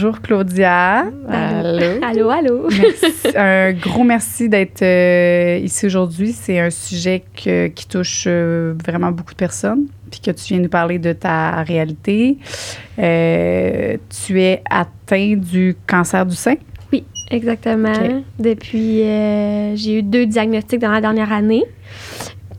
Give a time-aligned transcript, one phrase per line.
[0.00, 1.06] Bonjour Claudia.
[1.28, 1.86] Allô?
[2.08, 2.68] Allô, allô.
[2.70, 6.30] Merci- un gros merci d'être euh, ici aujourd'hui.
[6.30, 9.86] C'est un sujet que- qui touche euh, vraiment beaucoup de personnes.
[10.08, 12.38] Puis que tu viens nous parler de ta réalité.
[13.00, 16.54] Euh, tu es atteint du cancer du sein?
[17.32, 17.90] Exactement.
[17.92, 18.22] Ok.
[18.38, 18.98] Depuis,
[19.74, 21.64] j'ai eu deux diagnostics dans la dernière année.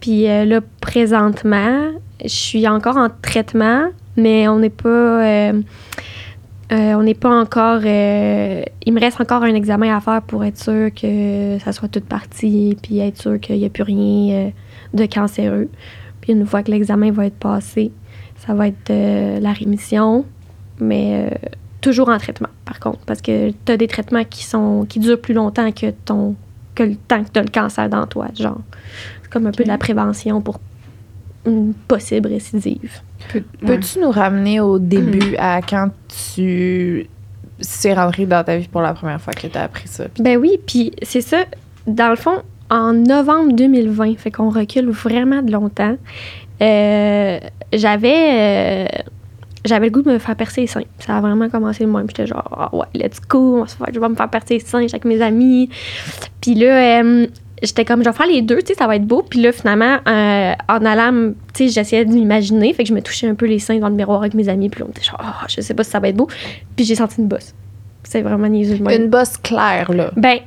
[0.01, 3.85] Puis là, présentement, je suis encore en traitement,
[4.17, 5.53] mais on n'est pas.
[6.71, 7.81] Euh, on n'est pas encore.
[7.83, 11.87] euh, il me reste encore un examen à faire pour être sûr que ça soit
[11.87, 14.49] toute partie, puis être sûr qu'il n'y a plus rien euh,
[14.93, 15.69] de cancéreux.
[16.21, 17.91] Puis une fois que l'examen va être passé,
[18.37, 18.91] ça va être
[19.41, 20.25] la rémission,
[20.79, 21.29] mais
[21.81, 25.19] toujours en traitement, par contre, parce que tu as des traitements qui sont qui durent
[25.19, 26.35] plus longtemps que ton
[26.75, 28.61] que le temps que tu as le cancer dans toi, genre.
[29.21, 30.59] C'est comme un peu de la prévention pour
[31.45, 32.99] une possible récidive.
[33.31, 35.89] Peu- Peux-tu nous ramener au début à quand
[36.33, 37.07] tu
[37.61, 40.05] c'est rentré dans ta vie pour la première fois que tu as appris ça?
[40.19, 41.43] Ben oui, puis c'est ça,
[41.87, 45.95] dans le fond, en novembre 2020, fait qu'on recule vraiment de longtemps,
[46.61, 47.39] euh,
[47.73, 48.29] j'avais...
[48.31, 48.87] euh,
[49.65, 50.83] j'avais le goût de me faire percer les seins.
[50.99, 52.05] Ça a vraiment commencé le même.
[52.07, 54.53] J'étais genre, ah ouais, let's go, on va se faire- je vais me faire percer
[54.53, 55.69] les seins avec mes amis.
[56.39, 57.27] Puis là, euh,
[57.61, 59.23] j'étais comme, je vais faire les deux, tu sais, ça va être beau.
[59.27, 62.73] Puis là, finalement, euh, en allant, tu sais, j'essayais de m'imaginer.
[62.73, 64.69] Fait que je me touchais un peu les seins dans le miroir avec mes amis.
[64.69, 66.27] Puis là, on était genre, ah, je sais pas si ça va être beau.
[66.75, 67.53] Puis j'ai senti une bosse.
[68.03, 68.77] C'est vraiment niaiseux.
[68.89, 70.11] Une bosse claire, là.
[70.15, 70.39] Ben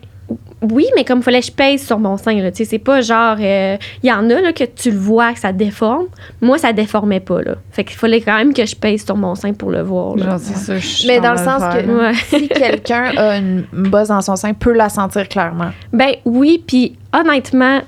[0.71, 2.79] oui, mais comme il fallait que je pèse sur mon sein, là, tu sais, c'est
[2.79, 6.07] pas genre il y en a là que tu le vois que ça déforme.
[6.41, 7.57] Moi ça déformait pas là.
[7.71, 10.17] Fait qu'il fallait quand même que je pèse sur mon sein pour le voir.
[10.17, 10.31] là.
[10.31, 10.79] Genre, c'est ça.
[10.79, 11.91] je Mais dans le sens faire, que.
[11.91, 12.15] Ouais.
[12.15, 15.71] si quelqu'un a une bosse dans son sein, peut la sentir clairement.
[15.93, 17.81] Ben oui, puis honnêtement,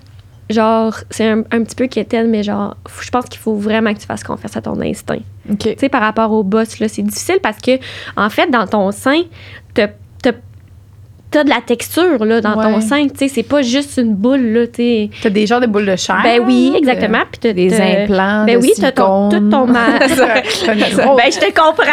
[0.50, 3.98] genre c'est un, un petit peu quétaine mais genre je pense qu'il faut vraiment que
[3.98, 5.20] tu fasses confiance à ton instinct.
[5.50, 5.58] OK.
[5.58, 7.78] Tu sais par rapport au boss là, c'est difficile parce que
[8.16, 9.22] en fait dans ton sein,
[9.74, 9.88] t'as
[11.34, 14.40] t'as- de la texture là dans ton sein, tu sais, c'est pas juste une boule
[14.40, 15.10] là, tu sais.
[15.22, 16.20] T'as des genres de boules de chair.
[16.22, 17.18] Ben oui, de- exactement.
[17.30, 20.80] Puis t'as- Des t'as- implants, Ben de oui, t'as ton, tout ton ma- T'as une
[20.80, 21.84] grosse- ben, je te comprends.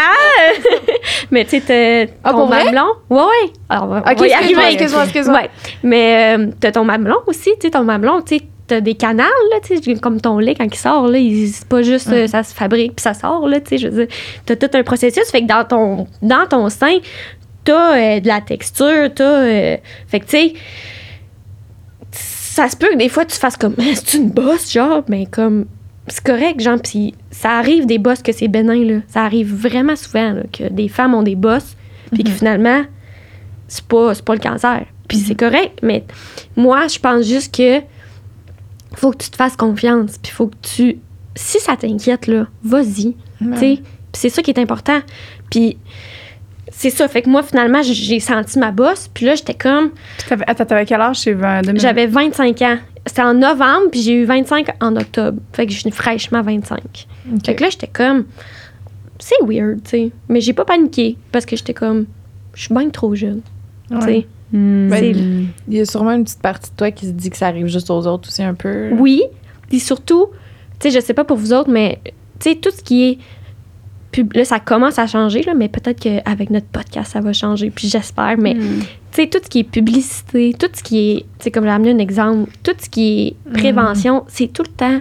[1.31, 2.87] mais tu sais, Ah, ton mamelon.
[3.09, 3.51] Ouais, ouais.
[3.69, 4.73] Alors, on va, y excuse-moi, arriver.
[4.73, 5.39] excuse-moi, excuse-moi.
[5.41, 5.49] Ouais.
[5.83, 9.27] Mais euh, t'as ton mamelon aussi, tu sais, ton mamelon, tu sais, t'as des canals,
[9.51, 9.57] là,
[10.01, 13.03] comme ton lait quand il sort, là, c'est pas juste euh, ça se fabrique puis
[13.03, 14.15] ça sort, là, tu sais, je veux dire,
[14.45, 16.97] t'as tout un processus, fait que dans ton, dans ton sein,
[17.63, 19.77] t'as euh, de la texture, t'as, euh,
[20.07, 20.53] fait que, tu sais,
[22.11, 25.65] ça se peut que des fois tu fasses comme, c'est une bosse, genre, mais comme,
[26.07, 28.99] c'est correct, genre, puis ça arrive des bosses que c'est bénin, là.
[29.07, 31.75] Ça arrive vraiment souvent, là, que des femmes ont des bosses,
[32.11, 32.83] puis que finalement,
[33.67, 34.85] c'est pas, c'est pas le cancer.
[35.07, 36.03] Puis c'est correct, mais
[36.55, 37.81] moi, je pense juste que
[38.93, 40.99] faut que tu te fasses confiance, puis faut que tu...
[41.35, 43.79] Si ça t'inquiète, là, vas-y, tu sais.
[44.13, 44.99] C'est ça qui est important.
[45.49, 45.77] Puis
[46.81, 49.91] c'est ça, fait que moi, finalement, j'ai senti ma bosse, puis là, j'étais comme...
[50.17, 51.17] Puis t'avais- Attends, t'avais quel âge?
[51.19, 51.79] C'est 2000?
[51.79, 52.77] J'avais 25 ans.
[53.05, 55.39] C'était en novembre, puis j'ai eu 25 en octobre.
[55.53, 56.79] Fait que je suis fraîchement 25.
[57.33, 57.45] OK.
[57.45, 58.25] Fait que là, j'étais comme.
[59.19, 60.11] C'est weird, tu sais.
[60.29, 62.05] Mais j'ai pas paniqué parce que j'étais comme.
[62.53, 63.41] Je suis bien trop jeune.
[63.89, 64.05] Tu sais.
[64.07, 64.27] Ouais.
[64.51, 64.89] Hmm.
[64.89, 67.47] Ben, Il y a sûrement une petite partie de toi qui se dit que ça
[67.47, 68.89] arrive juste aux autres aussi un peu.
[68.93, 69.23] Oui.
[69.69, 70.27] Puis surtout,
[70.79, 71.99] tu sais, je sais pas pour vous autres, mais
[72.39, 73.17] tu sais, tout ce qui est.
[74.11, 77.69] pub- Là, ça commence à changer, là, mais peut-être qu'avec notre podcast, ça va changer.
[77.71, 78.35] Puis j'espère.
[78.37, 78.79] Mais Hmm.
[79.11, 81.69] tu sais, tout ce qui est publicité, tout ce qui est, tu sais, comme j'ai
[81.71, 84.99] amené un exemple, tout ce qui est prévention, c'est tout le temps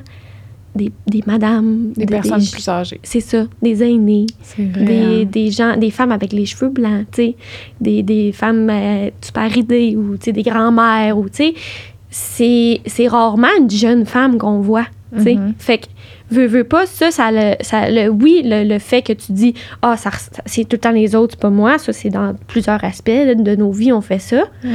[0.74, 3.00] des, des madames, Des des- personnes des- plus âgées.
[3.02, 4.26] C'est ça, des aînés,
[4.56, 5.28] des, hein.
[5.30, 7.36] des gens, des femmes avec les cheveux blancs, tu sais,
[7.80, 11.52] des, des femmes euh, super ridées ou, tu sais, des grands-mères ou, tu
[12.08, 15.34] sais, c'est, rarement une jeune femme qu'on voit, tu sais.
[15.34, 15.54] Mhm.
[15.58, 15.86] Fait que,
[16.30, 19.54] veux, veux pas, ça, ça, le, ça le, oui, le, le fait que tu dis,
[19.82, 22.34] ah, ça, res- c'est tout le temps les autres, c'est pas moi, ça, c'est dans
[22.46, 24.42] plusieurs aspects là, de nos vies, on fait ça.
[24.64, 24.70] Ouais.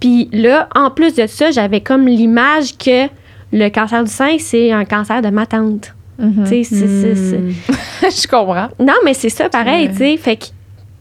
[0.00, 3.06] Puis là, en plus de ça, j'avais comme l'image que
[3.52, 5.94] le cancer du sein, c'est un cancer de ma tante.
[6.18, 6.44] Mhm.
[6.44, 7.52] Tu sais, c'est- c'est- c'est- Hmm.
[8.10, 8.68] Je comprends.
[8.78, 9.92] non, mais c'est ça, pareil, Ouais.
[9.92, 10.16] tu sais.
[10.16, 10.44] Fait que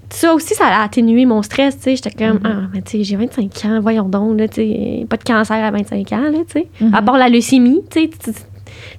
[0.09, 1.95] ça aussi, ça a atténué mon stress, tu sais.
[1.97, 2.45] J'étais comme, Mhm.
[2.45, 5.05] ah, mais tu sais, j'ai 25 ans, voyons donc, là, tu sais.
[5.09, 6.67] Pas de cancer à 25 ans, là, tu sais.
[6.81, 6.93] Mhm.
[6.93, 8.31] À part la leucémie, tu sais.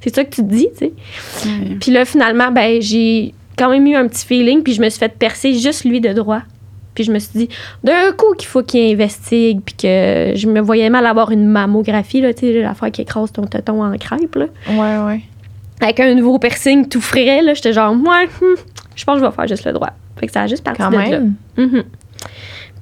[0.00, 0.92] C'est ça que tu te dis, tu sais.
[1.81, 4.98] Puis là, finalement, ben, j'ai quand même eu un petit feeling, puis je me suis
[4.98, 6.40] fait percer juste lui de droit.
[6.94, 7.48] Puis je me suis dit,
[7.84, 12.20] d'un coup, qu'il faut qu'il investigue, puis que je me voyais mal avoir une mammographie,
[12.20, 15.20] là, tu sais, l'affaire qui écrase ton téton en crêpe, là Ouais, ouais.
[15.81, 18.54] avec un nouveau piercing tout frais, là, j'étais genre, moi, hmm,
[18.96, 19.90] je pense que je vais faire juste le droit.
[20.19, 21.36] Fait que ça a juste parti Quand de même.
[21.56, 21.62] là.
[21.64, 21.84] Mhm.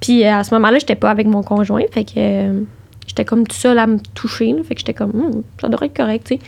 [0.01, 2.61] Puis euh, à ce moment-là, j'étais pas avec mon conjoint, fait que euh,
[3.09, 5.87] j'étais comme tout seul à me toucher, là, fait que j'étais comme, Hmm, ça devrait
[5.87, 6.41] être correct, tu sais.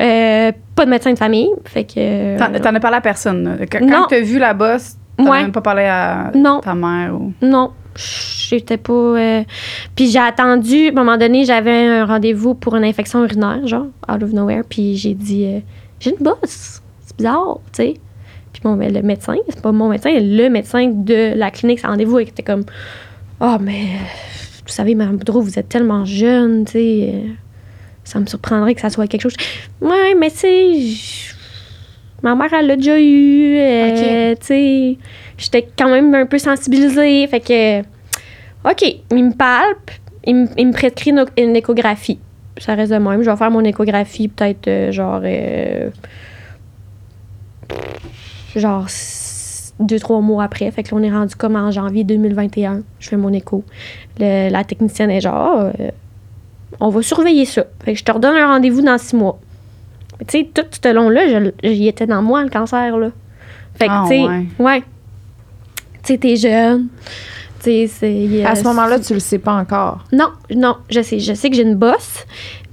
[0.00, 1.94] Euh, pas de médecin de famille, fait que.
[1.98, 3.58] euh, T'en t'en as parlé à personne.
[3.70, 5.42] Quand, quand t'as vu la bosse, T'as Ouais.
[5.42, 6.60] même pas parlé à Non.
[6.60, 7.32] ta mère ou?
[7.42, 8.92] Non, j'étais pas.
[8.92, 9.42] euh,
[9.96, 13.86] Puis j'ai attendu, à un moment donné, j'avais un rendez-vous pour une infection urinaire, genre,
[14.08, 14.62] out of nowhere.
[14.68, 15.58] Puis j'ai dit, euh,
[15.98, 16.80] j'ai une bosse.
[17.04, 17.94] C'est bizarre, tu sais.
[18.52, 22.20] Puis mon, le médecin, c'est pas mon médecin, le médecin de la clinique, c'est rendez-vous,
[22.20, 22.62] était comme,
[23.40, 23.86] oh, mais
[24.68, 27.10] vous savez, Mme Boudreau, vous êtes tellement jeune, tu sais.
[27.14, 27.28] euh,
[28.04, 29.34] Ça me surprendrait que ça soit quelque chose.
[29.80, 31.34] Ouais, mais tu sais,
[32.22, 33.56] ma mère, elle l'a déjà eu.
[33.56, 34.96] euh, Tu sais,
[35.38, 37.26] j'étais quand même un peu sensibilisée.
[37.28, 37.80] Fait que,
[38.70, 39.90] OK, il me palpe,
[40.24, 42.18] il me, il me prescrit une, une échographie.
[42.58, 43.22] Ça reste de même.
[43.22, 45.22] Je vais faire mon échographie peut-être euh, genre.
[48.56, 48.86] genre
[49.80, 50.70] deux, trois mois après.
[50.70, 52.82] Fait que là, on est rendu comme en janvier 2021.
[52.98, 53.64] Je fais mon écho.
[54.18, 55.90] Le- la technicienne est genre, Ah, euh,
[56.80, 57.64] on va surveiller ça.
[57.84, 59.38] Fait que je te redonne un rendez-vous dans six mois.
[60.26, 63.10] Tu sais, tout ce long-là, je- j'y étais dans moi, le cancer, là.
[63.76, 64.46] Fait que, Ah, tu sais, ouais.
[64.58, 64.80] ouais.
[66.02, 66.88] Tu sais, t'es jeune.
[67.62, 68.44] Tu sais, c'est.
[68.44, 70.04] À ce moment-là, tu le sais pas encore.
[70.12, 71.18] non, non, je sais.
[71.20, 72.24] Je sais que j'ai une bosse,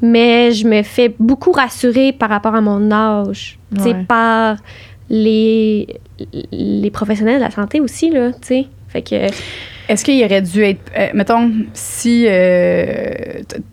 [0.01, 3.57] mais je me fais beaucoup rassurer par rapport à mon âge.
[3.75, 4.05] Tu sais, Ouais.
[4.07, 4.57] par
[5.09, 5.87] les,
[6.51, 8.65] les professionnels de la santé aussi, là, tu sais.
[8.87, 9.15] Fait que,
[9.89, 10.79] Est-ce qu'il aurait dû être.
[10.97, 13.11] euh, mettons, si euh,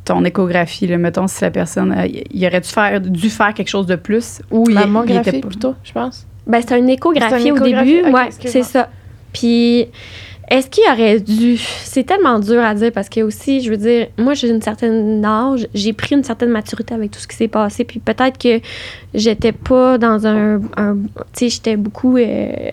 [0.04, 1.92] ton échographie, là, mettons, si la personne.
[1.96, 4.76] euh, il aurait dû faire, dû faire quelque chose de plus ou il,
[5.08, 5.46] il était pas.
[5.48, 6.26] plutôt, je pense.
[6.46, 7.94] ben, c'est une échographie C'est une au échographie?
[7.96, 8.08] début.
[8.08, 8.88] Ok, ouais, c'est ça.
[9.32, 9.86] Puis,
[10.52, 11.56] est-ce qu'il aurait dû?
[11.56, 15.24] C'est tellement dur à dire parce que aussi, je veux dire, moi, j'ai une certaine
[15.24, 17.84] âge, j'ai pris une certaine maturité avec tout ce qui s'est passé.
[17.84, 18.60] Puis peut-être que
[19.14, 20.60] j'étais pas dans un.
[20.60, 20.68] tu
[21.32, 22.18] sais, j'étais beaucoup.
[22.18, 22.70] euh,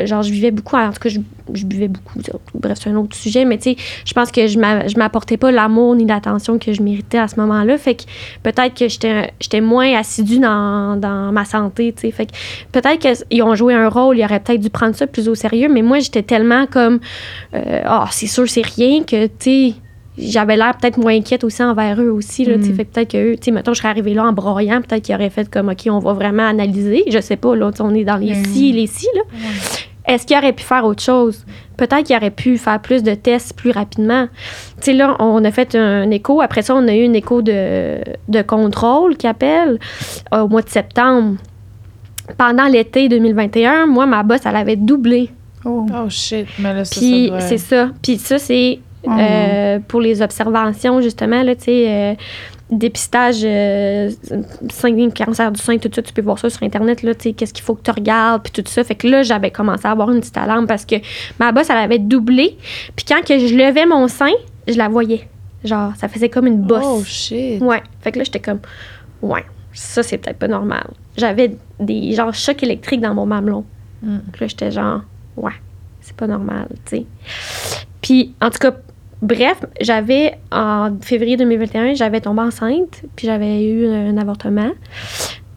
[0.00, 0.76] genre, je vivais beaucoup.
[0.76, 2.20] En tout cas, je, buvais beaucoup.
[2.54, 3.44] Bref, c'est un autre sujet.
[3.44, 6.72] Mais tu sais, je pense que je m'a- je m'apportais pas l'amour ni l'attention que
[6.72, 7.78] je méritais à ce moment-là.
[7.78, 8.02] Fait que
[8.42, 12.10] peut-être que j'étais moins assidue dans, ma santé, tu sais.
[12.10, 12.32] Fait que
[12.72, 12.98] peut-être
[13.28, 15.82] qu'ils ont joué un rôle, ils auraient peut-être dû prendre ça plus au sérieux, mais
[15.82, 17.00] moi, j'étais tellement comme,
[17.54, 19.74] euh, ah, c'est sûr, c'est rien, que, tu sais,
[20.18, 22.68] j'avais l'air peut-être moins inquiète aussi envers eux aussi, là, tu sais.
[22.70, 22.76] Mhm.
[22.76, 25.14] Fait peut-être que eux, tu sais, mettons, je serais arrivée là en broyant, peut-être qu'ils
[25.14, 27.04] auraient fait comme, OK, on va vraiment analyser.
[27.10, 29.22] Je sais pas, là, on est dans les si, les si, là.
[30.08, 31.44] Est-ce qu'il aurait pu faire autre chose?
[31.76, 34.28] Peut-être qu'il aurait pu faire plus de tests plus rapidement.
[34.76, 36.40] Tu sais, là, on a fait un écho.
[36.40, 37.96] Après ça, on a eu une écho de,
[38.28, 39.78] de contrôle qui appelle
[40.32, 41.36] euh, au mois de septembre.
[42.38, 45.30] Pendant l'été 2021, moi, ma bosse, elle avait doublé.
[45.64, 45.86] Oh.
[45.92, 47.90] Oh shit, mais là, ça, ça Puis doit- c'est ça.
[48.02, 52.14] Puis ça, c'est Euh, pour les observations, justement, là, tu sais, euh,
[52.70, 54.10] dépistage, euh,
[55.14, 57.54] cancer du sein, tout ça, tu peux voir ça sur Internet, là, tu sais, qu'est-ce
[57.54, 58.82] qu'il faut que tu regardes, puis tout ça.
[58.82, 60.96] Fait que là, j'avais commencé à avoir une petite alarme parce que
[61.38, 62.56] ma bosse, elle avait doublé.
[62.96, 64.32] Puis quand que je levais mon sein,
[64.66, 65.28] je la voyais.
[65.64, 66.84] Genre, ça faisait comme une bosse.
[66.84, 67.60] Oh shit.
[67.62, 67.82] Ouais.
[68.00, 68.60] Fait que là, j'étais comme,
[69.22, 70.88] ouais, ça, c'est peut-être pas normal.
[71.16, 73.64] J'avais des genre chocs électriques dans mon mamelon.
[74.02, 74.18] Mm.
[74.40, 75.02] Là, j'étais genre,
[75.36, 75.52] ouais,
[76.00, 77.06] c'est pas normal, tu sais.
[78.06, 78.70] Puis, en tout cas,
[79.20, 84.70] bref, j'avais, en février 2021, j'avais tombé enceinte, puis j'avais eu un avortement.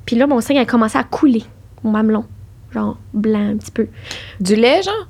[0.08, 1.44] Puis là, mon sein a commencé à couler,
[1.84, 2.26] mon mamelon.
[2.72, 3.88] Genre, blanc un petit peu.
[4.40, 5.08] Du lait, genre?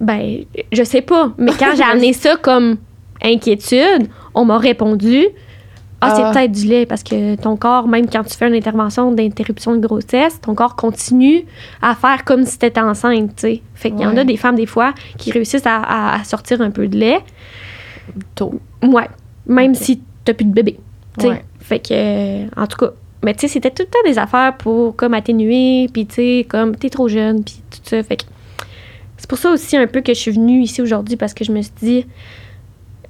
[0.00, 1.32] Ben, je sais pas.
[1.38, 2.76] Mais quand j'ai amené ça comme
[3.22, 5.28] inquiétude, on m'a répondu
[6.04, 6.32] Ah, c'est Ah.
[6.32, 9.86] peut-être du lait parce que ton corps, même quand tu fais une intervention d'interruption de
[9.86, 11.44] grossesse, ton corps continue
[11.80, 13.62] à faire comme si tu étais enceinte, tu sais.
[13.74, 16.60] Fait qu'il y en a des femmes, des fois, qui réussissent à, à- à sortir
[16.60, 17.20] un peu de lait.
[18.34, 18.60] Tôt.
[18.82, 19.08] Ouais.
[19.46, 20.78] Même si t'as plus de bébé.
[21.18, 21.28] tu sais.
[21.30, 21.44] Ouais.
[21.60, 22.90] Fait que, euh, en tout cas,
[23.24, 26.46] mais tu sais, c'était tout le temps des affaires pour comme atténuer, puis tu sais,
[26.48, 28.02] comme t'es trop jeune, puis tout ça.
[28.02, 28.24] Fait que
[29.18, 31.52] c'est pour ça aussi un peu que je suis venue ici aujourd'hui parce que je
[31.52, 32.06] me suis dit,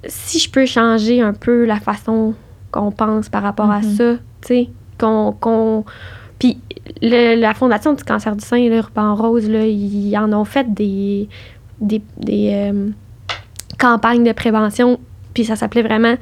[0.07, 2.35] si je peux changer un peu la façon
[2.73, 3.95] qu'on pense par rapport à Mhm.
[3.97, 5.85] ça, tu sais, qu'on.
[6.39, 6.59] puis
[7.01, 10.73] le- la Fondation du cancer du sein, là, Ruban Rose, là, ils en ont fait
[10.75, 11.29] des,
[11.81, 12.89] des, des, euh,
[13.79, 14.99] campagnes de prévention,
[15.35, 16.15] puis ça s'appelait vraiment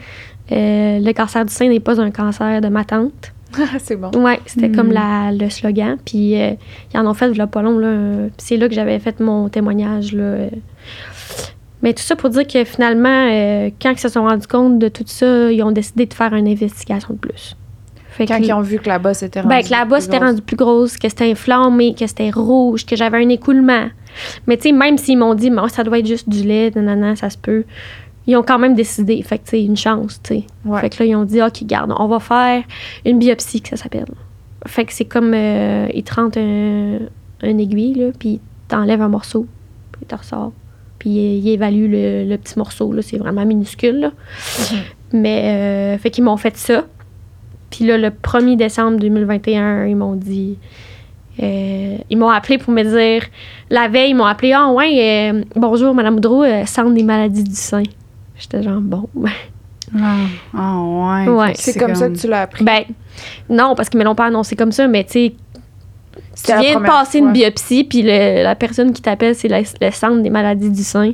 [0.53, 3.33] euh, Le cancer du sein n'est pas un cancer de ma tante.
[3.79, 4.11] c'est bon.
[4.17, 4.75] Ouais, c'était Mm.
[4.77, 5.97] comme la, le slogan.
[6.05, 6.53] Puis euh,
[6.93, 7.79] ils en ont fait là, pas long.
[7.79, 10.13] Là, c'est là que j'avais fait mon témoignage.
[10.13, 10.47] Là.
[11.83, 14.89] Mais tout ça pour dire que finalement, euh, quand ils se sont rendus compte de
[14.89, 17.57] tout ça, ils ont décidé de faire une investigation de plus.
[18.11, 19.55] Fait Quand que- ils ont vu que la bosse était rendue.
[19.55, 22.97] ben, que la bosse était rendue plus grosse, que c'était inflammé, que c'était rouge, que
[22.97, 23.87] j'avais un écoulement.
[24.47, 27.17] Mais tu sais, même s'ils m'ont dit, bon, ça doit être juste du lait, nanana,
[27.17, 27.65] ça se peut,
[28.27, 29.23] ils ont quand même décidé.
[29.23, 30.45] Fait que, tu sais, une chance, tu sais.
[30.67, 30.81] Ouais.
[30.81, 32.63] Fait que là, ils ont dit, OK, garde, on va faire
[33.07, 34.05] une biopsie, que ça s'appelle.
[34.67, 36.99] Fait que c'est comme, euh, ils te rentrent un,
[37.43, 39.47] un aiguille, là, puis ils t'enlèvent un morceau,
[39.93, 40.53] puis ils te ressortent.
[41.01, 44.13] Puis ils, ils évaluent le, le petit morceau, là, c'est vraiment minuscule, là.
[44.71, 44.79] Mhm.
[45.13, 46.85] Mais, euh, fait qu'ils m'ont fait ça.
[47.71, 50.57] Puis là, le 1er décembre 2021, ils m'ont dit
[51.43, 53.25] euh, ils m'ont appelé pour me dire,
[53.71, 57.45] la veille, ils m'ont appelé, ah ouais, euh, bonjour, Madame Boudreau, euh, centre des maladies
[57.45, 57.83] du sein.
[58.37, 59.09] J'étais genre, bon.
[59.93, 60.19] Ah,
[60.57, 61.29] ah, ouais.
[61.29, 61.53] Ouais.
[61.53, 62.63] Que C'est comme, ça que tu l'as appris.
[62.63, 62.85] Ben,
[63.49, 65.35] non, parce qu'ils me l'ont pas annoncé comme ça, mais tu sais,
[66.35, 67.27] tu viens de passer fois.
[67.29, 71.13] une biopsie, puis le- la personne qui t'appelle, c'est le centre des maladies du sein.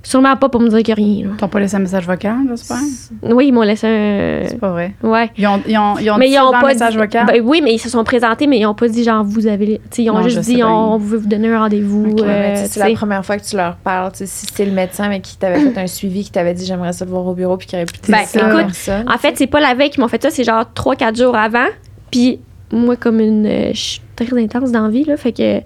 [0.00, 1.26] Sûrement pas pour me dire qu'il n'y a rien.
[1.26, 1.34] là.
[1.36, 2.78] T'as pas laissé un message vocal, j'espère?
[3.24, 4.48] Oui, ils m'ont laissé un.
[4.48, 4.94] C'est pas vrai.
[5.02, 5.28] Ouais.
[5.36, 6.98] Ils ont, ils ont, ils ont mais dit ils ça ont pas le message dit-
[6.98, 7.26] vocal?
[7.26, 9.66] Ben oui, mais ils se sont présentés, mais ils ont pas dit genre vous avez.
[9.66, 12.14] Tu sais, ils ont Non, juste dit on, on veut vous donner un rendez-vous.
[12.22, 14.12] Euh, c'est la première fois que tu leur parles.
[14.14, 17.04] Si c'était le médecin mais qui t'avait fait un suivi, qui t'avait dit j'aimerais ça
[17.04, 19.04] te voir au bureau, puis qui aurait pu te Ben, ça écoute, personne.
[19.12, 21.66] En fait, c'est pas la veille qu'ils m'ont fait ça, c'est genre 3-4 jours avant.
[22.10, 22.40] Puis
[22.72, 23.46] moi, comme une.
[23.46, 25.16] euh, Je suis très intense dans la vie, là.
[25.16, 25.60] Fait que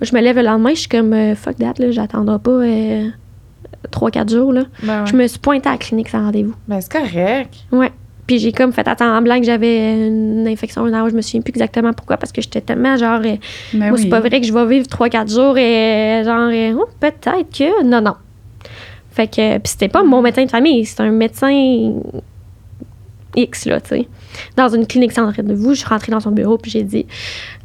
[0.00, 1.90] je me lève le lendemain, je suis comme euh, fuck that, là.
[1.90, 2.60] J'attendrai pas
[3.90, 4.62] 3-4 jours, là.
[4.82, 5.06] Ben, ouais.
[5.10, 6.54] Je me suis pointée à la clinique sans rendez-vous.
[6.68, 7.54] Ben, c'est correct.
[7.70, 7.90] Ouais.
[8.26, 11.08] Puis j'ai comme fait attendre en blanc que j'avais une infection urinaire.
[11.08, 13.20] Je me souviens plus exactement pourquoi, parce que j'étais tellement genre.
[13.24, 13.36] euh,
[13.74, 14.02] Mais moi, oui.
[14.02, 17.84] c'est pas vrai que je vais vivre 3-4 jours et genre, euh, oh, peut-être que.
[17.84, 18.14] Non, non.
[19.10, 19.58] Fait que.
[19.58, 21.50] Puis c'était pas mon médecin de famille, c'est un médecin
[23.34, 24.08] X, là, tu sais.
[24.56, 27.06] Dans une clinique sans rendez-vous, je suis rentrée dans son bureau, puis j'ai dit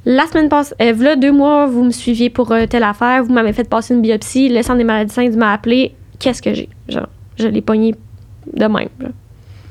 [0.06, 3.34] La semaine passée, euh, voilà deux mois, vous me suiviez pour euh, telle affaire, vous
[3.34, 6.70] m'avez fait passer une biopsie, le centre des maladies saines m'a appelé, qu'est-ce que j'ai?
[6.90, 7.08] Genre,
[7.38, 7.96] je l'ai pogné
[8.54, 9.12] de même, genre.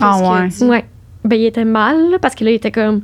[0.00, 0.64] Ah, ouais.
[0.64, 0.84] Ouais.
[1.24, 3.02] Ben, il était mal, là, parce que là, il était comme.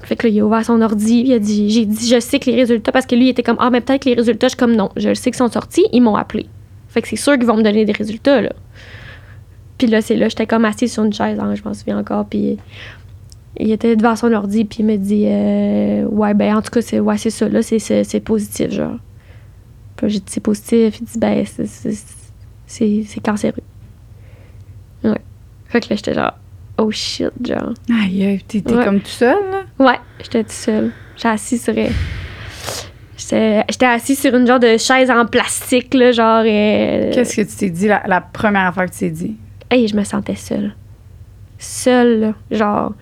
[0.00, 2.38] Fait que là, il a ouvert son ordi, il a dit, j'ai dit, je sais
[2.38, 4.46] que les résultats, parce que lui, il était comme, ah, mais peut-être que les résultats,
[4.46, 6.46] je suis comme, non, je le sais qu'ils sont sortis, ils m'ont appelé.
[6.88, 8.52] Fait que c'est sûr qu'ils vont me donner des résultats, là.
[9.78, 12.26] Puis là, c'est là, j'étais comme assise sur une chaise, hein, je m'en souviens encore,
[12.26, 12.56] puis
[13.58, 16.80] il était devant son ordi, puis il me dit, euh, ouais, ben, en tout cas,
[16.82, 18.96] c'est ouais, c'est ça, là, c'est- positif, genre.
[19.96, 21.44] Puis j'ai dit, c'est positif, il dit, ben,
[22.66, 23.62] c'est- cancéreux.
[25.02, 25.18] Ouais.
[25.66, 26.32] Fait que là, j'étais genre,
[26.78, 27.74] oh shit, genre.
[27.90, 28.84] Aïe, Ouais.
[28.84, 29.62] comme tout seul, là?
[29.84, 30.92] Ouais, j'étais toute seule.
[31.16, 31.74] J'étais assise sur.
[33.16, 36.42] J'étais assise sur une genre de chaise en plastique, là, genre.
[36.46, 39.36] euh, Qu'est-ce que tu t'es dit la, la première fois que tu t'es dit?
[39.70, 40.74] Hey, je me sentais seule.
[41.58, 42.34] Seule, là.
[42.50, 42.92] Genre.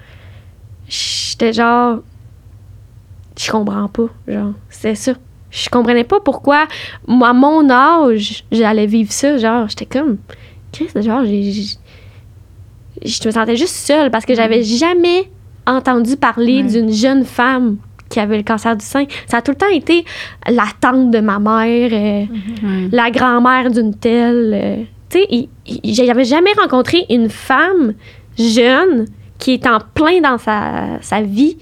[0.88, 2.00] J'étais genre.
[3.38, 4.06] Je comprends pas.
[4.28, 5.12] Genre, c'est ça.
[5.50, 6.66] Je comprenais pas pourquoi,
[7.06, 9.36] moi, à mon âge, j'allais vivre ça.
[9.36, 10.18] Genre, j'étais comme.
[10.72, 11.42] Chris, genre, j'ai.
[11.52, 11.76] j'ai-
[13.04, 15.28] Je me sentais juste seule parce que j'avais jamais
[15.66, 16.68] entendu parler Ouais.
[16.68, 17.78] d'une jeune femme
[18.08, 19.04] qui avait le cancer du sein.
[19.26, 20.04] Ça a tout le temps été
[20.48, 21.90] la tante de ma mère.
[21.92, 22.26] euh,
[22.62, 22.88] Ouais.
[22.92, 24.52] la grand-mère d'une telle.
[24.54, 25.48] euh, tu sais,
[25.84, 27.94] j'avais jamais rencontré une femme
[28.38, 29.06] jeune
[29.38, 31.58] qui est en plein dans sa, sa vie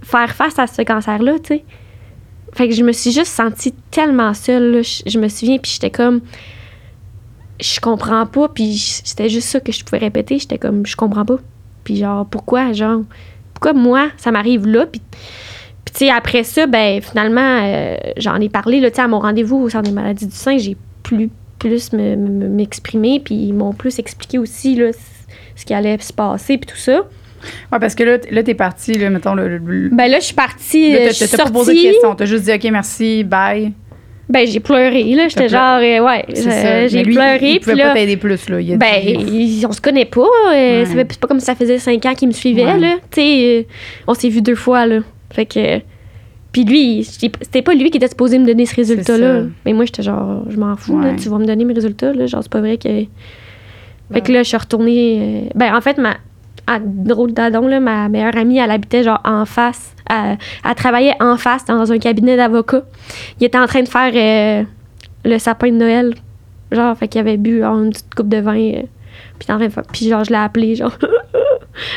[0.00, 1.64] faire face à ce cancer-là, tu sais.
[2.52, 4.82] Fait que je me suis juste sentie tellement seule, là.
[4.82, 6.20] Je, je me souviens, puis j'étais comme...
[7.60, 10.38] Je comprends pas, puis c'était juste ça que je pouvais répéter.
[10.38, 11.38] J'étais comme, je comprends pas.
[11.84, 13.02] Puis genre, pourquoi, genre...
[13.52, 15.02] Pourquoi moi, ça m'arrive là, puis...
[15.84, 19.08] Puis, tu sais, après ça, ben, finalement, euh, j'en ai parlé, là, tu sais, à
[19.08, 23.34] mon rendez-vous au Centre des maladies du sein, j'ai plus, plus me- me- m'exprimer, puis
[23.34, 24.90] ils m'ont plus expliqué aussi, là,
[25.56, 27.02] ce qui allait se passer, puis tout ça.
[27.72, 29.58] Ouais, parce que là, là t'es parti, là, mettons, le.
[29.92, 31.90] Ben là, je suis partie, là, euh, t'as- je suis t'as pas posé de sortie,
[31.92, 32.14] questions.
[32.16, 33.72] T'as juste dit, OK, merci, bye.
[34.28, 36.86] ben, j'ai pleuré, là, j'étais genre, euh, ouais, ça.
[36.88, 37.88] j'ai pleuré, Il puis pouvait là...
[37.88, 38.60] pas t'aider plus, là.
[38.60, 40.20] Il a Ben, on se connaît pas.
[40.20, 40.84] euh, Ouais.
[40.86, 42.78] ça fait- C'est pas comme si ça faisait cinq ans qu'il me suivait, Ouais.
[42.78, 42.94] là.
[43.10, 43.62] Tu sais, euh,
[44.06, 44.98] on s'est vu deux fois, là.
[45.32, 45.80] Fait que.
[46.52, 49.40] Puis lui, c'était pas lui qui était supposé me donner ce résultat-là.
[49.66, 51.10] Mais moi, j'étais genre, je m'en fous, là.
[51.16, 52.26] Tu vas me donner mes résultats, là.
[52.26, 52.88] Genre, c'est pas vrai que.
[54.12, 55.44] Fait que là, je suis retournée.
[55.46, 56.16] euh, Ben, en fait, ma.
[56.66, 59.94] À drôle d'adon, là, ma meilleure amie, elle habitait genre en face.
[60.10, 60.36] Elle,
[60.68, 62.82] elle travaillait en face dans un cabinet d'avocat.
[63.40, 64.64] Il était en train de faire euh,
[65.24, 66.14] le sapin de Noël.
[66.70, 68.54] Genre, fait qu'il avait bu genre, une petite coupe de vin.
[68.58, 68.82] euh,
[69.38, 70.92] puis, il était en train de faire- puis genre, je l'ai appelé, genre,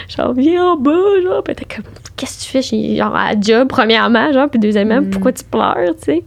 [0.10, 0.92] genre, viens en bas,
[1.24, 1.44] genre.
[1.44, 1.86] Puis était comme,
[2.18, 2.62] qu'est-ce que tu fais?
[2.62, 5.10] J'ai- Genre, à job, premièrement, genre, puis deuxièmement, Mm.
[5.10, 6.24] pourquoi tu pleures, tu sais?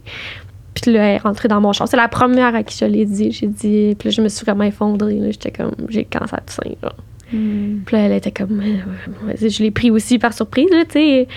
[0.73, 1.85] Puis là, elle est rentrée dans mon champ.
[1.85, 3.31] C'est la première à qui je l'ai dit.
[3.31, 5.31] J'ai dit, puis là, je me suis vraiment effondrée, là.
[5.31, 6.95] J'étais comme, j'ai le cancer du sein, genre.
[7.31, 7.79] Hmm.
[7.85, 11.27] Puis là, elle était comme, euh, je l'ai pris aussi par surprise, là, tu sais.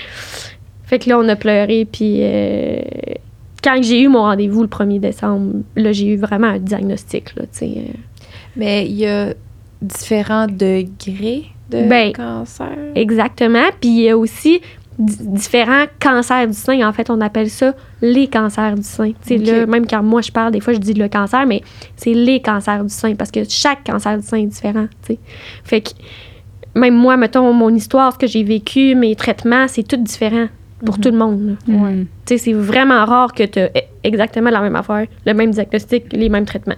[0.84, 2.80] Fait que là, on a pleuré, puis euh,
[3.62, 7.42] quand j'ai eu mon rendez-vous le 1er décembre, là, j'ai eu vraiment un diagnostic, là,
[7.44, 7.72] tu sais.
[7.76, 7.92] euh.
[8.56, 9.34] Mais il y a
[9.80, 12.68] différents degrés de Ben, cancer.
[12.94, 13.66] Exactement.
[13.80, 14.60] Puis il y a aussi
[14.98, 16.86] di- différents cancers du sein.
[16.88, 19.12] En fait, on appelle ça les cancers du sein.
[19.26, 19.46] Tu sais, Ok.
[19.46, 21.62] là, même quand moi je parle, des fois je dis le cancer, mais
[21.96, 24.86] c'est les cancers du sein parce que chaque cancer du sein est différent.
[25.06, 25.18] Tu sais.
[25.64, 25.90] Fait que
[26.74, 30.46] même moi, mettons, mon histoire, ce que j'ai vécu, mes traitements, c'est tout différent
[30.84, 31.00] pour Mhm.
[31.00, 31.56] tout le monde.
[31.66, 32.06] Ouais.
[32.26, 33.60] Sais, c'est vraiment rare que tu
[34.04, 36.76] exactement la même affaire, le même diagnostic, les mêmes traitements.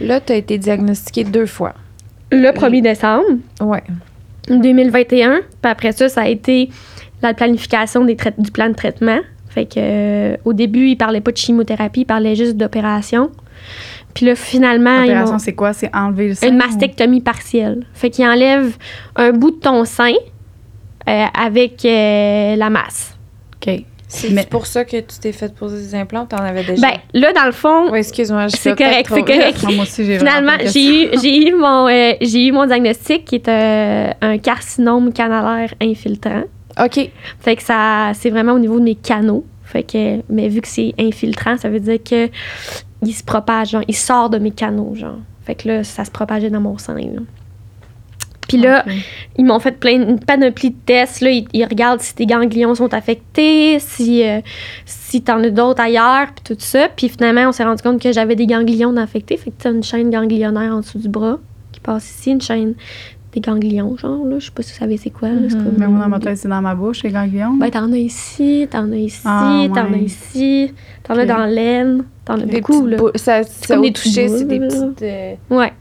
[0.00, 1.74] Là, tu as été diagnostiqué deux fois.
[2.30, 3.24] Le 1er décembre,
[3.60, 3.82] Ouais.
[4.48, 5.40] 2021.
[5.40, 6.70] Puis après ça, ça a été
[7.22, 9.18] la planification des du plan de traitement.
[9.48, 13.30] Fait que euh, au début, ils parlaient pas de chimiothérapie, ils parlaient juste d'opération.
[14.14, 15.72] Puis là, finalement, L'opération, c'est quoi?
[15.72, 16.48] C'est enlever le sein?
[16.48, 17.84] une ou- mastectomie partielle.
[17.94, 18.76] Fait qu'ils enlèvent
[19.16, 20.12] un bout de ton sein
[21.08, 23.16] euh, avec euh, la masse.
[23.56, 23.84] OK.
[24.12, 26.86] C'est pour ça que tu t'es fait poser des implants, t'en avais déjà?
[26.86, 29.62] Ben, là, dans le fond, Oui, excuse-moi, C'est correct, c'est correct.
[29.74, 33.48] Moi aussi, Finalement, j'ai eu, j'ai eu, mon, euh, j'ai eu mon diagnostic qui est
[33.48, 36.42] euh, un carcinome canalaire infiltrant.
[36.82, 37.10] OK.
[37.40, 39.44] Fait que ça, c'est vraiment au niveau de mes canaux.
[39.64, 42.28] Fait que, mais vu que c'est infiltrant, ça veut dire que
[43.02, 45.18] il se propage, genre, il sort de mes canaux, genre.
[45.44, 47.22] Fait que là, ça se propageait dans mon sein, là.
[48.52, 48.92] Puis là, Ok.
[49.38, 51.20] ils m'ont fait plein une panoplie de tests.
[51.22, 54.40] Là, ils, ils regardent si tes ganglions sont affectés, si, euh,
[54.84, 56.88] si t'en as d'autres ailleurs, puis tout ça.
[56.94, 59.36] Puis finalement, on s'est rendu compte que j'avais des ganglions affectés.
[59.38, 61.38] Fait que t'as une chaîne ganglionnaire en dessous du bras
[61.72, 62.74] qui passe ici, une chaîne
[63.32, 64.38] des ganglions, genre, là.
[64.38, 65.36] Je sais pas si vous savez c'est quoi, là.
[65.48, 65.64] C'est Mhm.
[65.64, 67.54] comme- Mais moi, dans ma tête, c'est dans ma bouche, les ganglions.
[67.54, 72.04] ben, t'en as ici, t'en as ici, Ah, t'en as ici, t'en as dans l'aine,
[72.26, 72.98] t'en as beaucoup, là.
[72.98, 75.00] bou- Ça, ça Comme au des toucher, c'est des petites.
[75.02, 75.72] euh, Ouais.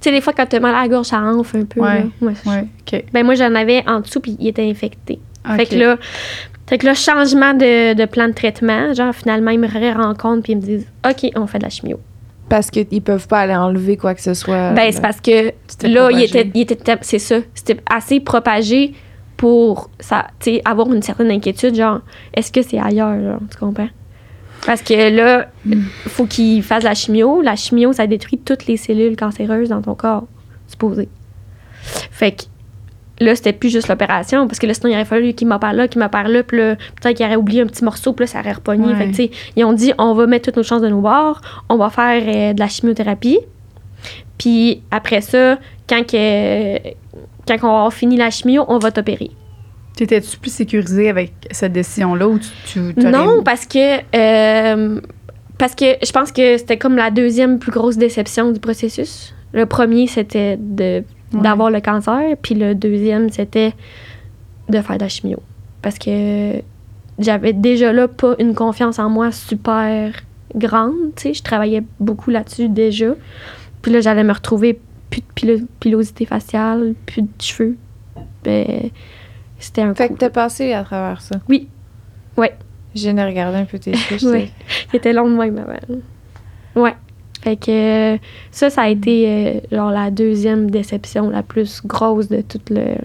[0.00, 2.00] Tu sais, des fois, quand t'as mal à la gorge, ça enfle un peu, Ouais.
[2.00, 2.04] là.
[2.20, 2.32] Ouais.
[2.46, 3.04] Ouais, OK.
[3.12, 5.18] Ben, moi, j'en avais en dessous, puis il était infecté.
[5.56, 5.96] Fait que là,
[6.66, 10.52] fait que là, changement de, de plan de traitement, genre, finalement, ils me rencontrent, puis
[10.54, 12.00] ils me disent, OK, on fait de la chimio.
[12.48, 14.72] Parce qu'ils peuvent pas aller enlever quoi que ce soit.
[14.72, 15.52] ben, c'est parce que
[15.84, 18.94] là, il était, il était, c'est ça, c'était assez propagé
[19.36, 22.00] pour ça, tu sais, avoir une certaine inquiétude, genre,
[22.34, 23.88] est-ce que c'est ailleurs, genre, tu comprends?
[24.64, 27.40] Parce que là, il faut qu'il fasse la chimio.
[27.42, 30.24] La chimio, ça détruit toutes les cellules cancéreuses dans ton corps,
[30.66, 31.08] supposé.
[32.10, 32.44] Fait que
[33.24, 35.88] là, c'était plus juste l'opération, parce que là, sinon, il aurait fallu qu'il m'opère là,
[35.88, 38.40] qu'il m'opère là, puis là, peut-être qu'il aurait oublié un petit morceau, puis là, ça
[38.40, 38.86] aurait repogné.
[38.88, 38.96] Ouais.
[38.96, 41.00] Fait que, tu sais, ils ont dit, on va mettre toutes nos chances de nos
[41.00, 43.38] bords, on va faire euh, de la chimiothérapie.
[44.38, 45.58] Puis après ça,
[45.88, 46.76] quand, que,
[47.46, 49.30] quand on va avoir fini la chimio, on va t'opérer.
[49.96, 52.94] T'étais-tu plus sécurisée avec cette décision-là ou tu.
[52.94, 55.00] tu Non, parce que euh,
[55.58, 59.34] parce que je pense que c'était comme la deuxième plus grosse déception du processus.
[59.52, 61.02] Le premier, c'était de
[61.34, 61.40] Ouais.
[61.42, 63.72] d'avoir le cancer, puis le deuxième, c'était
[64.68, 65.38] de faire de la chimio.
[65.82, 66.60] Parce que
[67.18, 70.12] j'avais déjà là pas une confiance en moi super
[70.54, 73.14] grande, tu sais, je travaillais beaucoup là-dessus déjà.
[73.82, 74.78] Puis là, j'allais me retrouver
[75.10, 77.76] plus de pilo- pilosité faciale, plus de cheveux.
[78.44, 78.90] Ben,
[79.58, 80.14] c'était un Fait coup.
[80.14, 81.36] que t'as passé à travers ça.
[81.48, 81.68] Oui.
[82.36, 82.54] Ouais.
[82.94, 84.32] Je viens de regarder un peu tes cheveux.
[84.32, 84.50] Ouais.
[84.90, 86.00] qui était long de même avant.
[86.82, 86.94] Ouais.
[87.42, 88.18] Fait que euh,
[88.50, 92.96] ça, ça a été euh, genre la deuxième déception la plus grosse de tout le.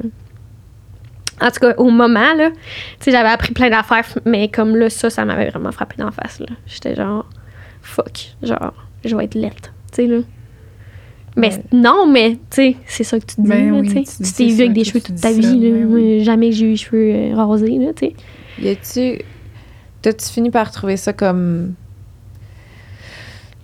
[1.42, 2.58] En tout cas, au moment, là, tu
[3.00, 6.40] sais, j'avais appris plein d'affaires, mais comme là, ça, ça m'avait vraiment frappé d'en face,
[6.40, 6.46] là.
[6.68, 7.26] J'étais genre,
[7.82, 10.18] fuck, genre, je vais être lettre, tu sais, là.
[11.38, 14.04] Mais non, mais, tu sais, c'est ça que tu te dis, Ben là, oui, tu
[14.04, 15.70] tu Tu t'es vu avec des cheveux tu toute ta ça, vie, là.
[15.78, 16.24] ben oui.
[16.24, 18.14] Jamais que j'ai eu les cheveux euh, rasés, là, tu sais.
[18.60, 19.22] Y a-tu.
[20.02, 21.74] T'as-tu fini par trouver ça comme.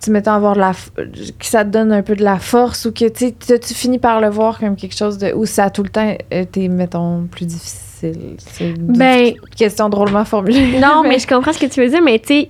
[0.01, 0.71] Tu mettais avoir de la.
[0.71, 0.91] f-
[1.39, 3.97] que ça te donne un peu de la force ou que, tu sais, t'as-tu fini
[3.99, 5.33] par le voir comme quelque chose de.
[5.33, 8.35] ou ça a tout le temps été, mettons, plus difficile?
[8.37, 10.79] C'est une Ben, question drôlement formulée.
[10.79, 12.49] Non, mais je comprends ce que tu veux dire, mais tu sais,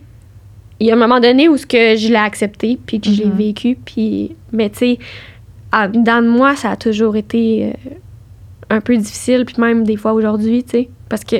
[0.79, 3.23] il y a un moment donné où ce que je l'ai accepté, puis que je
[3.23, 3.37] l'ai Mhm.
[3.37, 4.99] vécu, puis, mais tu sais,
[5.73, 7.89] de moi, ça a toujours été euh,
[8.69, 11.37] un peu difficile, puis même des fois aujourd'hui, tu sais, parce que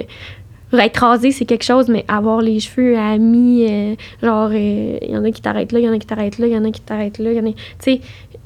[0.74, 5.18] être rasé, c'est quelque chose, mais avoir les cheveux à mi, euh, genre, il y
[5.18, 6.66] en a qui t'arrêtent là, il y en a qui t'arrêtent là, il y en
[6.66, 8.02] a qui t'arrêtent là, il y en a, tu sais,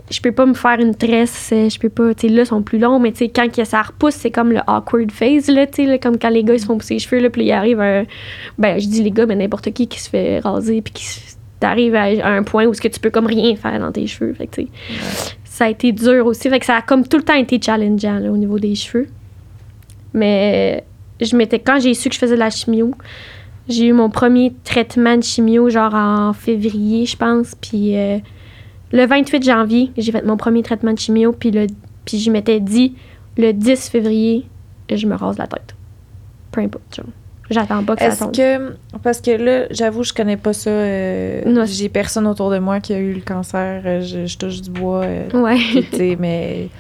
[0.10, 2.46] je peux pas me faire une tresse, euh, je peux pas, tu sais, là, ils
[2.46, 5.66] sont plus longs, mais tu sais, quand ça repousse, c'est comme le awkward phase, là,
[5.66, 7.44] tu sais, là, comme quand les gars, ils se font pousser les cheveux, là, puis
[7.44, 8.04] il arrive un,
[8.58, 11.06] ben, je dis les gars, mais n'importe qui qui se fait raser, puis qui
[11.60, 14.06] t'arrives à, à un point où ce que tu peux comme rien faire dans tes
[14.06, 14.68] cheveux, fait que, tu sais,
[15.44, 18.20] ça a été dur aussi, fait que ça a comme tout le temps été challengeant,
[18.20, 19.08] là, au niveau des cheveux.
[20.14, 20.84] Mais
[21.22, 22.92] je m'étais, quand j'ai su que je faisais de la chimio,
[23.70, 28.18] j'ai eu mon premier traitement de chimio, genre en février, je pense, puis euh,
[28.92, 31.68] le 28 janvier, j'ai fait mon premier traitement de chimio, puis, le,
[32.06, 32.96] puis je m'étais dit,
[33.38, 34.46] le 10 février,
[34.92, 35.76] je me rase la tête.
[36.52, 37.06] Peu importe, genre.
[37.50, 38.34] J'attends pas que ça tombe.
[38.34, 38.76] que.
[39.04, 40.70] Parce que là, j'avoue, je connais pas ça.
[40.70, 41.66] euh, Non.
[41.66, 43.82] J'ai personne autour de moi qui a eu le cancer.
[43.86, 45.04] euh, Je, je touche du bois.
[45.04, 45.58] euh, Ouais.
[46.18, 46.70] Mais.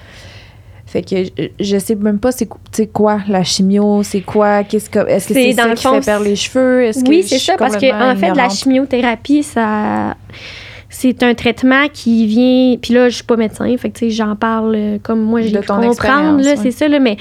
[0.92, 5.00] Fait que je, je sais même pas c'est quoi la chimio, c'est quoi, qu'est-ce que
[5.08, 6.84] est-ce que C'est ça le qui fait perdre les cheveux?
[6.84, 10.18] Est-ce que Oui, c'est ça, parce que en fait, la chimiothérapie, ça.
[10.94, 12.76] C'est un traitement qui vient.
[12.82, 15.42] Puis là, je suis pas médecin, fait que tu sais, j'en parle euh, comme moi,
[15.42, 16.56] j'ai comprendre, là, ouais.
[16.58, 17.16] c'est ça, là, mais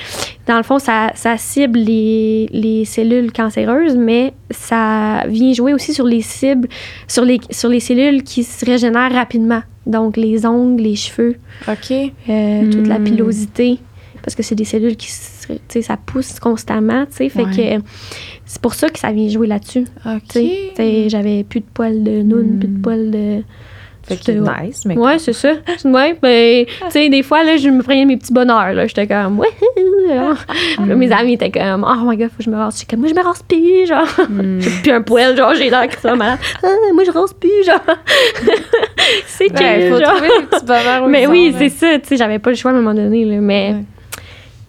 [0.46, 5.94] dans le fond, ça, ça cible les, les cellules cancéreuses, mais ça vient jouer aussi
[5.94, 6.68] sur les cibles,
[7.06, 9.62] sur les, sur les cellules qui se régénèrent rapidement.
[9.86, 11.36] Donc, les ongles, les cheveux,
[12.28, 13.04] euh, toute la Hmm.
[13.04, 13.78] pilosité.
[14.22, 17.28] Parce que c'est des cellules qui, se- tu sais, ça pousse constamment, tu sais.
[17.28, 17.78] Fait Ouais.
[17.80, 17.84] que
[18.44, 19.86] c'est pour ça que ça vient jouer là-dessus.
[20.04, 20.22] OK.
[20.28, 22.58] Tu sais, Tu sais, j'avais plus de poils de noun, Mm.
[22.58, 23.42] plus de poils de.
[24.02, 25.52] Fait que C'était- nice, mais Ouais, c'est ça.
[25.84, 28.86] Ouais, ben, tu sais, des fois, là, je me prenais mes petits bonheurs, là.
[28.86, 29.48] J'étais comme, ouais.
[30.08, 30.86] genre.
[30.86, 32.78] Là, mes amis étaient comme, oh my god, faut que je me rase.
[32.80, 34.06] J'étais comme, moi, je me rase plus, genre.
[34.28, 34.58] Hmm.
[34.60, 36.38] J'ai plus un poil, genre, j'ai l'air que ça malade.
[36.62, 37.78] Ah, moi, je rase plus, genre.
[39.26, 40.14] c'est que, Ben, faut genre.
[40.14, 41.70] trouver des petits bonheurs Mais oui, c'est là.
[41.70, 43.36] ça, tu sais, j'avais pas le choix à un moment donné, là.
[43.40, 43.84] Mais, Ouais.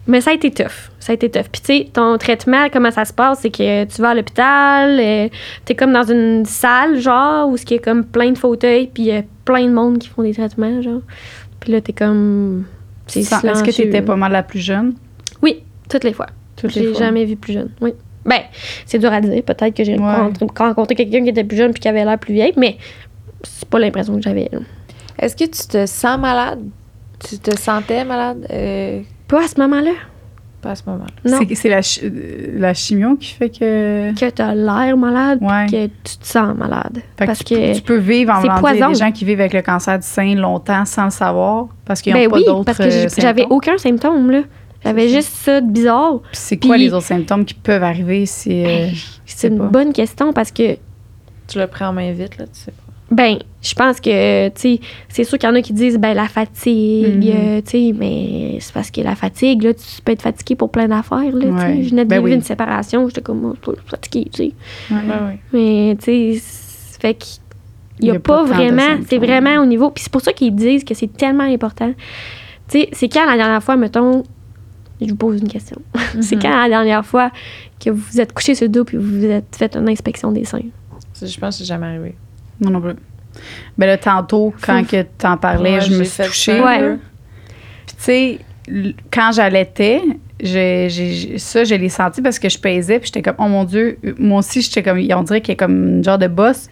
[0.06, 0.90] Mais ça a été tough.
[0.98, 1.44] Ça a été tough.
[1.52, 4.98] Puis, tu sais, ton traitement, comment ça se passe, c'est que tu vas à l'hôpital,
[5.00, 5.28] euh,
[5.64, 9.02] t'es comme dans une salle, genre, où il y a comme plein de fauteuils, puis
[9.04, 11.00] il y a plein de monde qui font des traitements, genre.
[11.60, 12.64] Puis là, t'es comme.
[13.06, 13.86] C'est Est-ce que tu silencieux.
[13.86, 14.94] étais pas mal la plus jeune?
[15.42, 16.26] Oui, toutes les fois.
[16.56, 17.70] Toutes les J'ai jamais vu plus jeune.
[17.80, 17.92] Oui.
[18.24, 18.40] Ben,
[18.86, 19.42] c'est dur à dire.
[19.42, 20.14] Peut-être que j'ai Ouais.
[20.56, 22.76] rencontré, quelqu'un qui était plus jeune puis qui avait l'air plus vieille, mais
[23.42, 24.48] c'est pas l'impression que j'avais.
[25.18, 26.60] Est-ce que tu te sens malade?
[27.28, 28.46] Tu te sentais malade?
[28.50, 29.00] Euh,
[29.32, 29.92] Pas à ce moment-là?
[30.60, 31.10] pas à ce moment-là.
[31.28, 31.38] Non.
[31.48, 34.14] C'est c'est la, euh, la chimio qui fait que.
[34.14, 35.66] Que t'as l'air malade Ouais.
[35.68, 36.98] que tu te sens malade.
[37.18, 37.74] Fait que Parce tu, que.
[37.74, 40.06] tu peux vivre en Il y a des gens qui vivent avec le cancer du
[40.06, 43.08] sein longtemps sans le savoir parce qu'ils n'ont Ben pas oui, d'autres parce que euh,
[43.18, 44.42] j'avais aucun symptôme, là.
[44.84, 46.20] J'avais juste ça de bizarre.
[46.20, 48.26] Puis C'est quoi Puis- les autres symptômes qui peuvent arriver?
[48.26, 48.64] C'est.
[48.64, 48.88] euh,
[49.26, 49.64] C'est une pas?
[49.64, 50.76] bonne question parce que
[51.48, 52.92] Tu l'as pris en main vite, là, tu sais pas.
[53.10, 56.14] Ben, je pense que, tu sais, c'est sûr qu'il y en a qui disent, ben,
[56.14, 57.32] la fatigue, Mhm.
[57.34, 60.70] euh, tu sais, mais c'est parce que la fatigue, là, tu peux être fatigué pour
[60.70, 61.82] plein d'affaires, là, tu sais.
[61.84, 62.34] Je venais de Ben vivre oui.
[62.34, 64.52] une séparation, j'étais comme, oh, je suis fatiguée, tu sais.
[64.90, 64.96] Ouais.
[64.98, 65.38] ouais.
[65.52, 67.40] Mais, tu sais, c'est- fait qu'il
[68.00, 70.32] Il n'y y a, a pas, vraiment, c'est vraiment au niveau, puis c'est pour ça
[70.32, 71.92] qu'ils disent que c'est tellement important.
[72.68, 74.24] Tu sais, c'est quand la dernière fois, mettons,
[75.00, 75.76] je vous pose une question.
[76.20, 76.42] c'est Mhm.
[76.42, 77.30] quand la dernière fois
[77.78, 80.32] que vous vous êtes couché sur le dos puis vous vous êtes fait une inspection
[80.32, 80.60] des seins?
[81.20, 82.14] Je pense que c'est jamais arrivé.
[82.60, 82.94] Non, non plus.
[83.78, 86.58] Ben là, tantôt, quand que t'en parlais, Ouais, je me suis touchée.
[86.58, 86.80] ça, Ouais.
[86.80, 86.94] là.
[87.86, 88.38] Puis tu sais,
[89.10, 90.00] quand j'allaitais,
[91.38, 94.38] ça, je l'ai senti parce que je pesais, puis j'étais comme, oh mon Dieu, moi
[94.40, 96.68] aussi, j'étais comme, on dirait qu'il y a comme une genre de bosse.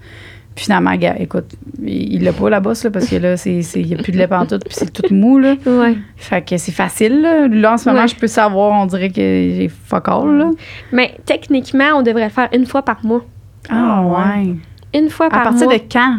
[0.57, 1.47] Puis finalement, gars, écoute,
[1.81, 4.11] il l'a pas la bosse, là, parce que là, c'est, c'est- il n'y a plus
[4.13, 5.55] de lait pantoute, puis c'est tout mou, là.
[5.65, 5.97] Ouais.
[6.17, 7.47] Fait que c'est facile, là.
[7.47, 8.09] Là, en ce moment, Ouais.
[8.09, 10.51] je peux savoir, on dirait que j'ai fuck all, là.
[10.93, 13.25] Mais techniquement, on devrait le faire une fois par mois.
[13.69, 14.55] Ah, ouais.
[14.93, 15.79] Une fois À par partir mois.
[15.79, 16.17] de quand?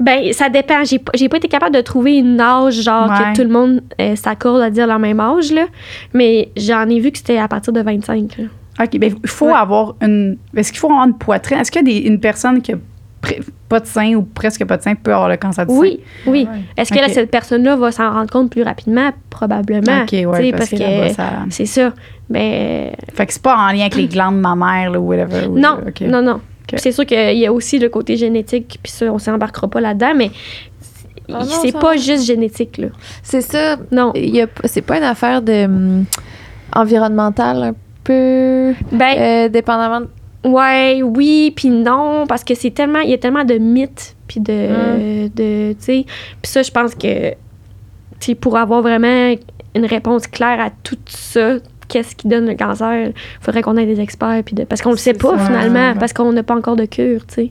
[0.00, 0.82] Ben, ça dépend.
[0.84, 3.32] J'ai pas, j'ai pas été capable de trouver une âge, genre, Ouais.
[3.32, 5.66] que tout le monde euh, s'accorde à dire le même âge, là.
[6.14, 8.44] Mais j'en ai vu que c'était à partir de 25, là.
[8.84, 9.52] OK, ben il faut Ouais.
[9.54, 10.38] avoir une.
[10.56, 11.58] Est-ce qu'il faut avoir une poitrine?
[11.58, 12.76] Est-ce qu'il y a des- une personne qui a
[13.68, 16.46] pas de sein ou presque pas de sein peut avoir le cancer du Oui, oui.
[16.48, 16.60] Ah ouais.
[16.78, 19.10] Est-ce que là, cette personne-là va s'en rendre compte plus rapidement?
[19.28, 19.84] Probablement.
[19.84, 20.02] sein?
[20.04, 21.30] OK, sais, parce, que, là-bas, ça.
[21.50, 21.92] c'est ça.
[22.30, 25.46] Ben, Fait que c'est pas en lien avec les glandes mammaires, là, ou whatever.
[25.48, 26.40] ou- non, non, non.
[26.76, 30.12] C'est sûr qu'il y a aussi le côté génétique, puis ça, on s'embarquera pas là-dedans,
[30.16, 30.30] mais
[31.32, 31.96] Ah c'est pas va.
[31.96, 32.88] juste génétique, là.
[33.22, 33.76] C'est ça.
[33.90, 34.12] Non.
[34.14, 36.04] Il y a- C'est pas une affaire de hum,
[36.74, 40.08] environnementale un peu Ben, euh, dépendamment de-
[40.48, 44.40] Ouais, oui, puis non, parce que c'est tellement, il y a tellement de mythes, puis
[44.40, 46.04] de, de tu sais,
[46.40, 47.32] puis ça, je pense que,
[48.20, 49.34] tu pour avoir vraiment
[49.74, 51.56] une réponse claire à tout ça,
[51.88, 54.90] qu'est-ce qui donne le cancer, il faudrait qu'on ait des experts, puis de, parce qu'on
[54.92, 55.46] le sait pas ça.
[55.46, 55.98] finalement, Ouais.
[55.98, 57.50] parce qu'on n'a pas encore de cure, tu sais,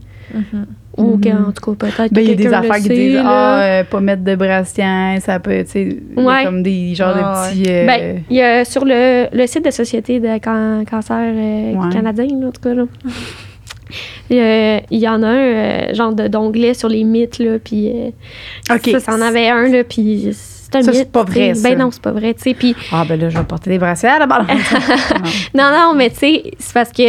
[0.97, 1.21] ou Mhm.
[1.21, 2.13] qu'en tout cas peut-être.
[2.13, 3.21] Ben, il y a que des affaires qui disent.
[3.23, 6.43] Ah, euh, pas mettre de brassière, ça peut, tu sais, Ouais.
[6.43, 7.71] comme des genres Ah, de petits.
[7.71, 11.73] euh, Ben, il y a sur le, le site de Société de can- cancer euh,
[11.73, 11.89] Ouais.
[11.93, 12.83] canadien, là, en tout cas, là.
[14.29, 18.75] Il y en a un, euh, genre de- d'onglet sur les mythes, là, puis euh,
[18.75, 18.89] OK.
[18.89, 20.31] ça, c'en avait un, là, puis
[20.71, 20.99] c'est un Ça, mythe.
[21.01, 21.53] c'est pas vrai.
[21.63, 23.77] Ben non, c'est pas vrai, tu sais, puis Ah, ben là, je vais porter des
[23.79, 24.45] brassières là-bas.
[25.53, 27.03] non, non, mais tu sais, c'est parce que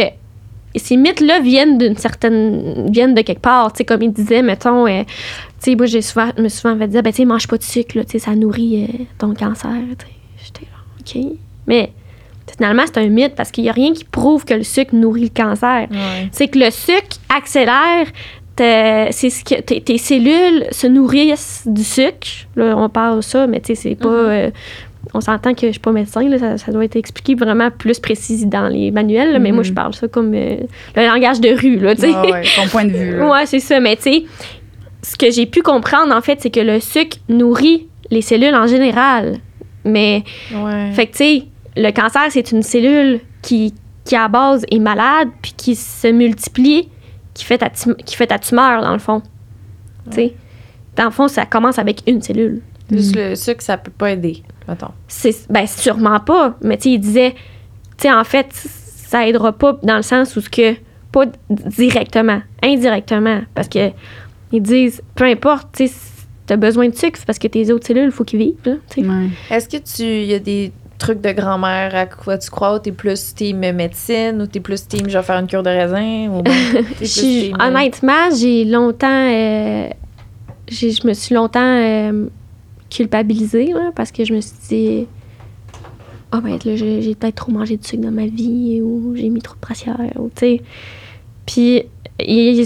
[0.75, 2.91] ces mythes-là viennent d'une certaine.
[2.91, 3.71] viennent de quelque part.
[3.73, 6.77] Tu sais, comme il disait, mettons, euh, tu sais, moi, j'ai souvent, je me souvent
[6.77, 9.03] fait dire, ben, tu sais, mange pas de sucre, là, tu sais, ça nourrit euh,
[9.17, 9.71] ton cancer.
[9.97, 10.11] tu sais.
[10.45, 10.77] J'étais là,
[11.25, 11.33] OK.
[11.67, 11.91] Mais
[12.55, 15.23] finalement, c'est un mythe parce qu'il y a rien qui prouve que le sucre nourrit
[15.23, 15.87] le cancer.
[15.91, 16.29] Ouais.
[16.31, 18.05] C'est que le sucre accélère.
[18.63, 22.27] Tes- C'est ce que tes, tes cellules se nourrissent du sucre.
[22.55, 24.07] Là, on parle de ça, mais tu sais, c'est pas.
[24.09, 24.29] Mhm.
[24.29, 24.49] euh,
[25.13, 27.99] on s'entend que je suis pas médecin, là, ça, ça doit être expliqué vraiment plus
[27.99, 29.69] précis dans les manuels, là, mais moi, Mhm.
[29.69, 30.57] je parle ça comme euh,
[30.95, 32.11] le langage de rue, là, tu sais.
[32.13, 33.21] Ah ouais, ton point de vue.
[33.23, 33.79] Ouais, c'est ça.
[33.79, 34.23] Mais tu sais,
[35.01, 38.67] ce que j'ai pu comprendre, en fait, c'est que le sucre nourrit les cellules en
[38.67, 39.37] général.
[39.85, 40.91] Mais, Ouais.
[40.91, 41.43] fait que tu sais,
[41.77, 46.89] le cancer, c'est une cellule qui, qui, à base, est malade, puis qui se multiplie,
[47.33, 49.21] qui fait ta, qui fait ta tumeur, dans le fond.
[50.09, 50.35] Tu sais?
[50.95, 52.61] Dans le fond, ça commence avec une cellule.
[52.91, 54.91] Juste le sucre, ça peut pas aider, mettons.
[55.07, 57.35] C'est ben sûrement pas, mais tu sais il disait
[57.97, 60.75] tu sais en fait ça aidera pas dans le sens où ce que
[61.11, 63.91] pas directement, indirectement parce que
[64.51, 65.93] ils disent peu importe, tu sais
[66.47, 69.01] t'as besoin de sucre c'est parce que tes autres cellules faut qu'ils vivent là, tu
[69.01, 69.07] sais.
[69.07, 69.27] Ouais.
[69.51, 70.03] Est-ce que tu.
[70.03, 72.75] Il y a des truc de grand-mère à quoi tu crois?
[72.75, 74.39] Ou t'es plus team médecine?
[74.41, 76.29] Ou t'es plus team je vais faire une cure de raisin?
[76.29, 76.43] Ou
[77.03, 79.07] team- honnêtement, j'ai longtemps.
[79.31, 79.89] euh,
[80.67, 82.27] j'ai- je me suis longtemps euh,
[82.89, 85.07] culpabilisée là, parce que je me suis dit.
[86.31, 89.41] Ah, ben là, j'ai peut-être trop mangé de sucre dans ma vie ou j'ai mis
[89.41, 89.97] trop de brassière.
[90.17, 90.61] Ou, tu sais.
[91.47, 91.83] Puis,
[92.19, 92.65] il,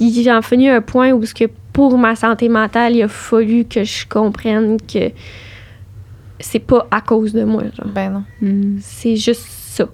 [0.00, 3.08] il est en venu un point où, ce que pour ma santé mentale, il a
[3.08, 5.12] fallu que je comprenne que
[6.40, 7.62] c'est pas à cause de moi.
[7.76, 8.24] Genre Ben non.
[8.40, 8.78] Mm.
[8.80, 9.86] c'est juste ça.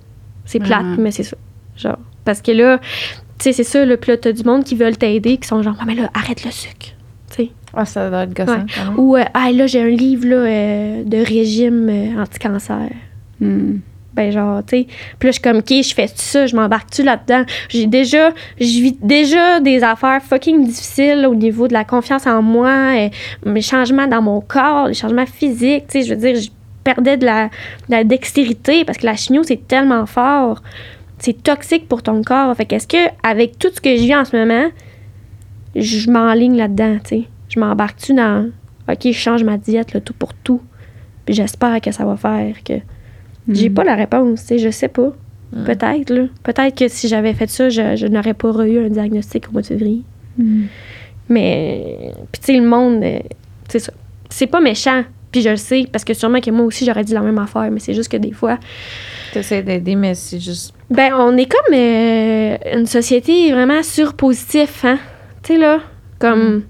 [0.44, 0.96] C'est plate, Mhm.
[1.00, 1.36] mais c'est ça.
[1.76, 2.84] Genre, parce que là, tu
[3.40, 5.84] sais, c'est ça, le là, t'as du monde qui veulent t'aider, qui sont genre, Ah,
[5.86, 6.94] mais là, arrête le sucre.
[7.30, 7.50] Tu sais.
[7.74, 8.60] Ah, ça doit être gossant.
[8.60, 8.94] Ouais.
[8.96, 12.88] Ou, euh, ah, là, j'ai un livre, là, euh, de régime euh, anti-cancer.
[13.40, 13.78] Mm.
[14.16, 14.86] Ben, genre, tu sais.
[15.18, 17.44] Puis je suis comme, OK, je fais ça, je m'embarque-tu là-dedans?
[17.68, 22.40] J'ai déjà, je vis déjà des affaires fucking difficiles au niveau de la confiance en
[22.40, 23.08] moi, euh,
[23.44, 26.02] mes changements dans mon corps, les changements physiques, tu.
[26.02, 26.48] Je veux dire, je
[26.82, 27.50] perdais de la, de
[27.90, 30.62] la dextérité parce que la chimio, c'est tellement fort.
[31.18, 32.54] C'est toxique pour ton corps.
[32.56, 34.68] Fait qu'est-ce que, avec tout ce que je vis en ce moment,
[35.74, 37.24] je m'enligne là-dedans, tu?
[37.48, 38.50] Je m'embarque-tu dans,
[38.88, 40.62] OK, je change ma diète, là, tout pour tout.
[41.26, 42.74] Puis j'espère que ça va faire que.
[43.48, 43.74] J'ai Mm.
[43.74, 45.12] pas la réponse, tu sais, je sais pas.
[45.52, 45.64] Mm.
[45.64, 46.22] Peut-être, là.
[46.42, 49.62] Peut-être que si j'avais fait ça, je, je n'aurais pas eu un diagnostic au mois
[49.62, 50.02] de février.
[50.38, 50.62] Mm.
[51.28, 53.18] Mais, puis tu sais, le monde, euh,
[53.68, 53.92] c'est ça.
[54.28, 57.14] C'est pas méchant, puis je le sais, parce que sûrement que moi aussi, j'aurais dit
[57.14, 58.58] la même affaire, mais c'est juste que des fois,
[59.32, 60.72] T'essaies d'aider, mais c'est juste.
[60.90, 64.98] ben, on est comme euh, une société vraiment surpositif, hein.
[65.42, 65.80] Tu sais, là,
[66.18, 66.62] comme,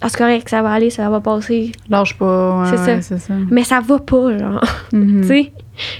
[0.00, 1.72] ah, c'est correct, ça va aller, ça va passer.
[1.90, 2.60] Lâche pas.
[2.62, 2.94] ouais, C'est ça.
[2.94, 3.34] ouais, C'est ça.
[3.50, 4.64] Mais ça va pas, genre.
[4.90, 5.52] Tu sais?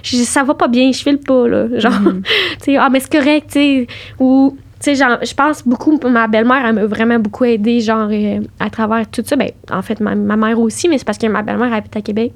[0.03, 1.67] Je- Ça va pas bien, je file pas, là.
[1.79, 2.23] Genre, Mhm.
[2.59, 3.87] tu sais, ah, mais c'est correct, tu sais.
[4.21, 8.09] Ou, tu sais, genre, je pense beaucoup, ma belle-mère, elle m'a vraiment beaucoup aidée, genre,
[8.11, 9.35] euh, à travers tout ça.
[9.37, 12.01] Ben, en fait, ma, ma mère aussi, mais c'est parce que ma belle-mère habite à
[12.03, 12.33] Québec.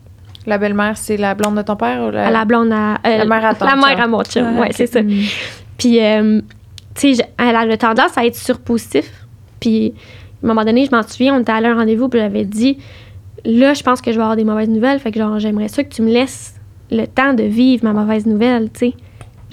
[0.46, 2.30] La belle-mère, c'est la blonde de ton père ou la.
[2.30, 2.94] La blonde à.
[3.06, 5.02] euh, La mère à ton La mère à mon chum, Ah, ouais, c'est ça.
[5.02, 5.10] Mm.
[5.76, 6.40] Puis, euh,
[6.94, 9.10] tu sais, elle a le tendance à être surpositif.
[9.60, 9.92] Puis,
[10.42, 12.44] à un moment donné, je m'en souviens, on était allé à un rendez-vous, puis avait
[12.46, 12.78] dit
[13.44, 15.84] Là, je pense que je vais avoir des mauvaises nouvelles, fait que genre, j'aimerais ça
[15.84, 16.54] que tu me laisses
[16.90, 18.94] le temps de vivre ma mauvaise nouvelle, tu sais.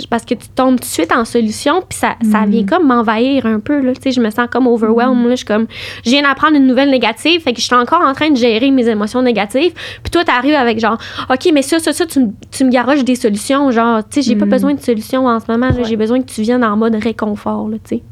[0.10, 2.50] Parce que tu tombes tout de suite en solution, puis ça, ça Mhm.
[2.50, 3.93] vient comme m'envahir un peu, là.
[3.93, 5.30] Tu sais, je me sens comme overwhelmed, là.
[5.32, 5.67] Je suis comme,
[6.06, 8.71] je viens d'apprendre une nouvelle négative, fait que je suis encore en train de gérer
[8.71, 9.71] mes émotions négatives.
[10.04, 10.98] Puis toi, t'arrives avec genre,
[11.30, 13.71] OK, mais ça, ça, ça, tu, me- tu me garoches des solutions.
[13.71, 14.52] Genre, tu sais, j'ai pas Mhm.
[14.52, 15.76] besoin de solutions en ce moment, là.
[15.78, 15.84] Ouais.
[15.86, 18.04] J'ai besoin que tu viennes en mode réconfort, là, tu sais.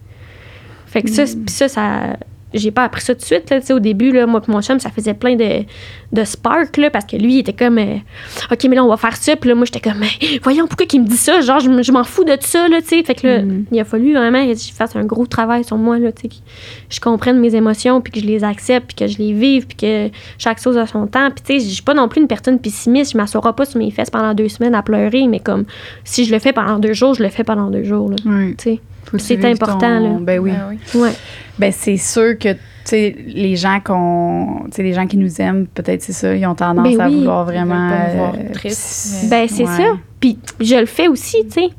[0.85, 2.15] Fait que ça, ça, ça.
[2.53, 4.79] J'ai pas appris ça tout de suite, là, au début, là, moi et mon chum,
[4.79, 5.63] ça faisait plein de,
[6.11, 7.95] de spark, là, parce que lui, il était comme, euh,
[8.51, 10.85] OK, mais là, on va faire ça, puis là, moi, j'étais comme, Mais voyons, pourquoi
[10.85, 11.41] qu'il me dit ça?
[11.41, 13.03] Genre, je, je m'en fous de ça, là, tu sais.
[13.03, 13.65] Fait que là, Mm.
[13.71, 16.27] il a fallu vraiment que je fasse un gros travail sur moi, là, tu sais,
[16.29, 16.35] que
[16.89, 19.77] je comprenne mes émotions, puis que je les accepte, puis que je les vive, puis
[19.77, 21.29] que chaque chose a son temps.
[21.31, 23.79] Puis, tu sais, je suis pas non plus une personne pessimiste, je m'assoirai pas sur
[23.79, 25.65] mes fesses pendant deux semaines à pleurer, mais comme,
[26.03, 28.55] si je le fais pendant deux jours, je le fais pendant deux jours, là, Ouais.
[28.57, 28.79] tu sais.
[29.05, 30.17] Faut C'est important, là.
[30.21, 30.51] Ben oui.
[30.51, 31.01] Ben oui.
[31.01, 31.11] Ouais.
[31.59, 35.39] Ben c'est sûr que tu sais les gens qu'on tu sais les gens qui nous
[35.39, 37.17] aiment peut-être c'est ça ils ont tendance Ben à oui.
[37.19, 39.77] vouloir vraiment euh, tristes, puis- Ben, c'est ouais.
[39.77, 39.83] ça.
[40.19, 41.69] Puis, je le fais aussi, tu sais.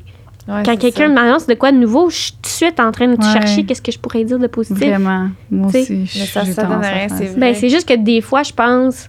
[0.46, 1.12] Ouais, Quand quelqu'un ça.
[1.14, 3.32] m'annonce de quoi de nouveau, je suis tout de suite en train de Ouais.
[3.32, 4.86] chercher qu'est-ce que je pourrais dire de positif.
[4.86, 5.28] Vraiment.
[5.50, 5.80] Moi T'sais.
[5.82, 5.92] aussi.
[5.94, 7.30] Mais je- ça, j'ai ça donne rien, c'est ça.
[7.32, 7.40] vrai.
[7.40, 9.08] Ben, c'est juste que des fois, je pense.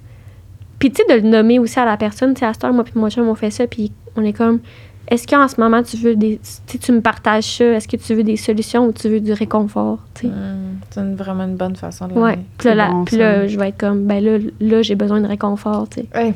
[0.80, 2.34] Puis, tu sais, de le nommer aussi à la personne.
[2.34, 3.68] Tu sais, à cette heure, moi, puis mon chum, on fait ça.
[3.68, 4.60] Puis, on est comme.
[5.08, 6.40] Est-ce qu'en ce moment, tu veux des.
[6.68, 7.66] Tu me partages ça.
[7.66, 10.00] Est-ce que tu veux des solutions ou tu veux du réconfort?
[10.16, 10.28] Tu sais?
[10.28, 12.40] Hum, c'est une- vraiment une bonne façon de Ouais.
[12.58, 14.06] Puis là, là, je vais être comme.
[14.06, 16.08] Ben là, là j'ai besoin de réconfort, tu sais.
[16.16, 16.34] Ouais.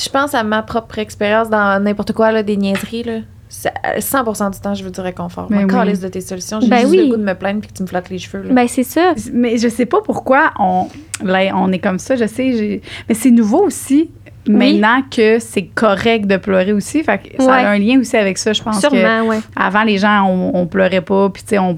[0.00, 3.02] Je pense à ma propre expérience dans n'importe quoi, là, des niaiseries.
[3.02, 3.18] Là.
[3.50, 5.48] C'est- euh, 100% du temps, je veux du réconfort.
[5.48, 5.98] Ben Moi, oui.
[5.98, 6.60] de tes solutions.
[6.60, 6.98] J'ai Ben juste oui.
[6.98, 8.42] le goût de me plaindre puis que tu me flattes les cheveux.
[8.46, 8.52] Là.
[8.54, 9.14] Ben, c'est ça.
[9.32, 10.86] Mais je sais pas pourquoi on,
[11.24, 12.52] là, on est comme ça, je sais.
[12.52, 14.10] j'ai- Mais c'est nouveau aussi,
[14.48, 17.02] maintenant que c'est correct de pleurer aussi.
[17.02, 17.64] Fait que ça Ouais.
[17.64, 18.80] a un lien aussi avec ça, je pense.
[18.80, 19.38] que Sûrement, ouais.
[19.56, 21.76] avant, les gens, on, on pleurait pas, puis tu sais, on-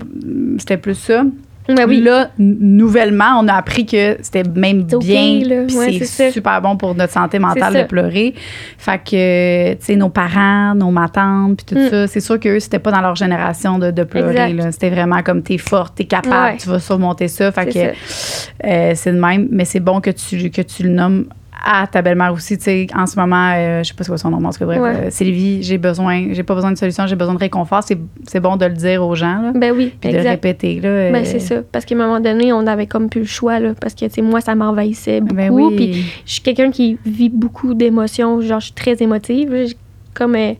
[0.58, 1.24] c'était plus ça.
[1.68, 2.00] Ben oui.
[2.00, 5.40] Là, nouvellement, on a appris que c'était même bien,
[5.76, 8.34] Ouais, c'est super bon pour notre santé mentale de pleurer.
[8.76, 11.88] Fait que, tu sais, nos parents, nos matantes, puis tout Mm.
[11.90, 14.56] ça, c'est sûr qu'eux, c'était pas dans leur génération de, de pleurer.
[14.72, 16.56] C'était vraiment comme t'es forte, t'es capable, Ouais.
[16.56, 17.52] tu vas surmonter ça.
[17.52, 21.26] Fait que euh, c'est de même, mais c'est bon que tu, que tu le nommes
[21.64, 24.18] à ta belle-mère aussi, tu sais, en ce moment, euh, je sais pas c'est quoi
[24.18, 24.88] son nom, en tout cas, bref, Ouais.
[25.06, 28.56] euh, Sylvie, j'ai besoin, j'ai pas besoin de solution, j'ai besoin de réconfort, c'est, bon
[28.56, 30.88] de le dire aux gens, là, Ben oui, puis de le répéter, là.
[30.88, 31.56] euh, Ben, c'est ça.
[31.72, 33.72] Parce qu'à un moment donné, on avait comme plus le choix, là.
[33.80, 35.34] Parce que, tu sais, moi, ça m'envahissait beaucoup.
[35.34, 35.76] Ben oui.
[35.76, 38.40] Puis je suis quelqu'un qui vit beaucoup d'émotions.
[38.40, 39.74] Genre, je suis très émotive.
[40.14, 40.34] Comme.
[40.36, 40.52] euh,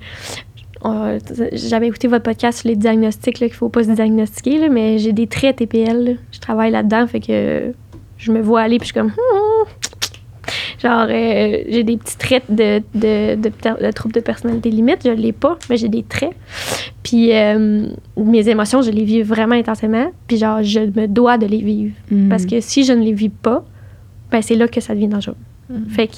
[0.85, 1.19] euh,
[1.53, 5.13] J'avais écouté votre podcast sur les diagnostics, qu'il faut pas se diagnostiquer, là, mais j'ai
[5.13, 6.05] des traits TPL.
[6.05, 6.13] là.
[6.33, 7.73] Je travaille là-dedans, fait que
[8.19, 9.09] je me vois aller, puis je suis comme.
[9.11, 9.67] Hmm.
[10.83, 15.01] Genre, euh, j'ai des petits traits de, de, de, de, de trouble de personnalité limite.
[15.05, 16.33] Je l'ai pas, mais j'ai des traits.
[17.03, 20.11] Puis euh, mes émotions, je les vis vraiment intensément.
[20.27, 21.93] Puis genre, je me dois de les vivre.
[22.11, 22.29] Mm.
[22.29, 23.65] Parce que si je ne les vis pas,
[24.31, 25.37] ben c'est là que ça devient dangereux.
[25.89, 26.15] Fait que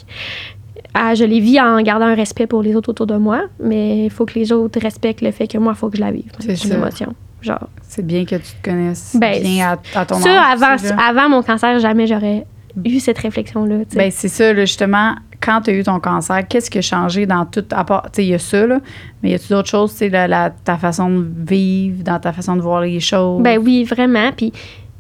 [0.95, 4.07] ah, je les vis en gardant un respect pour les autres autour de moi, mais
[4.07, 6.11] il faut que les autres respectent le fait que moi, il faut que je la
[6.11, 6.31] vive.
[6.39, 7.15] C'est une émotion.
[7.43, 10.99] Genre, C'est bien que tu te connaisses Ben, bien à, à ton ça, âge avant,
[10.99, 12.47] avant mon cancer, jamais j'aurais
[12.85, 13.77] eu cette réflexion-là.
[13.95, 17.27] Ben, c'est ça, là, justement, quand tu as eu ton cancer, qu'est-ce qui a changé
[17.27, 18.81] dans tout, à part, tu sais, il y a ça, là,
[19.23, 22.33] mais y a-tu d'autres choses, tu sais, la, la- ta façon de vivre, dans ta
[22.33, 23.43] façon de voir les choses?
[23.43, 24.31] Ben oui, vraiment.
[24.37, 24.59] Puis, tu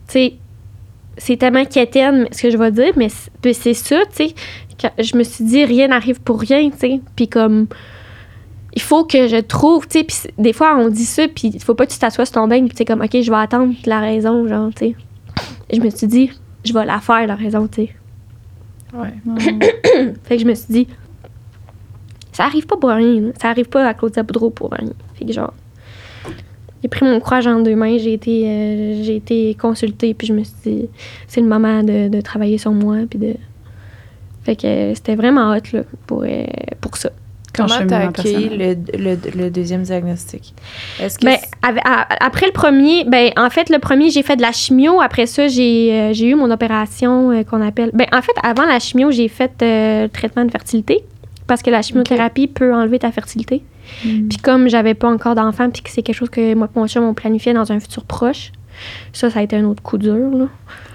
[0.08, 0.34] sais,
[1.16, 4.34] c'est tellement quétaine ce que je vais dire, mais c'est puis c'est ça, tu sais.
[4.98, 7.00] Je me suis dit, rien n'arrive pour rien, tu sais.
[7.14, 7.66] Puis comme,
[8.74, 10.04] il faut que je trouve, tu sais.
[10.04, 12.48] Puis des fois, on dit ça, puis il faut pas que tu t'assoies sur ton
[12.48, 14.94] bain, puis tu sais, comme, OK, je vais attendre la raison, genre, tu sais.
[15.72, 16.30] Je me suis dit,
[16.64, 17.94] je vais la faire, la raison, tu sais.
[18.94, 19.12] Ouais.
[20.24, 20.88] Fait que je me suis dit,
[22.32, 23.20] ça arrive pas pour rien.
[23.20, 23.28] là.
[23.40, 24.90] Ça arrive pas à Claudia Boudreau pour rien.
[25.14, 25.52] Fait que genre,
[26.82, 30.32] j'ai pris mon courage en deux mains, j'ai été, euh, j'ai été consultée, puis je
[30.32, 30.88] me suis dit,
[31.28, 33.34] c'est le moment de, de travailler sur moi, puis de.
[34.42, 36.44] Fait que euh, c'était vraiment hot, là, pour, euh,
[36.80, 37.10] pour ça.
[37.54, 40.54] Comment t'as accueilli le, le, le deuxième diagnostic?
[41.00, 41.36] Est-ce que Ben,
[42.20, 45.00] après le premier, ben, en fait, le premier, j'ai fait de la chimio.
[45.00, 47.90] Après ça, j'ai euh, j'ai eu mon opération euh, qu'on appelle.
[47.92, 51.04] Ben, en fait, avant la chimio, j'ai fait euh, le traitement de fertilité.
[51.46, 53.62] Parce que la chimiothérapie peut enlever ta fertilité.
[54.04, 54.28] Mm.
[54.28, 56.86] Puis comme j'avais pas encore d'enfant, puis que c'est quelque chose que moi et mon
[56.86, 58.52] chum on planifiait dans un futur proche,
[59.12, 60.14] ça, ça a été un autre coup dur.
[60.14, 60.46] Là.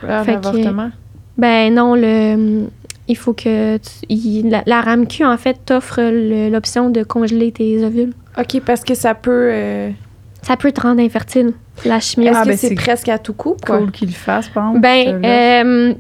[0.08, 0.89] Ah, fait que- l'avortement?
[1.38, 2.67] Ben non, le,
[3.08, 6.02] il faut que tu- il- la, la RAMQ, en fait, t'offre
[6.50, 8.13] l'option de congeler tes ovules.
[8.38, 9.50] OK, parce que ça peut...
[9.52, 9.89] euh,
[10.43, 11.54] Ça peut te rendre infertile,
[11.86, 12.30] la chimio.
[12.30, 13.80] Est-ce Ah, que ben, c'est c'est presque à tout coup, quoi?
[13.80, 14.82] Cool qu'il le fasse, par exemple.
[14.82, 15.93] Ben, euh,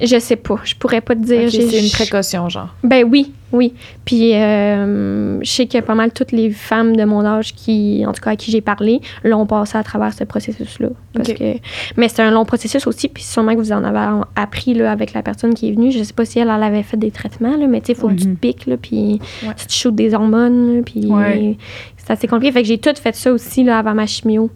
[0.00, 0.60] je sais pas.
[0.64, 1.50] Je pourrais pas te dire.
[1.50, 2.68] C'est une précaution, genre.
[2.84, 3.72] Ben oui, oui.
[4.04, 8.12] Puis euh, je sais que pas mal toutes les femmes de mon âge qui, en
[8.12, 10.88] tout cas à qui j'ai parlé, l'ont passé à travers ce processus-là.
[11.14, 11.54] Parce que,
[11.96, 15.12] mais c'est un long processus aussi, puis sûrement que vous en avez appris là, avec
[15.14, 15.90] la personne qui est venue.
[15.92, 17.96] Je sais pas si elle, elle avait fait des traitements, là, mais tu sais, il
[17.98, 18.36] faut que tu Mhm.
[18.36, 19.54] te piques, là, puis Ouais.
[19.56, 21.56] tu te shootes des hormones, là, puis Ouais.
[21.96, 22.52] c'est assez compliqué.
[22.52, 24.50] Fait que j'ai tout fait ça aussi là, avant ma chimio.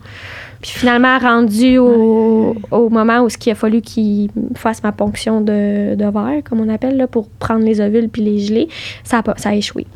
[0.62, 5.40] Puis finalement, rendu au, au moment où ce qu'il a fallu qu'il fasse ma ponction
[5.40, 8.68] de, de verre, comme on appelle, là, pour prendre les ovules puis les geler,
[9.02, 9.86] ça a, pas- ça a échoué.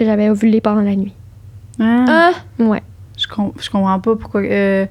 [0.00, 1.12] J'avais ovulé pendant la nuit.
[1.80, 2.30] Ah, Ah!
[2.62, 2.82] Ouais.
[3.18, 4.40] je, com- je comprends pas pourquoi.
[4.42, 4.86] euh,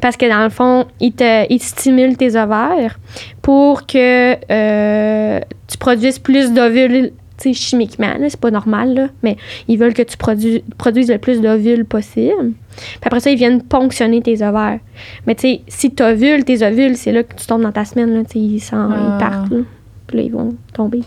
[0.00, 2.98] Parce que dans le fond, ils te, ils stimulent tes ovaires
[3.42, 8.14] pour que euh, tu produises plus d'ovules chimiquement.
[8.28, 9.36] C'est pas normal, là, mais
[9.68, 12.52] ils veulent que tu produis- produises le plus d'ovules possible.
[12.76, 14.78] Puis après ça, ils viennent ponctionner tes ovaires.
[15.26, 17.84] Mais tu sais, si tu ovules, tes ovules, c'est là que tu tombes dans ta
[17.84, 18.14] semaine.
[18.14, 18.96] Là, tu sais, ils, s'en- Ah.
[19.16, 19.50] ils partent.
[19.50, 19.58] Là.
[20.06, 21.02] Puis là, ils vont tomber.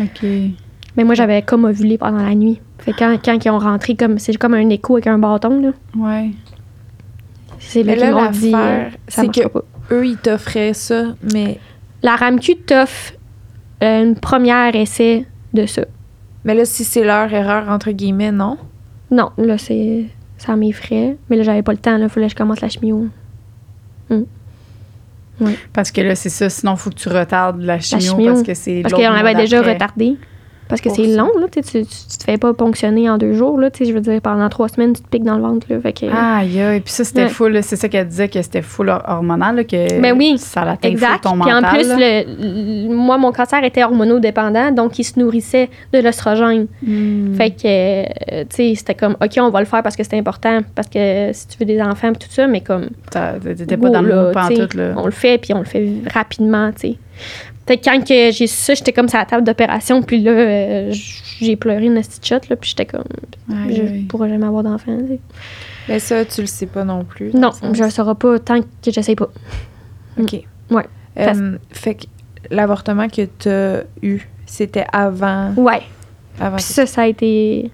[0.00, 0.22] OK.
[0.96, 2.60] Mais moi, j'avais comme ovulé pendant la nuit.
[2.78, 5.60] Fait que quand, quand ils ont rentré, comme c'est comme un écho avec un bâton.
[5.60, 5.70] Là.
[5.96, 6.30] Ouais.
[7.58, 9.62] C'est là là, m'ont dit l'affaire, euh, c'est que- pas.
[9.90, 11.58] Eux, ils t'offraient ça, mais...
[12.02, 13.12] La RAMQ t'offre
[13.82, 15.84] euh, une première essai de ça.
[16.44, 18.58] Mais là, si c'est leur erreur, entre guillemets, non?
[19.10, 21.16] Non, là, c'est ça frais.
[21.30, 21.96] Mais là, j'avais pas le temps.
[21.96, 23.08] Il fallait que je commence la chimio.
[25.72, 26.48] Parce que là, c'est ça.
[26.48, 28.32] Sinon, il faut que tu retardes la chimio, chimio.
[28.32, 30.16] parce que c'est Parce qu'on avait déjà retardé.
[30.68, 31.46] Parce que c'est long, là.
[31.52, 33.68] Tu, te fais pas ponctionner en deux jours, là.
[33.78, 35.78] Je veux dire, pendant trois semaines, tu te piques dans le ventre, là.
[35.80, 36.80] Fait que, Aïe, aïe.
[36.80, 37.28] Puis ça, c'était Ouais.
[37.28, 37.62] full.
[37.62, 41.22] C'est ça qu'elle disait que c'était full hormonal, là, que Ben oui, ça l'atteint Exact.
[41.24, 41.70] ton Puis en mental.
[41.74, 46.66] plus, le, le- moi, mon cancer était hormonodépendant, donc il se nourrissait de l'oestrogène.
[46.82, 47.34] Hmm.
[47.34, 47.64] Fait que,
[48.34, 50.88] euh, tu sais, c'était comme, OK, on va le faire parce que c'est important, parce
[50.88, 54.08] que si tu veux des enfants, puis tout ça, mais comme, T'étais pas dans le
[54.08, 54.94] là, pantoute, là.
[54.96, 56.96] On le fait, puis on le fait rapidement, tu sais.
[57.66, 60.32] Fait que quand que j'ai su ça, j'étais comme sur la table d'opération, puis là,
[60.32, 60.92] euh,
[61.40, 63.04] j'ai pleuré une petite shot, là, puis j'étais comme,
[63.48, 65.18] je pourrais jamais avoir d'enfant, tu.
[65.88, 67.30] Mais ça, tu le sais pas non plus.
[67.34, 69.28] Non, je le saurai pas tant que j'essaye pas.
[70.18, 70.42] OK.
[70.70, 70.86] Ouais.
[71.18, 72.04] Euh, fait que
[72.50, 75.52] l'avortement que tu as eu, c'était avant?
[75.56, 75.82] Ouais.
[76.40, 77.70] avant Puis ça, ça a été.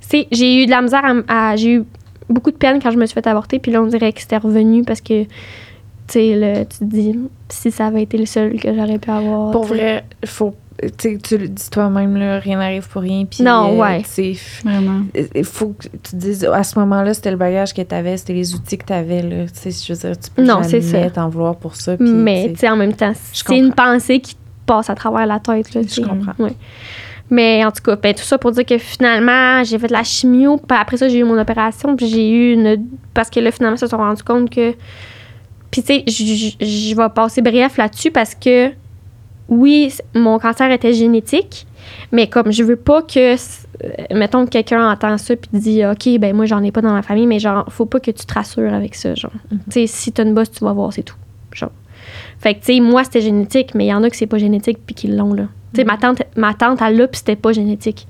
[0.00, 1.84] C'est, j'ai eu de la misère à, à- J'ai eu
[2.28, 4.38] beaucoup de peine quand je me suis fait avorter, puis là, on dirait que c'était
[4.38, 5.24] revenu parce que,
[6.12, 9.10] tu sais, le- tu te dis, si ça avait été le seul que j'aurais pu
[9.10, 9.50] avoir.
[9.50, 10.54] Pour vrai, faut.
[10.80, 13.24] Tu sais, tu le dis toi-même, là, rien n'arrive pour rien.
[13.24, 14.02] Puis, Non, euh, ouais.
[15.34, 18.16] il faut que tu te dises, à ce moment-là, c'était le bagage que tu avais,
[18.16, 19.22] c'était les outils que tu avais.
[19.22, 19.44] Là.
[19.46, 20.98] Tu sais, je veux dire, tu peux Non, c'est ça.
[20.98, 21.96] jamais t'en vouloir pour ça.
[22.00, 24.94] Mais, tu tu sais, sais, en même temps, c'est une pensée qui te passe à
[24.96, 25.72] travers la tête.
[25.74, 26.32] Là, tu Je comprends.
[26.42, 26.56] Ouais.
[27.30, 30.02] Mais en tout cas, ben, tout ça pour dire que finalement, j'ai fait de la
[30.04, 30.56] chimio.
[30.56, 31.94] Puis après ça, j'ai eu mon opération.
[31.96, 32.86] Puis j'ai eu une.
[33.14, 34.74] Parce que là, finalement, ils se sont rendus compte que.
[35.72, 36.04] Puis tu sais,
[36.60, 38.70] je- vais passer bref là-dessus parce que
[39.48, 41.66] oui, mon cancer était génétique,
[42.12, 43.36] mais comme je veux pas que, euh,
[44.14, 47.02] mettons, que quelqu'un entend ça puis dit, OK, ben moi, j'en ai pas dans ma
[47.02, 49.32] famille, mais genre, faut pas que tu te rassures avec ça, genre.
[49.50, 49.58] Mhm.
[49.66, 51.16] Tu sais, si t'as une bosse, tu vas voir, c'est tout,
[51.52, 51.72] genre.
[52.38, 54.38] Fait que, tu sais, moi, c'était génétique, mais il y en a que c'est pas
[54.38, 55.44] génétique puis qui l'ont, là.
[55.74, 58.06] Tu sais, ma tante, ma tante, elle l'a puis c'était pas génétique.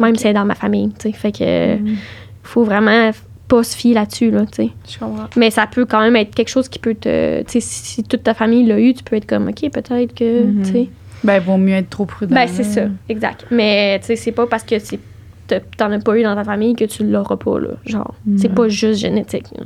[0.00, 1.12] Même si c'est dans ma famille, tu sais.
[1.12, 1.96] Fait que, Mhm.
[2.42, 3.10] faut vraiment
[3.48, 4.70] pas se fier là-dessus, là, tu sais.
[4.88, 5.26] Je comprends.
[5.36, 7.42] Mais ça peut quand même être quelque chose qui peut te.
[7.42, 10.14] Tu sais, si, si toute ta famille l'a eu, tu peux être comme, OK, peut-être
[10.14, 10.44] que.
[10.44, 10.62] Mhm.
[10.64, 10.88] Tu sais.
[11.22, 12.34] Ben, vaut mieux être trop prudent.
[12.34, 12.68] Ben, c'est là.
[12.68, 13.46] ça, exact.
[13.50, 14.98] Mais, tu sais, c'est pas parce que c'est-
[15.46, 17.70] t'as- t'en as pas eu dans ta famille que tu l'auras pas, là.
[17.86, 18.54] Genre, c'est Mhm.
[18.54, 19.46] pas juste génétique.
[19.56, 19.64] là.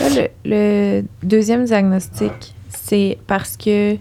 [0.00, 0.08] Là,
[0.44, 0.50] le,
[1.00, 2.32] le deuxième diagnostic,
[2.68, 3.96] c'est parce que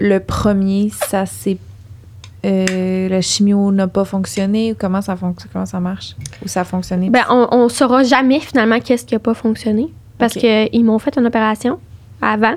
[0.00, 1.58] le premier, ça c'est
[2.44, 6.62] euh, la chimio n'a pas fonctionné ou comment ça fonctionne, comment ça marche ou ça
[6.62, 7.08] a fonctionné?
[7.10, 9.88] Ben, on, on saura jamais finalement qu'est-ce qui a pas fonctionné.
[10.18, 10.42] Parce Ok.
[10.42, 11.78] qu'ils m'ont fait une opération
[12.20, 12.54] avant.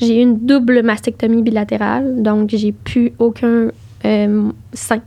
[0.00, 3.68] J'ai eu une double mastectomie bilatérale, donc j'ai plus aucun
[4.04, 5.00] euh, sein.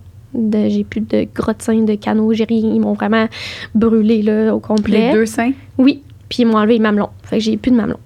[0.54, 2.72] J'ai plus de gros de sein, de canaux, j'ai rien.
[2.74, 3.28] Ils m'ont vraiment
[3.76, 5.08] brûlé là, au complet.
[5.08, 5.52] Les deux seins?
[5.78, 7.10] Oui, puis ils m'ont enlevé les mamelons.
[7.24, 8.00] Fait que j'ai plus de mamelons.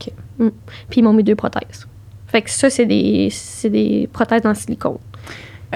[0.00, 0.12] OK.
[0.38, 0.48] Mm.
[0.90, 1.86] Puis ils m'ont mis deux prothèses.
[2.26, 4.98] Fait que ça, c'est des, c'est des prothèses en silicone.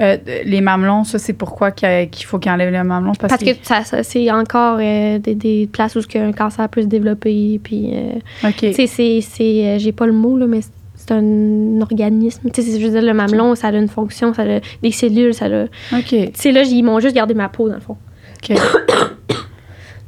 [0.01, 3.13] Euh, les mamelons, ça, c'est pourquoi qu'il faut qu'ils enlèvent les mamelons?
[3.17, 6.67] Parce, Parce que ça, ça- c'est encore euh, des, des places où ce qu'un cancer
[6.67, 7.59] peut se développer.
[7.63, 8.55] Puis, euh, OK.
[8.57, 10.59] tu sais, c'est, c'est, euh, j'ai pas le mot, là, mais
[10.95, 12.49] c'est un organisme.
[12.51, 15.33] Tu sais, je veux dire, le mamelon, ça a une fonction, ça a des cellules,
[15.33, 15.63] ça a...
[15.97, 16.07] OK.
[16.09, 17.95] Tu sais, là, ils m'ont juste gardé ma peau, dans le fond.
[18.43, 18.57] OK.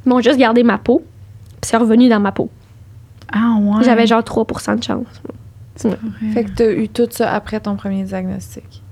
[0.06, 1.02] Ils m'ont juste gardé ma peau,
[1.60, 2.48] puis c'est revenu dans ma peau.
[3.32, 3.84] Ah, ouais.
[3.84, 5.06] J'avais genre 3% de chance.
[5.76, 6.32] C'est pas vrai.
[6.32, 8.82] Fait que tu as eu tout ça après ton premier diagnostic.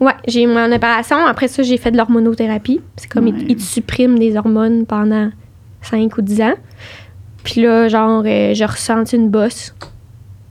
[0.00, 1.16] Ouais, j'ai eu mon opération.
[1.26, 2.80] Après ça, j'ai fait de l'hormonothérapie.
[2.96, 3.32] C'est comme Ouais.
[3.36, 5.30] ils, ils te suppriment des hormones pendant
[5.82, 6.54] 5 ou 10 ans.
[7.44, 9.74] Puis là, genre, euh, j'ai ressenti une bosse.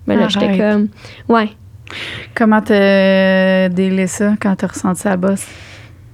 [0.08, 0.88] Mais là, j'étais comme.
[1.30, 1.50] Ouais.
[2.36, 5.46] Comment t'as délai ça quand t'as ressenti la bosse?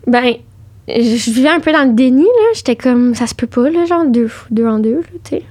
[0.07, 0.35] Ben,
[0.87, 2.49] je vivais un peu dans le déni, là.
[2.55, 5.43] J'étais comme, ça se peut pas, là, genre, deux, deux en deux, là, tu sais.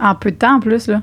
[0.00, 1.02] En peu de temps, en plus, là.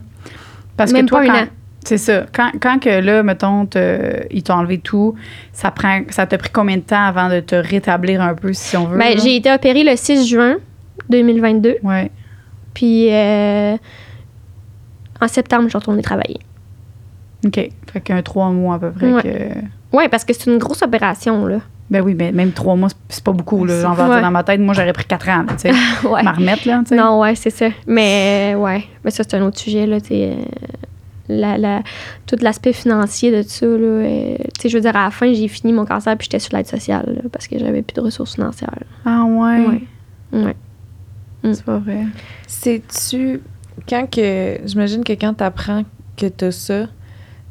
[0.78, 1.48] Parce Même que toi, pas un quand- an.
[1.86, 2.26] C'est ça.
[2.34, 5.16] Quand, quand que là, mettons, te- ils t'ont enlevé tout,
[5.54, 8.76] ça prend ça t'a pris combien de temps avant de te rétablir un peu, si
[8.78, 8.98] on veut?
[8.98, 10.58] Ben, j'ai été opérée le 6 juin
[11.10, 11.78] 2022.
[11.84, 12.12] Ouais.
[12.74, 13.78] Puis euh,
[15.22, 16.40] en septembre, je suis retournée travailler.
[17.46, 17.70] OK.
[17.92, 19.12] Fait qu'un trois mois à peu près.
[19.14, 19.22] Ouais.
[19.24, 21.60] que- Ouais, parce que c'est une grosse opération, là.
[21.90, 23.66] Ben oui, mais même trois mois, c'est- pas beaucoup.
[23.66, 24.10] Là, J'en vais Ouais.
[24.10, 25.72] dire dans ma tête, moi, j'aurais pris quatre ans, tu sais.
[26.08, 26.22] ouais.
[26.22, 26.96] M'en remettre, là, tu sais.
[26.96, 27.70] Non, ouais, c'est ça.
[27.88, 30.36] Mais euh, ouais, mais ça, c'est un autre sujet, là, tu sais.
[31.30, 31.84] Euh, la, la-
[32.26, 33.72] tout l'aspect financier de ça, là.
[33.76, 36.40] euh, tu sais, je veux dire, à la fin, j'ai fini mon cancer puis j'étais
[36.40, 38.74] sur l'aide sociale, là, parce que j'avais plus de ressources financières.
[39.06, 39.66] Ah ouais.
[39.68, 39.84] Ouais.
[40.34, 40.56] Ouais.
[41.54, 42.06] C'est pas vrai.
[42.48, 43.42] C'est-tu.
[43.88, 44.60] Quand que.
[44.66, 45.84] J'imagine que quand t'apprends
[46.18, 46.88] que t'as ça,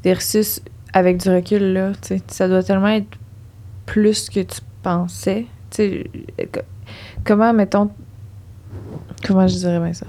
[0.04, 0.60] versus
[0.92, 1.92] avec du recul, là,
[2.28, 3.08] ça doit tellement être
[3.86, 5.46] plus que tu pensais.
[5.76, 6.60] Co-
[7.24, 7.90] comment, mettons.
[9.26, 10.06] Comment je dirais bien ça?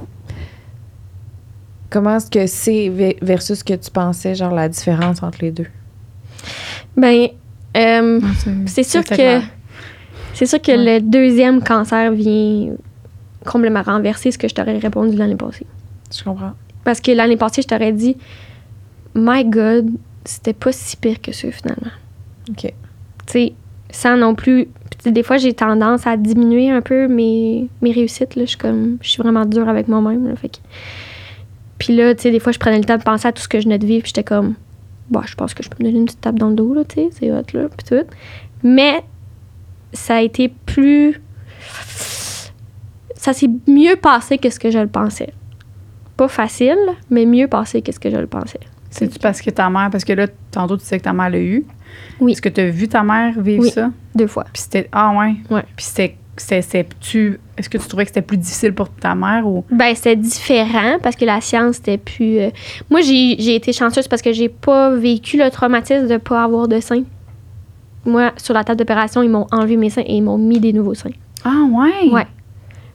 [1.90, 5.52] Comment est-ce que c'est ve- versus ce que tu pensais, genre la différence entre les
[5.52, 5.66] deux?
[6.96, 7.28] Ben,
[7.78, 8.20] euh,
[8.66, 9.40] c'est sûr que.
[10.34, 11.00] C'est sûr que Ouais.
[11.00, 12.70] le deuxième cancer vient
[13.46, 15.66] complètement renverser ce que je t'aurais répondu l'année passée.
[16.16, 16.54] Je comprends.
[16.84, 18.16] Parce que l'année passée, je t'aurais dit,
[19.16, 19.90] My God,
[20.24, 21.92] c'était pas si pire que ça finalement.
[22.50, 22.62] OK.
[22.62, 22.72] tu
[23.28, 23.54] sais,
[23.92, 24.68] sans non plus.
[25.06, 28.36] des fois, j'ai tendance à diminuer un peu mes, mes réussites.
[28.36, 28.44] Là.
[28.44, 30.28] Je suis comme, je suis vraiment dure avec moi-même.
[30.28, 30.58] là, fait que-
[31.80, 33.48] Puis là, tu sais, des fois, je prenais le temps de penser à tout ce
[33.48, 34.04] que je venais de vivre.
[34.04, 34.54] Puis j'étais comme,
[35.10, 36.84] bah, je pense que je peux me donner une petite tape dans le dos, là,
[36.86, 38.06] tu sais, c'est hot, là, puis tout.
[38.64, 39.02] Mais
[39.94, 41.20] ça a été plus.
[43.16, 45.34] Ça s'est mieux passé que ce que je le pensais.
[46.16, 46.78] Pas facile,
[47.10, 48.60] mais mieux passé que ce que je le pensais.
[48.90, 51.40] C'est-tu parce que ta mère, parce que là, tantôt, tu sais que ta mère l'a
[51.40, 51.66] eu.
[52.20, 52.32] Oui.
[52.32, 53.70] Est-ce que tu as vu ta mère vivre Oui.
[53.72, 53.92] ça?
[54.16, 54.46] Deux fois.
[54.52, 54.90] Puis c'était.
[54.92, 55.36] Ah ouais.
[55.50, 55.64] Ouais.
[55.76, 56.18] Puis c'était.
[56.42, 59.64] C'était- c'est- tu, est-ce que tu trouvais que c'était plus difficile pour ta mère ou?
[59.72, 62.40] Ben, c'était différent parce que la science c'était plus.
[62.40, 62.50] euh,
[62.90, 66.68] Moi, j'ai j'ai été chanceuse parce que j'ai pas vécu le traumatisme de pas avoir
[66.68, 67.04] de seins.
[68.06, 70.72] Moi, sur la table d'opération, ils m'ont enlevé mes seins et ils m'ont mis des
[70.74, 71.12] nouveaux seins.
[71.44, 72.10] Ah ouais?
[72.12, 72.28] Ouais.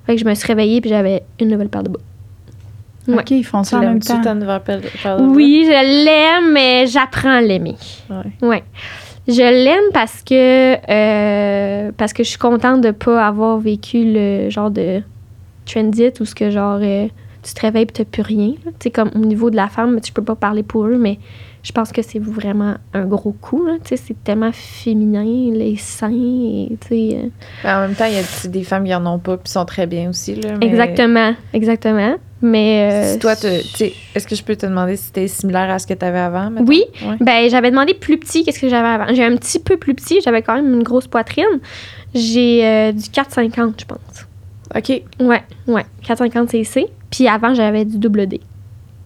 [0.07, 1.99] Fait que je me suis réveillée puis j'avais une nouvelle paire de bas.
[3.07, 3.19] Ouais.
[3.21, 4.21] OK, ils font ça en même temps.
[4.23, 5.23] ta nouvelle paire de-?
[5.25, 7.77] Oui, je l'aime, mais j'apprends à l'aimer.
[8.09, 8.49] Ouais.
[8.49, 8.65] Ouais.
[9.27, 14.51] Je l'aime parce que euh, parce que je suis contente de pas avoir vécu le
[14.51, 15.01] genre de
[15.65, 17.07] transit où ce que genre euh,
[17.43, 18.53] tu te réveilles et t'as plus rien.
[18.79, 21.19] Tu comme au niveau de la femme, tu peux pas parler pour eux, mais
[21.63, 23.67] je pense que c'est vraiment un gros coup.
[23.85, 27.29] c'est tellement féminin les seins et euh,
[27.63, 29.65] Ben, en même temps, il y a des femmes qui en ont pas puis sont
[29.65, 30.35] très bien aussi.
[30.35, 32.15] Là, mais- Exactement, exactement.
[32.45, 32.91] Mais.
[32.93, 35.95] euh, Si toi, est-ce que je peux te demander si c'était similaire à ce que
[35.95, 36.51] tu avais avant?
[36.51, 36.67] mettons?
[36.67, 36.85] Oui.
[37.03, 37.17] Ouais.
[37.21, 39.15] Ben, j'avais demandé plus petit, qu'est-ce que j'avais avant.
[39.15, 41.45] J'ai un petit peu plus petit, j'avais quand même une grosse poitrine.
[42.15, 44.27] J'ai euh, du 4,50, je pense.
[44.77, 45.03] OK.
[45.21, 45.87] Ouais, ouais.
[46.07, 46.87] 4,50 CC.
[47.11, 48.41] Puis avant, j'avais du double D.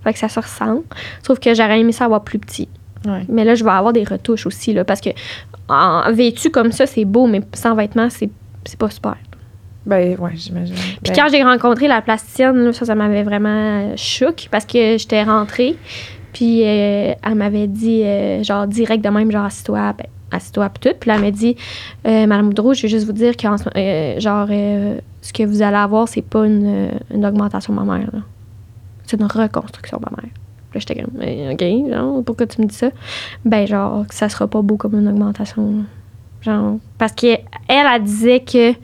[0.03, 0.83] Fait que ça se ressemble.
[1.27, 2.69] Sauf que j'aurais aimé ça avoir plus petit.
[3.07, 3.23] Ouais.
[3.29, 5.11] Mais là, je vais avoir des retouches aussi, là, parce que
[5.69, 8.31] en vêtu comme ça, c'est beau, mais sans vêtements, c'est
[8.65, 9.17] c'est pas super.
[9.89, 10.75] Ben, ouais, j'imagine.
[10.75, 14.99] Puis Ben, quand j'ai rencontré la plasticienne, là, ça, ça m'avait vraiment choqué parce que
[14.99, 15.77] j'étais rentrée.
[16.35, 20.91] Puis euh, elle m'avait dit, euh, genre, direct de même, genre, assis-toi, ben, assis-toi, puis
[20.91, 20.97] tout.
[21.01, 21.57] Puis là, elle m'a dit,
[22.07, 23.43] euh, Madame Boudreau, je vais juste vous dire que,
[24.21, 28.21] genre, euh, ce que vous allez avoir, c'est pas une, une augmentation mammaire, là.
[29.07, 30.31] C'est une reconstruction mammaire.
[30.71, 32.91] Puis là, j'étais comme, Euh, OK, genre, pourquoi tu me dis ça?
[33.47, 35.77] Ben, genre, que ça sera pas beau comme une augmentation.
[36.43, 38.75] Genre, parce qu'elle, elle, elle disait que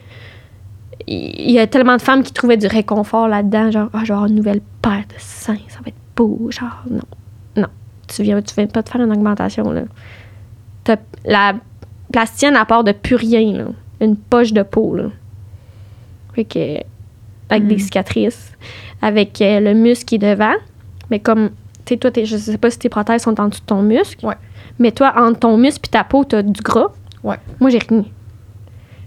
[1.07, 4.13] il y a tellement de femmes qui trouvaient du réconfort là-dedans, genre, ah, je vais
[4.15, 7.01] avoir une nouvelle paire de seins, ça va être beau, genre, non,
[7.57, 7.69] non,
[8.09, 9.83] tu viens, tu viens pas de faire une augmentation, là.
[10.85, 11.55] T'as- la
[12.13, 13.65] plasticienne apporte de plus rien, là,
[14.01, 15.05] une poche de peau, là.
[16.35, 16.79] Fait que,
[17.51, 18.53] avec des cicatrices,
[19.03, 20.55] avec euh, le muscle qui est devant,
[21.11, 21.51] mais comme,
[21.85, 23.83] tu sais, toi, t'es- je sais pas si tes prothèses sont en dessous de ton
[23.83, 24.35] muscle, Ouais.
[24.79, 26.89] mais toi, entre ton muscle puis ta peau, t'as du gras.
[27.23, 27.37] Ouais.
[27.61, 28.05] Moi, j'ai rien.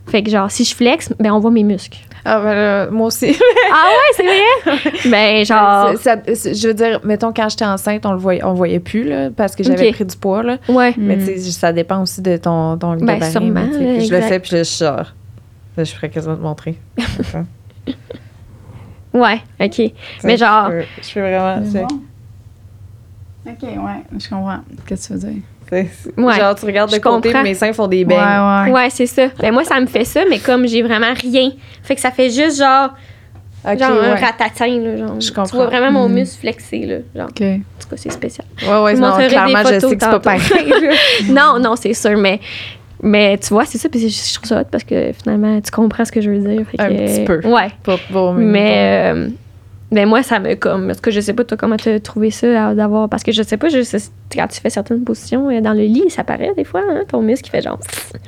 [0.08, 2.00] Fait que, genre, si je flex, ben, on voit mes muscles.
[2.24, 3.36] Ah, ben là, moi aussi.
[3.72, 5.00] Ah ouais, c'est vrai?
[5.12, 5.98] ben, genre.
[5.98, 9.30] Ça- je veux dire, mettons, quand j'étais enceinte, on le voyait, on voyait plus, là,
[9.30, 10.58] parce que j'avais pris du poids, là.
[10.70, 10.94] Ouais.
[10.98, 13.84] Mais tu sais, ça dépend aussi de ton, ton Ben, gabarit, sûrement, sais.
[13.84, 15.14] là, je le fais, puis là, je suis genre...
[15.76, 16.78] Là, je ferais quasiment te montrer.
[19.14, 19.82] Ouais, OK.
[20.24, 20.70] Mais genre.
[21.02, 21.60] Je peux vraiment...
[21.62, 21.88] Bon.
[23.48, 24.60] Ok, ouais, je comprends.
[24.86, 25.42] Qu'est-ce que tu veux dire?
[25.72, 25.88] Ouais,
[26.18, 28.66] Genre, tu regardes de je côté, mes seins font des Ouais, beignes.
[28.66, 28.72] ouais.
[28.72, 29.28] Ouais, c'est ça.
[29.40, 31.52] Ben, moi, ça me fait ça, mais comme j'ai vraiment rien.
[31.84, 32.90] Fait que ça fait juste genre.
[33.70, 34.20] Ok, genre un ouais.
[34.24, 34.98] ratatin, là.
[34.98, 35.20] Genre.
[35.20, 35.58] Je Tu comprends.
[35.58, 36.16] vois vraiment mon Mhm.
[36.16, 36.96] muscle flexé, là.
[37.16, 37.42] Genre, Ok.
[37.42, 38.46] en tout cas, c'est spécial.
[38.62, 40.42] Ouais, ouais, non, clairement, des je photos sais que c'est pas pareil.
[41.30, 42.40] non, non, c'est sûr, mais.
[43.04, 46.04] Mais tu vois, c'est ça, puis je trouve ça hot parce que finalement, tu comprends
[46.04, 46.66] ce que je veux dire.
[46.72, 47.42] Fait Un que- petit peu.
[47.48, 47.68] Ouais.
[48.38, 49.28] Mais, euh,
[49.90, 50.88] mais moi, ça me comme.
[50.88, 53.08] Parce que je sais pas, toi, comment tu as trouvé ça d'avoir.
[53.08, 55.84] Parce que je sais pas, je sais- quand tu fais certaines positions euh, dans le
[55.84, 57.80] lit, ça paraît des fois, hein, ton muscle qui fait genre.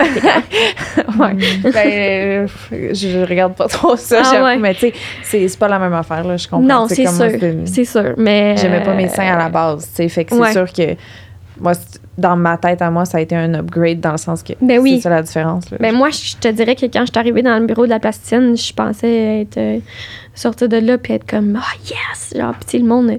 [1.18, 1.34] ouais.
[1.62, 4.56] Ben, euh, je, regarde pas trop ça, Ah ouais.
[4.56, 4.90] mais tu
[5.22, 6.66] sais, c'est pas la même affaire, là, je comprends.
[6.66, 7.30] non, c'est sûr.
[7.66, 8.14] C'est sûr.
[8.16, 8.56] Mais.
[8.56, 10.52] J'aimais pas mes seins à la euh, base, tu sais, fait que c'est ouais.
[10.52, 10.96] sûr que
[11.60, 11.72] moi,
[12.20, 14.78] dans ma tête à moi, ça a été un upgrade dans le sens que Ben
[14.80, 14.96] oui.
[14.96, 15.70] c'est ça la différence.
[15.70, 15.78] Là.
[15.80, 17.98] Ben moi, je te dirais que quand je suis arrivée dans le bureau de la
[17.98, 19.78] plasticienne, je pensais être euh,
[20.34, 23.18] sortir de là puis être comme ah yes, genre puis tu sais le monde euh,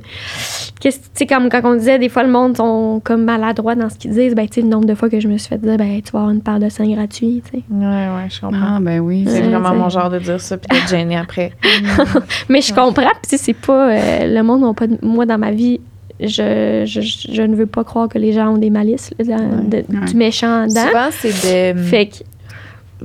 [0.79, 3.89] qu'est-ce tu sais comme quand on disait des fois le monde sont comme maladroits dans
[3.89, 5.57] ce qu'ils disent, ben tu sais le nombre de fois que je me suis fait
[5.57, 7.63] dire ben tu vas avoir une paire de seins gratuits, tu sais.
[7.69, 8.75] Ouais, ouais, je comprends.
[8.77, 9.25] Ah, ben oui.
[9.27, 11.51] c'est Ouais, vraiment mon genre de dire ça puis d'être gênée après.
[12.49, 15.25] Mais je comprends, puis tu sais c'est pas euh, le monde n'a pas de- moi
[15.25, 15.79] dans ma vie
[16.21, 17.01] je, je,
[17.33, 20.05] je ne veux pas croire que les gens ont des malices là, dans- de- Ouais.
[20.07, 20.87] du méchant dedans.
[20.87, 21.79] Souvent, c'est de.
[21.83, 22.15] Fait que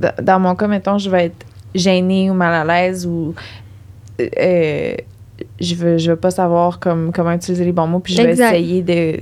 [0.01, 3.35] dans- Dans mon cas, mettons, je vais être gênée ou mal à l'aise ou.
[4.21, 4.95] euh,
[5.61, 8.31] je veux, je veux pas savoir comme, comment utiliser les bons mots, puis je vais
[8.31, 8.53] Exact.
[8.55, 9.21] essayer de.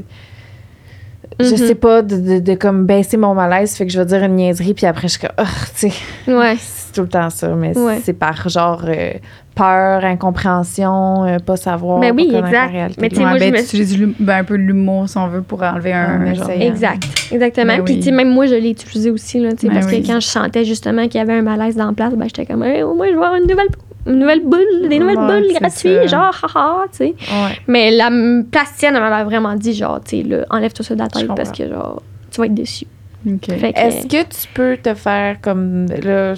[1.40, 1.56] Je Mhm.
[1.56, 4.36] sais pas, de, de, de comme baisser mon malaise, fait que je vais dire une
[4.36, 5.44] niaiserie, puis après, je suis comme, Ah,
[5.76, 6.54] tu sais, ouais.
[6.58, 8.00] c'est tout le temps ça, mais Ouais.
[8.04, 9.14] c'est par genre euh,
[9.54, 12.00] peur, incompréhension, euh, pas savoir.
[12.00, 12.96] Ben oui, exact.
[13.00, 15.42] Mais tu sais, Ouais, moi, je ben, me- ben, un peu l'humour, si on veut,
[15.42, 16.34] pour enlever un.
[16.34, 16.50] Genre-.
[16.50, 17.76] Exact, exactement.
[17.76, 18.00] Ben Puis oui.
[18.00, 20.02] tu sais, même moi, je l'ai utilisé aussi, là, tu sais, parce oui.
[20.02, 22.46] que quand je sentais justement qu'il y avait un malaise dans la place, ben, j'étais
[22.46, 23.68] comme, Hey, au moins, je vais avoir une nouvelle,
[24.06, 27.04] une nouvelle boule, des nouvelles Ouais, boules gratuites, genre, haha, tu sais.
[27.06, 27.58] Ouais.
[27.68, 28.10] Mais la
[28.50, 31.28] plasticienne, elle m'avait vraiment dit, genre, tu sais, là, enlève tout ça de la tête
[31.34, 32.86] parce que, genre, tu vas être déçu.
[33.26, 35.86] Est-ce que tu peux te faire comme.
[36.02, 36.34] Là,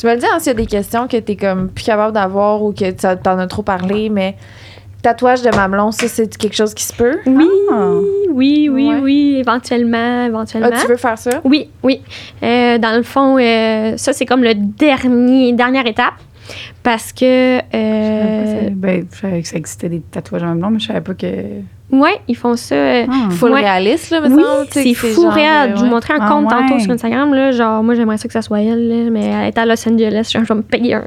[0.00, 1.84] tu me le dis hein, s'il y a des questions que tu es comme plus
[1.84, 4.34] capable d'avoir ou que tu en as trop parlé, mais
[5.02, 7.18] tatouage de mamelon, ça, c'est quelque chose qui se peut?
[7.26, 7.90] oui, Ah.
[8.30, 8.98] oui, oui, Ouais.
[9.02, 10.70] oui, éventuellement, éventuellement.
[10.72, 11.40] Ah, tu veux faire ça?
[11.44, 12.00] Oui, oui.
[12.42, 16.14] Euh, dans le fond, euh, ça, c'est comme le dernier, dernière étape
[16.82, 17.58] parce que.
[17.58, 21.14] euh, Ben, je savais que ça existait des tatouages en blanc, mais je savais pas
[21.14, 21.26] que.
[21.92, 22.74] ouais, ils font ça.
[22.74, 23.30] euh, Ah.
[23.30, 23.60] Full Ouais.
[23.60, 25.72] réaliste, là, me Oui, c'est fou raide.
[25.72, 27.32] euh, Je vous montrais un Ah compte tantôt sur Instagram.
[27.34, 29.88] Là, genre, moi, j'aimerais ça que ça soit elle, là, mais elle est à Los
[29.88, 30.30] Angeles.
[30.32, 31.04] Genre, je vais me payer un.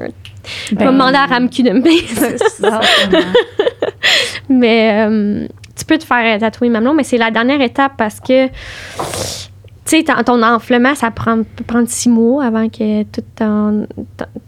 [0.68, 2.06] Je vais Ben, demander à Ramcu de me payer
[2.48, 2.80] ça.
[4.48, 8.48] mais euh, tu peux te faire tatouer mamelon, mais c'est la dernière étape parce que.
[9.86, 13.24] Tu sais, ton- enflement, ça prend, peut prendre six mois avant que toute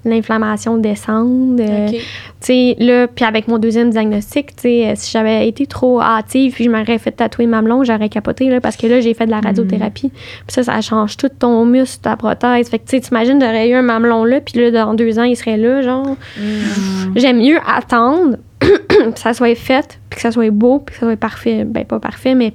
[0.04, 1.60] l'inflammation descende.
[1.60, 1.92] Euh, Ok.
[1.92, 1.98] tu
[2.40, 6.54] sais, là, puis avec mon deuxième diagnostic, tu sais, euh, si j'avais été trop hâtive
[6.54, 9.30] puis je m'aurais fait tatouer mamelon, j'aurais capoté, là, parce que là, j'ai fait de
[9.30, 10.08] la radiothérapie.
[10.10, 12.68] Puis ça, ça change tout ton muscle, ta prothèse.
[12.70, 15.24] Fait que, tu sais, t'imagines, j'aurais eu un mamelon là, puis là, dans deux ans,
[15.24, 16.16] il serait là, genre.
[16.38, 17.16] Mm.
[17.16, 18.70] J'aime mieux attendre puis
[19.16, 21.64] ça soit fait, puis que ça soit beau, puis que ça soit parfait.
[21.64, 22.54] Ben, pas parfait, mais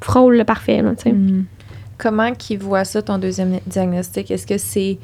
[0.00, 1.12] frôle le parfait, là, tu sais.
[1.12, 1.44] Mm.
[2.00, 4.30] Comment qu'ils voient ça, ton deuxième diagnostic?
[4.30, 4.98] Est-ce que c'est,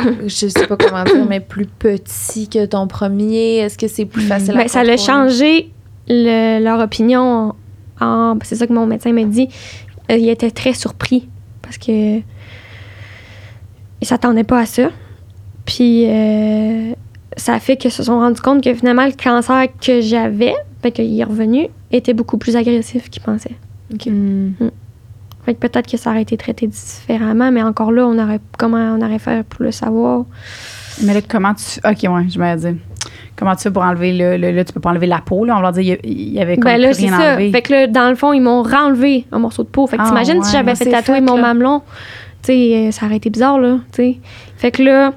[0.00, 3.58] je sais pas comment dire, mais plus petit que ton premier?
[3.58, 5.28] Est-ce que c'est plus facile à Ben, ça l'a contrôler?
[5.30, 5.70] changé
[6.08, 7.54] le- leur opinion
[8.00, 8.34] en.
[8.34, 9.48] ben, C'est ça que mon médecin m'a dit.
[10.10, 11.28] Euh, il était très surpris
[11.62, 12.18] parce que.
[14.00, 14.90] Il s'attendait pas à ça.
[15.64, 16.06] Puis.
[16.08, 16.92] euh,
[17.38, 20.90] ça a fait qu'ils se sont rendus compte que finalement, le cancer que j'avais, fait
[20.90, 23.56] qu'il est revenu, était beaucoup plus agressif qu'ils pensaient.
[24.06, 24.52] Mm.
[25.46, 28.96] Fait que peut-être que ça aurait été traité différemment, mais encore là, on aurait comment
[28.98, 30.24] on aurait fait pour le savoir?
[31.04, 31.78] Mais là, comment tu.
[31.88, 32.74] Ok, ouais, je vais dire.
[33.36, 34.36] Comment tu fais pour enlever le.
[34.38, 35.52] le- là, tu peux pas enlever la peau, là.
[35.54, 37.32] On va leur dire, il y avait comme Ben là, rien ça.
[37.34, 37.50] enlevé.
[37.52, 39.86] Fait que là, dans le fond, ils m'ont renlevé un morceau de peau.
[39.86, 41.42] Fait que Ah, t'imagines si j'avais fait tatouer fait, mon là.
[41.42, 41.80] mamelon,
[42.42, 43.78] tu sais, euh, ça aurait été bizarre, là.
[43.92, 45.12] Fait que là,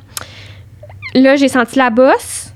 [1.15, 2.53] là, j'ai senti la bosse.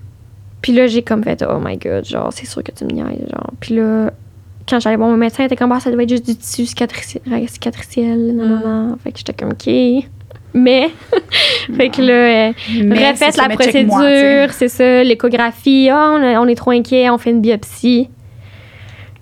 [0.62, 3.28] Puis là, j'ai comme fait, oh my god, genre, c'est sûr que tu me niaises,
[3.32, 3.52] genre.
[3.60, 4.12] Puis là,
[4.68, 6.64] quand j'allais voir mon médecin, il était comme, ah, ça doit être juste du tissu
[6.64, 8.60] cicatrici- cicatriciel, non, non,
[8.90, 8.98] non.
[9.04, 10.06] Fait que j'étais comme, OK.
[10.56, 10.92] Mais,
[11.76, 12.52] fait que là, euh,
[12.92, 15.90] Répète la procédure, c'est ça, l'échographie.
[15.92, 18.10] Ah, on, est trop inquiet, on fait une biopsie.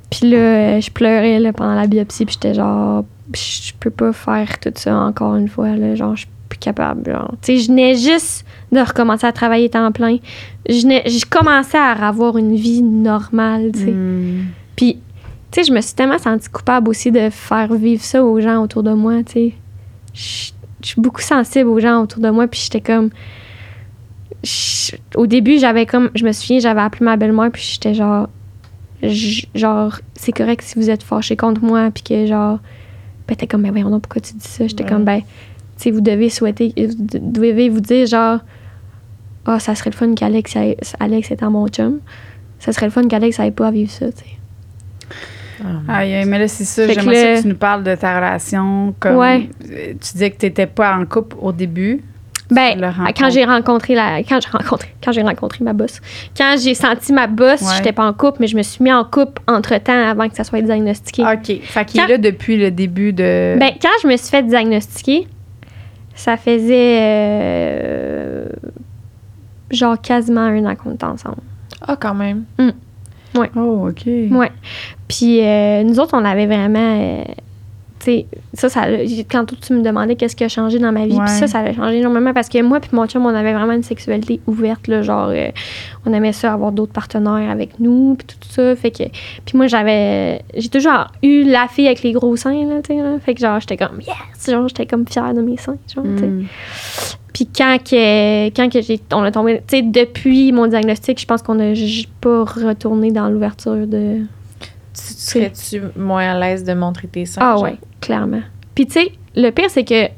[0.09, 4.11] Puis là, euh, je pleurais là, pendant la biopsie, puis j'étais genre, je peux pas
[4.11, 7.09] faire tout ça encore une fois, là, genre, je suis plus capable.
[7.09, 7.31] genre.
[7.41, 10.17] Tu sais, je venais juste de recommencer à travailler temps plein.
[10.67, 13.91] Je venais- je commençais à avoir une vie normale, tu sais.
[13.91, 14.45] Mm.
[14.75, 14.99] Puis,
[15.51, 18.63] tu sais, je me suis tellement sentie coupable aussi de faire vivre ça aux gens
[18.63, 19.53] autour de moi, tu sais.
[20.13, 20.51] Je
[20.83, 23.11] je suis beaucoup sensible aux gens autour de moi, puis j'étais comme...
[24.43, 26.09] je- au début, j'avais comme...
[26.15, 28.27] Je me souviens, j'avais appelé ma belle-mère, puis j'étais genre...
[29.53, 32.59] genre, c'est correct si vous êtes fâché contre moi, puis que genre...
[33.27, 34.65] Ben, t'es comme, ben voyons donc, pourquoi tu dis ça?
[34.65, 34.89] J'étais Ouais.
[34.89, 35.25] comme, ben, tu
[35.77, 36.73] sais, vous devez souhaiter...
[36.75, 36.95] Vous
[37.31, 38.39] devez vous dire, genre...
[39.45, 40.55] Ah, ça serait le fun qu'Alex
[40.99, 41.99] Alex étant mon chum.
[42.57, 44.25] Ça serait le fun qu'Alex aille pas à vivre ça, tu sais.
[45.87, 46.87] Aïe, mais là, c'est ça.
[46.87, 48.93] J'aimerais ça que tu nous parles de ta relation.
[48.99, 49.49] Comme, Ouais.
[49.71, 52.01] euh, Tu disais que tu n'étais pas en couple au début.
[52.49, 52.77] Ben,
[53.17, 56.01] quand j'ai rencontré la, quand j'ai rencontré, quand j'ai rencontré ma boss,
[56.35, 57.67] quand j'ai senti ma boss, Ouais.
[57.77, 60.35] j'étais pas en couple, mais je me suis mis en couple entre temps avant que
[60.35, 61.23] ça soit diagnostiqué.
[61.23, 61.61] OK.
[61.61, 63.55] Fait qu'il est là depuis le début de.
[63.57, 65.29] Ben, quand je me suis fait diagnostiquer,
[66.13, 68.45] ça faisait euh,
[69.69, 71.37] genre quasiment un an qu'on était ensemble.
[71.87, 72.43] Ah, quand même.
[73.35, 74.05] Oh, OK.
[74.05, 74.51] Ouais.
[75.07, 76.99] Puis euh, nous autres, on avait vraiment.
[76.99, 77.23] euh,
[77.99, 78.25] tu sais,
[78.55, 78.87] ça, ça,
[79.29, 81.25] quand tu me demandais qu'est-ce qui a changé dans ma vie, Ouais.
[81.25, 83.73] puis ça, ça a changé énormément parce que moi puis mon chum, on avait vraiment
[83.73, 85.49] une sexualité ouverte, là, genre, euh,
[86.07, 89.03] on aimait ça avoir d'autres partenaires avec nous, puis tout ça, fait que,
[89.45, 93.03] puis moi, j'avais, j'ai toujours eu la fille avec les gros seins, là, tu sais,
[93.03, 93.19] là.
[93.23, 96.03] fait que genre, j'étais comme, yes, genre, j'étais comme fière de mes seins, genre.
[96.03, 96.45] Mm.
[97.33, 101.25] Puis quand que, quand que j'ai, on a tombé, tu sais, depuis mon diagnostic, je
[101.25, 106.63] pense qu'on a j- pas retourné dans l'ouverture de, Tu, tu serais-tu moins à l'aise
[106.63, 107.41] de montrer tes seins?
[107.43, 107.63] Ah genre?
[107.63, 108.41] ouais, clairement.
[108.75, 110.09] Puis tu sais, le pire c'est que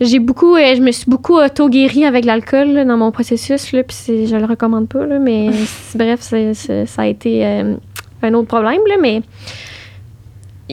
[0.00, 4.26] j'ai beaucoup, euh, je me suis beaucoup auto-guérie avec l'alcool dans mon processus là, puis
[4.26, 5.50] je le recommande pas là, mais
[5.94, 7.74] bref, ça a été euh,
[8.22, 9.20] un autre problème là, mais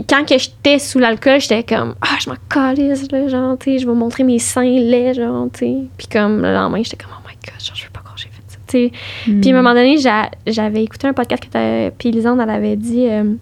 [0.07, 3.79] quand que j'étais sous l'alcool, j'étais comme ah je m'en calisse là, genre tu sais,
[3.79, 7.13] je vais montrer mes seins laids genre tu sais, puis comme le lendemain j'étais comme
[7.17, 8.77] oh my god, genre je veux pas croire que j'ai fait ça, tu
[9.25, 9.31] sais.
[9.31, 9.41] Mm.
[9.41, 12.49] Puis à un moment donné, j'a- j'avais écouté un podcast que t'as- puis Lisande, elle
[12.49, 13.33] avait dit euh,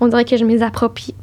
[0.00, 1.14] on dirait que je m'approprie.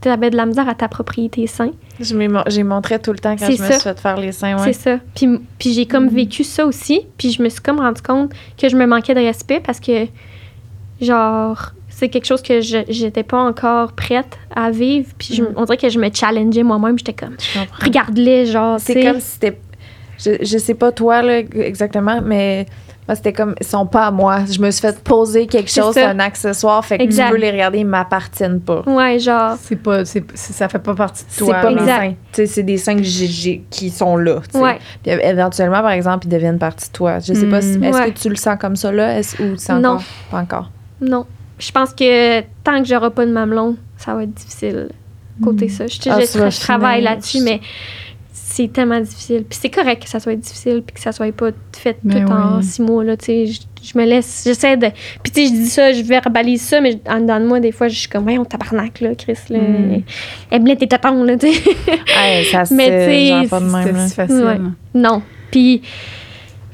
[0.00, 1.72] Tu avais de la misère à t'approprier tes seins.
[1.98, 4.72] J'ai montré tout le temps quand je me suis fait faire les seins, ouais.
[4.72, 4.98] C'est ça.
[5.16, 7.00] Puis, puis j'ai comme vécu ça aussi.
[7.16, 10.06] Puis je me suis comme rendu compte que je me manquais de respect parce que,
[11.00, 15.08] genre, c'est quelque chose que je j'étais pas encore prête à vivre.
[15.18, 15.54] Puis je- Mm.
[15.56, 16.96] on dirait que je me challengeais moi-même.
[16.98, 17.36] J'étais comme,
[17.82, 19.58] regarde-les, genre, C'est tu comme si c'était.
[20.18, 22.66] Je, je sais pas toi, là, exactement, mais
[23.06, 23.54] moi, c'était comme.
[23.60, 24.40] Ils sont pas à moi.
[24.50, 26.10] Je me suis fait poser quelque C'est chose, ça.
[26.10, 27.26] un accessoire, fait que Exact.
[27.26, 28.82] tu peux les regarder, ils m'appartiennent pas.
[28.86, 29.56] Ouais, genre.
[29.62, 30.04] C'est pas.
[30.04, 31.54] c'est- c'est- ça fait pas partie de C'est toi.
[31.60, 32.10] pas mes seins.
[32.10, 34.40] Tu sais, c'est des seins que qui sont là.
[34.52, 34.58] tu.
[34.58, 34.78] Ouais.
[35.04, 37.20] Puis éventuellement, par exemple, ils deviennent partie de toi.
[37.20, 37.78] Je sais pas si.
[37.78, 37.84] Mm.
[37.84, 38.10] Est-ce Ouais.
[38.12, 39.18] que tu le sens comme ça là?
[39.18, 39.90] Est-ce, ou c'est Non.
[39.90, 40.02] encore?
[40.32, 40.70] Pas encore?
[41.00, 41.26] Non.
[41.58, 44.88] Je pense que tant que j'aurai pas de mamelon, ça va être difficile.
[45.42, 45.86] Côté ça.
[45.86, 47.60] Je, Ah, je- travaille là-dessus, mais
[48.32, 49.44] c'est tellement difficile.
[49.48, 52.32] Puis c'est correct que ça soit difficile, puis que ça soit pas fait Mais tout
[52.32, 53.04] en six mois.
[53.04, 53.46] Là, tu sais.
[53.46, 54.88] je, je me laisse, j'essaie de.
[55.22, 57.70] Puis tu sais, je dis ça, je verbalise ça, mais en dedans de moi, des
[57.70, 59.58] fois, je suis comme, voyons, tabarnak, là, Chris, là.
[59.58, 60.02] Mm.
[60.50, 61.62] Elle me tes tatons, là, tu sais.
[62.16, 63.82] Hey, ça se Mais tu sais, genre pas de même.
[63.84, 64.08] C'était là.
[64.08, 64.44] si facile.
[64.44, 64.58] Ouais.
[64.94, 65.22] Non.
[65.52, 65.82] Puis,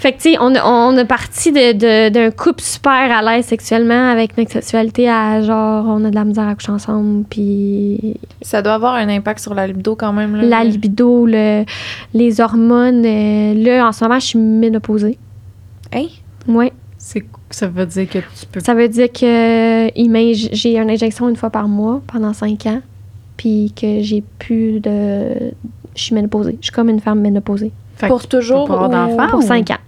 [0.05, 3.23] fait que, tu sais, on, a- on a parti de- de- d'un couple super à
[3.23, 7.25] l'aise sexuellement avec notre sexualité à genre, on a de la misère à coucher ensemble,
[7.31, 10.37] puis Ça doit avoir un impact sur la libido quand même.
[10.37, 10.43] Là.
[10.43, 11.65] la libido, le-
[12.13, 13.05] les hormones.
[13.07, 15.17] euh, là, en ce moment, je suis ménopausée.
[15.95, 16.07] Hein?
[16.49, 16.71] Ouais.
[16.99, 18.61] C'est, ça veut dire que tu peux.
[18.61, 19.89] Ça veut dire que
[20.53, 22.81] j'ai une injection une fois par mois pendant cinq ans,
[23.39, 25.53] puis que j'ai plus de.
[25.97, 26.59] Je suis ménopausée.
[26.61, 27.73] Je suis comme une femme ménopausée.
[27.97, 29.29] Fait Pour toujours avoir ou- d'enfant?
[29.31, 29.79] Pour ou- cinq ans?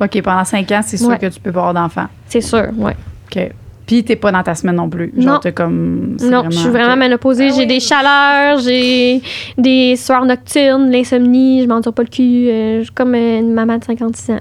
[0.00, 1.18] OK, pendant 5 ans, c'est sûr Ouais.
[1.18, 2.06] que tu peux pas avoir d'enfant.
[2.28, 2.94] C'est sûr, ouais.
[3.34, 3.50] OK.
[3.86, 5.12] Puis t'es pas dans ta semaine non plus.
[5.16, 5.38] Genre, Non.
[5.38, 6.16] t'es comme.
[6.20, 6.98] Non, je suis vraiment OK.
[6.98, 7.48] ménopausée.
[7.50, 7.66] Ah j'ai oui.
[7.68, 9.22] des chaleurs, j'ai
[9.56, 12.48] des soirs nocturnes, l'insomnie, je m'endure pas le cul.
[12.48, 14.40] euh, je suis comme une maman de 56 ans.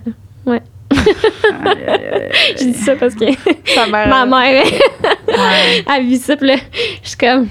[2.60, 3.26] Je dis ça parce que
[3.76, 4.08] Ta mère.
[4.08, 4.64] ma mère,
[5.28, 5.84] Ouais.
[5.96, 6.56] elle vit ça, puis là,
[7.04, 7.48] je suis comme,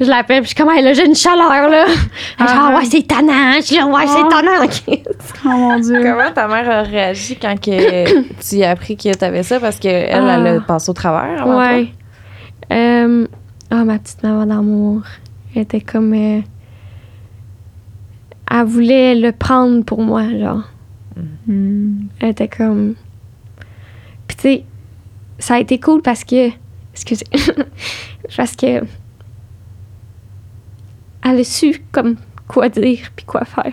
[0.00, 1.84] je l'appelle, puis je suis comme, hey, là, j'ai une chaleur, là.
[1.86, 2.02] Elle dit,
[2.38, 2.84] Ah, ah, ouais.
[2.90, 3.52] c'est tannant.
[3.60, 4.28] Je dis, ouais, c'est Ah.
[4.30, 4.64] tannant.
[4.64, 5.00] ok.
[5.44, 6.00] Oh mon Dieu.
[6.02, 9.60] Comment ta mère a réagi quand que tu as appris que tu avais ça?
[9.60, 10.36] Parce qu'elle, elle, Ah.
[10.38, 11.66] elle a passé au travers avant toi.
[11.68, 11.88] Ouais.
[12.72, 13.26] Euh,
[13.72, 15.02] oh, ma petite maman d'amour.
[15.54, 16.12] Elle était comme.
[16.14, 16.40] euh,
[18.50, 20.62] elle voulait le prendre pour moi, genre.
[21.48, 22.08] Hmm.
[22.20, 22.94] Elle était comme.
[24.28, 24.64] Puis, tu sais,
[25.38, 26.50] ça a été cool parce que.
[26.92, 27.24] Excusez.
[28.36, 28.84] parce que.
[31.24, 33.72] Elle a su, comme, quoi dire puis quoi faire.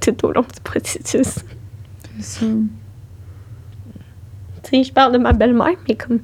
[0.00, 1.38] Tout au long du processus.
[2.20, 2.46] C'est ça.
[4.62, 6.20] Tu sais, je parle de ma belle-mère, mais comme.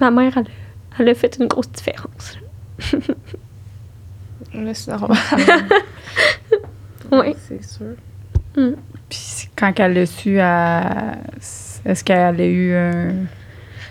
[0.00, 2.38] Ma mère, elle, a- elle a fait une grosse différence.
[4.54, 5.18] Là, c'est normal.
[7.10, 7.34] Oui.
[7.48, 7.94] C'est sûr.
[9.08, 11.18] Puis quand elle l'a su, elle-
[11.84, 13.08] est-ce qu'elle a eu un.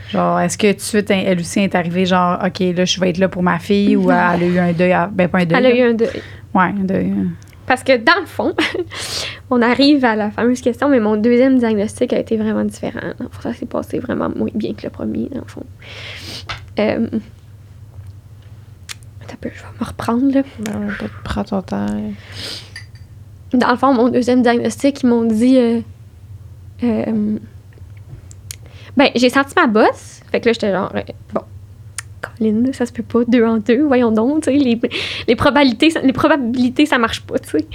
[0.09, 3.09] Genre, est-ce que tout de suite, elle aussi est arrivée, genre, OK, là, je vais
[3.09, 5.45] être là pour ma fille, ou elle a eu un deuil, à- ben pas un
[5.45, 5.57] deuil.
[5.59, 6.22] Elle a eu un deuil.
[6.53, 7.11] Ouais, un deuil.
[7.11, 7.28] hein.
[7.65, 8.53] Parce que dans le fond,
[9.49, 13.11] on arrive à la fameuse question, mais mon deuxième diagnostic a été vraiment différent.
[13.41, 15.65] Ça s'est passé vraiment moins bien que le premier, dans le fond.
[16.80, 17.07] Euh,
[19.43, 19.51] je vais
[19.82, 20.41] me reprendre, là.
[20.59, 20.89] Ben,
[21.24, 21.86] prends ton temps.
[23.54, 25.58] Dans le fond, mon deuxième diagnostic, ils m'ont dit.
[25.58, 25.80] euh,
[26.84, 27.38] euh,
[28.95, 30.22] ben, j'ai senti ma bosse.
[30.32, 30.91] Fait que là, j'étais genre.
[30.95, 31.02] euh,
[31.34, 31.41] bon.
[32.20, 34.80] Colin, ça se peut pas, deux en deux, voyons donc, tu sais, les,
[35.28, 37.66] les probabilités, ça- les probabilités, ça marche pas, tu sais.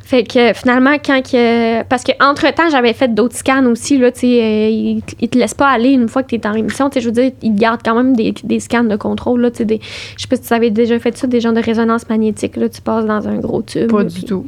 [0.00, 1.82] Fait que finalement, quand que.
[1.82, 5.54] Parce que entre-temps, j'avais fait d'autres scans aussi, là, tu sais, ils, ils te laissent
[5.54, 7.54] pas aller une fois que tu es en rémission, tu sais, je veux dire, ils
[7.56, 9.80] gardent quand même des, des scans de contrôle, là, tu sais,
[10.16, 12.68] je sais pas si tu avais déjà fait ça, des gens de résonance magnétique, là,
[12.68, 13.90] tu passes dans un gros tube.
[13.90, 14.46] Pas du puis- tout.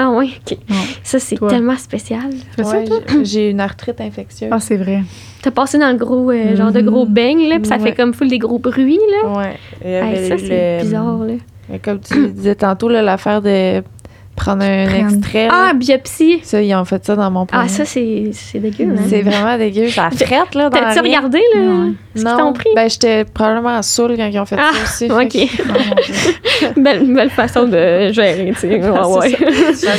[0.00, 0.58] Ah ouais, ok.
[0.68, 0.76] Non.
[1.02, 1.48] Ça, c'est Toi?
[1.50, 2.30] tellement spécial.
[2.58, 2.84] Ouais,
[3.24, 4.50] j'ai- une arthrite infectieuse.
[4.52, 5.00] Ah, c'est vrai.
[5.42, 6.86] T'as passé dans le gros, euh, genre de Mhm.
[6.86, 7.82] gros beigne, là, puis ça Ouais.
[7.90, 9.28] fait comme full des gros bruits, là.
[9.36, 9.56] Ouais.
[9.84, 11.34] Hey, avait ça, c'est le- bizarre, là.
[11.68, 13.82] Mais Comme tu disais tantôt, là, l'affaire de
[14.38, 15.14] prendre un Prendre.
[15.14, 15.48] extrait.
[15.50, 16.40] Ah, biopsie.
[16.42, 17.64] Ça, ils ont fait ça dans mon poignet.
[17.66, 19.02] Ah, ça, c'est c'est dégueu, hein.
[19.08, 19.88] C'est vraiment dégueu.
[19.88, 21.60] Ça frette, là, dans T'as-tu regardé, là?
[21.60, 21.92] Ouais.
[22.16, 22.70] Ce t'ont pris?
[22.74, 25.10] Ben, j'étais probablement saoule quand ils ont fait Ah, ça aussi.
[25.12, 25.30] ok.
[25.32, 25.52] fait
[26.12, 26.72] Dieu.
[26.82, 28.80] belle, belle façon de gérer, tu sais.
[28.88, 29.74] Ouais, ouais.
[29.74, 29.92] Ça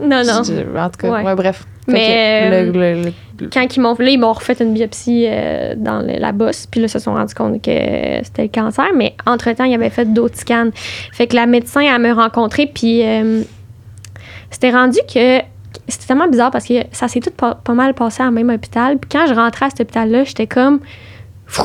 [0.00, 0.42] non, non.
[0.44, 1.22] Je- En tout cas, Ouais.
[1.22, 1.64] ouais, bref.
[1.88, 5.74] Mais, euh, le- le- le- Quand ils m'ont là, ils m'ont refait une biopsie euh,
[5.76, 7.70] dans la bosse, puis là, ils se sont rendus compte que
[8.22, 10.70] c'était le cancer, mais entre-temps, ils avaient fait d'autres scans.
[11.12, 13.42] Fait que la médecin, elle me rencontrait, puis euh,
[14.50, 15.40] c'était rendu que
[15.88, 18.98] c'était tellement bizarre parce que ça s'est tout pas, pas mal passé à même hôpital.
[18.98, 20.78] Puis quand je rentrais à cet hôpital-là, j'étais comme.
[21.46, 21.64] Fou,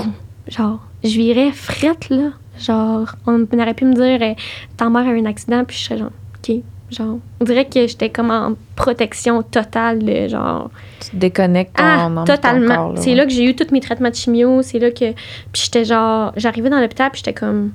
[0.49, 2.29] genre, je virais frette, là.
[2.59, 4.35] Genre, on aurait pu me dire,
[4.77, 6.09] ta mère a eu un accident, puis je serais genre,
[6.49, 6.55] OK.
[6.89, 10.71] Genre, on dirait que j'étais comme en protection totale, de genre.
[11.01, 12.93] tu te déconnectes ton, Ah, ton totalement.
[12.95, 13.15] c'est ouais.
[13.15, 14.61] là que j'ai eu tous mes traitements de chimio.
[14.61, 15.11] C'est là que.
[15.11, 16.31] Puis j'étais genre.
[16.37, 17.71] J'arrivais dans l'hôpital, puis j'étais comme.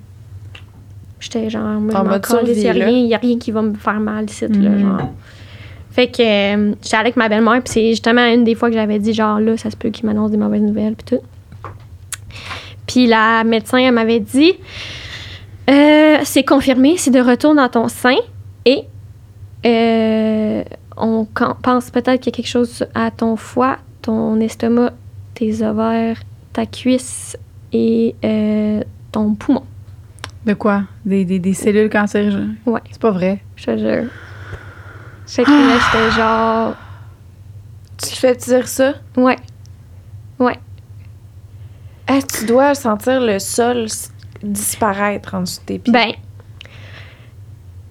[1.20, 1.78] J'étais genre.
[1.78, 3.60] moi, je En m'en mode calisse, survie, y a rien, y a rien qui va
[3.62, 4.78] me faire mal ici, là, Mhm.
[4.80, 5.10] genre.
[5.90, 8.98] Fait que euh, j'étais avec ma belle-mère, puis c'est justement une des fois que j'avais
[8.98, 11.22] dit, genre, là, ça se peut qu'il m'annonce des mauvaises nouvelles, puis tout.
[12.86, 14.54] Puis la médecin, elle m'avait dit,
[15.70, 18.16] euh, c'est confirmé, c'est de retour dans ton sein
[18.64, 18.84] et
[19.64, 20.64] euh,
[20.96, 21.26] on
[21.62, 24.92] pense peut-être qu'il y a quelque chose à ton foie, ton estomac,
[25.34, 26.20] tes ovaires,
[26.52, 27.36] ta cuisse
[27.72, 29.64] et euh, ton poumon.
[30.44, 30.82] De quoi?
[31.04, 32.56] Des, des, des cellules cancérigènes?
[32.66, 32.80] Ouais.
[32.90, 33.42] C'est pas vrai.
[33.56, 34.10] Je te jure.
[35.26, 36.74] Fait que là, j'étais genre.
[37.96, 38.94] Tu fais dire ça?
[39.16, 39.36] Ouais.
[40.38, 40.58] Ouais.
[42.08, 43.86] Ah, tu dois sentir le sol
[44.42, 45.92] disparaître en dessous de tes pieds?
[45.92, 46.12] Ben,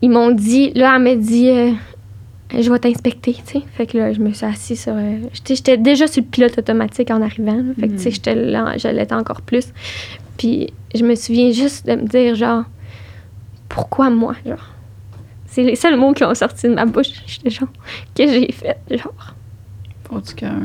[0.01, 1.71] ils m'ont dit, là, elle m'a dit, euh,
[2.59, 3.61] je vais t'inspecter, tu sais.
[3.73, 4.93] Fait que là, je me suis assise sur.
[4.95, 7.55] euh, j'étais- J'étais déjà sur le pilote automatique en arrivant.
[7.57, 7.73] là.
[7.79, 9.71] Fait que, tu sais, j'étais là, je l'étais encore plus.
[10.37, 12.63] Puis, je me souviens juste de me dire, genre,
[13.69, 14.69] pourquoi moi, genre?
[15.45, 17.11] C'est les seuls mots qui ont sorti de ma bouche.
[17.27, 17.69] J'étais genre,
[18.15, 19.35] que j'ai fait, genre?
[20.09, 20.61] Pas du cœur.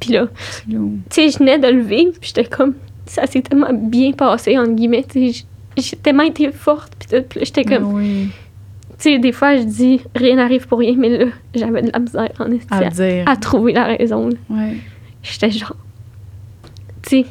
[0.00, 0.28] Puis là,
[0.66, 0.76] tu
[1.10, 2.74] sais, je venais de le vivre, puis j'étais comme,
[3.06, 5.44] ça s'est tellement bien passé, entre guillemets, tu sais,
[5.76, 8.28] j'ai tellement été forte, puis tout, j'étais comme, oui.
[8.98, 11.98] tu sais, des fois, je dis rien n'arrive pour rien, mais là, j'avais de la
[11.98, 14.30] misère en esti À à, trouver la raison.
[14.50, 14.76] Ouais.
[15.22, 15.76] J'étais genre.
[17.02, 17.26] Tu sais.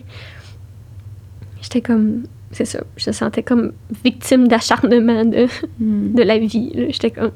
[1.62, 2.24] J'étais comme.
[2.52, 2.80] C'est ça.
[2.98, 3.72] Je me sentais comme
[4.04, 5.48] victime d'acharnement de,
[5.80, 6.14] Hmm.
[6.14, 6.72] de la vie.
[6.76, 6.86] là.
[6.89, 7.32] J'étais comme.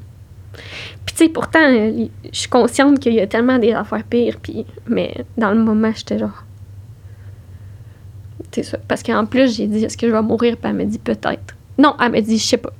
[1.04, 4.36] Puis, tu sais, pourtant, je suis consciente qu'il y a tellement des affaires pires.
[4.42, 6.44] Puis, mais dans le moment, j'étais genre.
[8.52, 8.78] C'est ça.
[8.88, 10.56] Parce qu'en plus, j'ai dit, est-ce que je vais mourir?
[10.56, 11.56] Puis elle m'a dit, peut-être.
[11.76, 12.72] Non, elle m'a dit, je sais pas.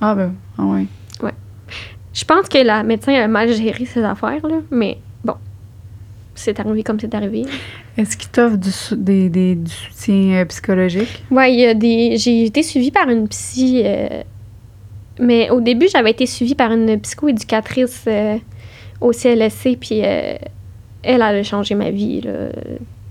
[0.00, 0.86] Ah, ben, ah ouais.
[2.14, 4.56] Je pense que la médecin a mal géré ces affaires, là.
[4.70, 5.32] Mais bon.
[6.34, 7.44] C'est arrivé comme c'est arrivé.
[7.96, 11.24] Est-ce qu'il t'offre du, des, des- du soutien euh, psychologique?
[11.30, 12.18] Ouais, il y a des.
[12.18, 13.80] J'ai été suivie par une psy.
[13.86, 14.22] euh,
[15.20, 18.36] Mais au début, j'avais été suivie par une psychoéducatrice euh,
[19.00, 20.34] au CLSC, puis euh,
[21.02, 22.48] elle, elle a changé ma vie, là,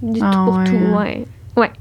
[0.03, 0.75] du Ah tout pour ouais, tout.
[0.75, 0.97] hein?
[0.99, 1.25] Ouais.
[1.57, 1.71] Ouais.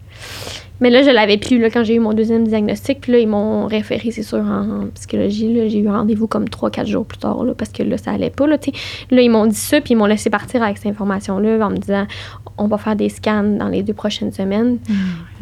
[0.83, 3.29] Mais là, je l'avais plus là, quand j'ai eu mon deuxième diagnostic, puis là, ils
[3.29, 5.53] m'ont référé, c'est sûr, en, en psychologie.
[5.53, 5.68] là.
[5.68, 8.47] J'ai eu rendez-vous comme 3-4 jours plus tard, là, parce que là, ça allait pas.
[8.47, 8.57] Là,
[9.11, 11.77] là ils m'ont dit ça, puis ils m'ont laissé partir avec cette information-là en me
[11.77, 12.07] disant
[12.57, 14.79] on va faire des scans dans les deux prochaines semaines.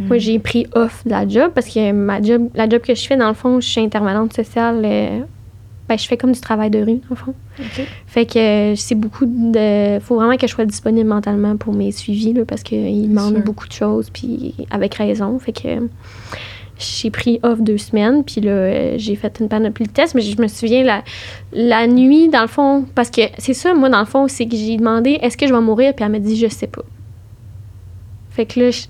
[0.01, 3.07] Moi, j'ai pris off de la job parce que ma job, la job que je
[3.07, 4.83] fais, dans le fond, je suis intervenante sociale.
[4.85, 5.21] euh,
[5.89, 7.35] ben, je fais comme du travail de rue, le fond.
[8.07, 9.99] Fait que euh, c'est beaucoup de.
[10.01, 13.67] faut vraiment que je sois disponible mentalement pour mes suivis, là, parce qu'ils demandent beaucoup
[13.67, 15.39] de choses, puis avec raison.
[15.39, 15.89] Fait que
[16.79, 20.21] j'ai pris off deux semaines, puis là, euh, j'ai fait une panoplie de tests, mais
[20.21, 21.03] je me souviens la,
[21.53, 24.57] la nuit, dans le fond, parce que c'est ça, moi, dans le fond, c'est que
[24.57, 26.85] j'ai demandé est-ce que je vais mourir, puis elle m'a dit je sais pas.
[28.31, 28.83] Fait que là, je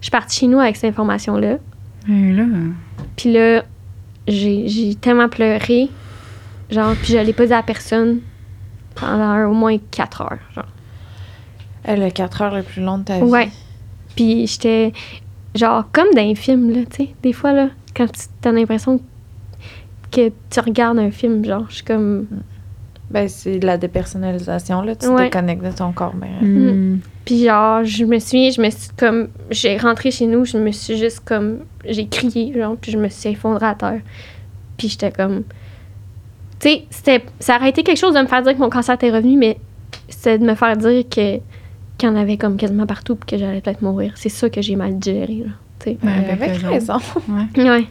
[0.00, 1.58] je suis partie chez nous avec cette information-là.
[2.08, 2.44] Et là,
[3.16, 3.64] Puis là,
[4.28, 5.88] j'ai tellement pleuré.
[6.70, 8.20] Genre, puis je l'ai pas dit à personne
[8.94, 10.38] pendant au moins 4 heures.
[10.54, 10.66] Genre.
[11.84, 13.22] Elle a 4 heures le plus long de ta vie.
[13.22, 13.48] Ouais.
[14.16, 14.92] Puis j'étais,
[15.54, 17.10] genre, comme dans un film, là, tu sais.
[17.22, 19.00] Des fois, là, quand tu as l'impression
[20.10, 22.26] que tu regardes un film, genre, je suis comme.
[23.10, 24.96] Ben, c'est de la dépersonnalisation, là.
[24.96, 25.16] Tu Ouais.
[25.16, 26.44] te déconnectes de ton corps, mais...
[26.44, 26.98] hmm.
[27.24, 29.28] Puis genre, je me souviens, je me suis comme.
[29.50, 31.60] J'ai rentré chez nous, je me suis juste comme.
[31.84, 34.00] J'ai crié, genre, puis je me suis effondrée à terre.
[34.76, 35.44] Puis j'étais comme.
[36.66, 39.10] Tu sais, ça aurait été quelque chose de me faire dire que mon cancer était
[39.10, 39.58] revenu, mais
[40.08, 41.38] c'était de me faire dire que
[41.98, 44.12] qu'il y en avait comme quasiment partout, puis que j'allais peut-être mourir.
[44.16, 45.52] C'est ça que j'ai mal géré, là.
[45.78, 45.98] Tu sais.
[46.02, 46.94] Ben, Euh, avec avec raison.
[46.98, 47.22] raison.
[47.28, 47.64] Ouais.
[47.70, 47.84] Ouais.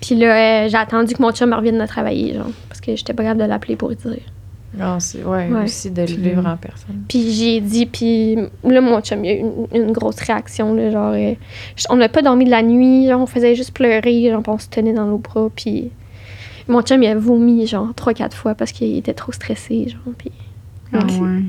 [0.00, 3.12] Puis là, euh, j'ai attendu que mon chum revienne de travailler, genre, parce que j'étais
[3.14, 4.18] pas capable de l'appeler pour lui dire.
[4.76, 5.62] Non, c'est- ouais, Ouais.
[5.64, 7.04] aussi de le Puis- vivre en personne.
[7.08, 10.90] Puis j'ai dit, puis là, mon chum, il a eu une, une grosse réaction, là,
[10.90, 11.34] genre, euh,
[11.90, 14.68] on n'a pas dormi de la nuit, genre, on faisait juste pleurer, genre, on se
[14.68, 15.90] tenait dans nos bras, puis
[16.68, 20.14] mon chum, il a vomi, genre, trois, quatre fois parce qu'il était trop stressé, genre,
[20.16, 20.30] puis...
[20.92, 21.42] Ah ouais.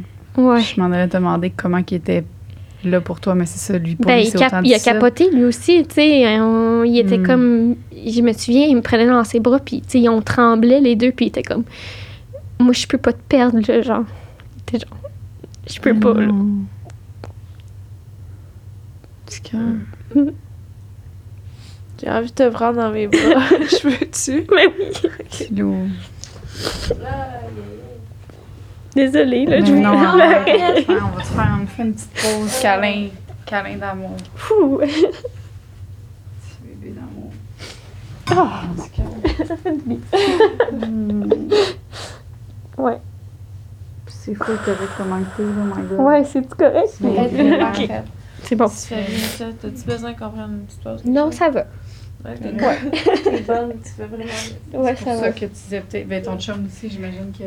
[0.44, 0.62] Ouais.
[0.62, 2.26] Je m'en allais demander comment il était
[2.84, 4.74] là pour toi, mais c'est ça, lui, pour Ben, lui, il, c'est cap- autant il
[4.74, 7.26] a capoté, lui aussi, tu sais, il était Hmm.
[7.26, 7.76] comme...
[8.06, 10.96] Je me souviens, il me prenait dans ses bras, puis, tu sais, on tremblait les
[10.96, 11.64] deux, puis il était comme...
[12.60, 14.04] Moi, je peux pas te perdre, là, genre.
[14.56, 14.98] Il était genre...
[15.68, 16.28] Je peux pas, là.
[16.28, 16.48] Non.
[19.26, 19.62] Petit cœur.
[22.02, 23.20] J'ai envie de te prendre dans mes bras.
[23.50, 24.46] Je peux-tu?
[24.54, 25.92] Mais oui.
[28.96, 31.12] Désolée, là, je vous non, on va te faire
[31.62, 33.08] on fait une petite pause câlin,
[33.46, 34.16] câlin d'amour.
[34.36, 34.78] Fou.
[34.78, 35.06] Petit
[36.64, 37.32] bébé d'amour.
[38.32, 38.64] Ah,
[38.96, 39.48] cœur.
[39.48, 40.00] ça fait du bien.
[42.78, 43.00] Ouais.
[44.08, 46.00] C'est fou correct comment que t'es, oh my god.
[46.00, 46.98] Ouais, c'est correct?
[48.44, 48.70] C'est bon.
[48.70, 49.46] Tu fais bien ça?
[49.62, 51.04] T'as-tu besoin qu'on prenne une petite pause?
[51.04, 51.66] Non, ça va.
[52.26, 52.78] Ouais, t'es Ouais.
[53.24, 53.74] t'es bonne.
[53.84, 54.84] Tu fais vraiment.
[54.86, 55.28] Ouais, C'est ça pour va.
[55.28, 57.46] ça que tu disais peut-être, ben ton chum aussi, j'imagine qu'il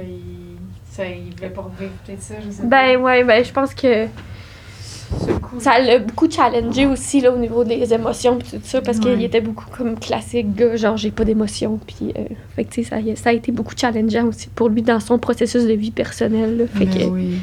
[0.90, 4.06] ça, il voulait pas revivre peut-être ça, je sais Ben ouais, ben je pense que
[4.06, 5.32] pas.
[5.40, 5.58] Coup.
[5.58, 9.04] ça l'a beaucoup challengé aussi là, au niveau des émotions pis tout ça parce Ouais.
[9.14, 12.24] qu'il était beaucoup comme classique gars, genre j'ai pas d'émotions puis euh,
[12.54, 15.18] fait que tu sais ça, ça a été beaucoup challengeant aussi pour lui dans son
[15.18, 16.64] processus de vie personnelle là.
[16.66, 17.38] Fait Ben que oui.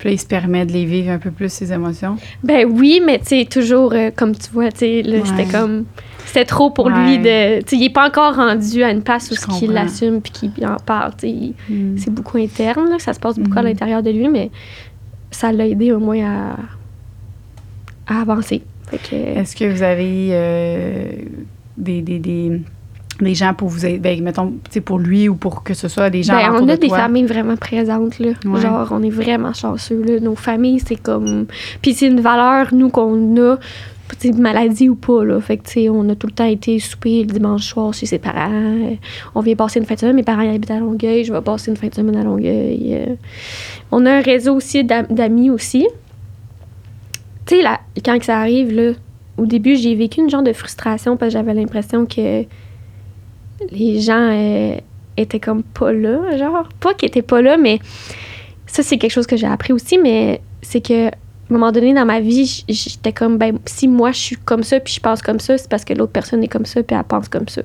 [0.00, 2.16] Puis là, il se permet de les vivre un peu plus, ses émotions.
[2.42, 5.22] Ben oui, mais tu sais, toujours, euh, comme tu vois, tu sais, là, Ouais.
[5.26, 5.84] c'était comme.
[6.24, 6.92] C'était trop pour Ouais.
[7.06, 7.60] lui de.
[7.60, 10.32] Tu sais, il est pas encore rendu à une place où ce qu'il l'assume puis
[10.32, 11.30] qu'il en parle, tu sais.
[11.30, 11.98] il- Mm.
[11.98, 13.68] C'est beaucoup interne, là, ça se passe beaucoup à Mhm.
[13.68, 14.50] l'intérieur de lui, mais
[15.30, 16.56] ça l'a aidé au moins à,
[18.16, 18.62] à avancer.
[19.12, 21.10] Est-ce que vous avez euh,
[21.76, 22.60] des, des, des,
[23.24, 24.52] des gens pour vous aider, ben, mettons,
[24.84, 26.98] pour lui ou pour que ce soit des gens Ben, on a de des toi?
[26.98, 28.30] familles vraiment présentes, là.
[28.44, 28.60] Ouais.
[28.60, 30.20] Genre, on est vraiment chanceux, là.
[30.20, 31.46] Nos familles, c'est comme...
[31.82, 33.56] Puis c'est une valeur, nous, qu'on a,
[34.36, 35.40] maladie ou pas, là.
[35.40, 38.06] Fait que, tu sais, on a tout le temps été souper le dimanche soir chez
[38.06, 38.50] ses parents.
[38.52, 38.94] Euh,
[39.34, 40.16] On vient passer une fin de semaine.
[40.16, 41.24] Mes parents habitent à Longueuil.
[41.24, 42.94] Je vais passer une fin de semaine à Longueuil.
[42.94, 43.14] Euh,
[43.92, 45.86] On a un réseau aussi d'am- d'amis aussi.
[47.46, 48.92] Tu sais, là, quand que ça arrive, là,
[49.38, 52.42] au début, j'ai vécu une genre de frustration parce que j'avais l'impression que
[53.70, 54.30] les gens...
[54.32, 54.76] euh,
[55.16, 56.66] était comme pas là, genre.
[56.80, 57.78] Pas qu'elle était pas là, mais
[58.66, 61.92] ça, c'est quelque chose que j'ai appris aussi, mais c'est que à un moment donné
[61.92, 65.20] dans ma vie, j'étais comme, ben, si moi je suis comme ça, puis je pense
[65.20, 67.60] comme ça, c'est parce que l'autre personne est comme ça, puis elle pense comme ça.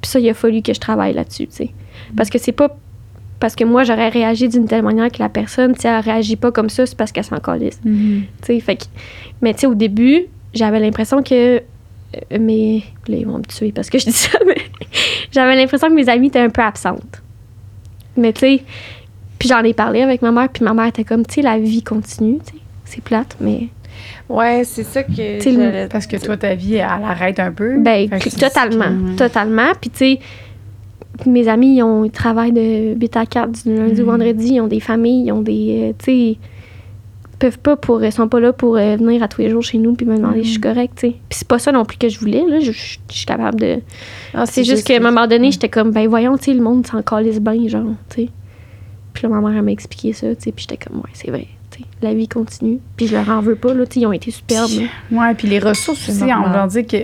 [0.00, 1.70] Puis ça, il a fallu que je travaille là-dessus, tu sais.
[2.16, 2.76] Parce que c'est pas
[3.40, 6.52] parce que moi, j'aurais réagi d'une telle manière que la personne, si elle réagit pas
[6.52, 7.80] comme ça, c'est parce qu'elle s'en calisse.
[7.84, 8.24] Mhm.
[8.42, 8.84] Tu sais, fait que-
[9.40, 11.62] mais tu sais, au début, j'avais l'impression que
[12.32, 12.84] euh, mes.
[13.08, 14.56] Là, ils vont me tuer parce que je dis ça, mais
[15.32, 17.22] j'avais l'impression que mes amies étaient un peu absentes.
[18.16, 18.62] Mais tu sais,
[19.38, 21.58] puis j'en ai parlé avec ma mère, puis ma mère était comme, tu sais, la
[21.58, 22.58] vie continue, tu sais.
[22.84, 23.68] C'est plate, mais.
[24.28, 25.12] Ouais, c'est ça que.
[25.40, 27.78] J'allais- Parce que toi, ta vie, elle arrête un peu.
[27.78, 29.14] Ben, totalement.
[29.16, 29.72] Totalement.
[29.80, 30.18] Puis, tu sais,
[31.26, 34.10] mes amis, ils, ont, ils travaillent de 8 à 4 du lundi au Mhm.
[34.10, 34.54] vendredi.
[34.54, 35.90] Ils ont des familles, ils ont des.
[35.90, 36.38] euh, tu sais,
[37.40, 38.00] peuvent pas pour.
[38.12, 40.40] Sont pas là pour euh, venir à tous les jours chez nous puis me demander
[40.42, 41.12] si je suis correcte, tu sais.
[41.28, 42.60] Puis, c'est pas ça non plus que je voulais, là.
[42.60, 43.80] Je, je- je suis capable de.
[44.34, 46.86] Ah, C'est juste qu'à un moment donné, j'étais comme, ben voyons, tu sais, le monde
[46.86, 48.28] s'en calisse bien, genre, tu sais.
[49.12, 51.30] Puis là, ma mère, elle m'a expliqué ça, tu sais, puis j'étais comme, ouais, c'est
[51.30, 52.78] vrai, tu sais, la vie continue.
[52.96, 54.70] Puis je leur en veux pas, là, tu sais, ils ont été superbes.
[55.10, 56.96] Ouais, puis les ressources aussi, on va dire que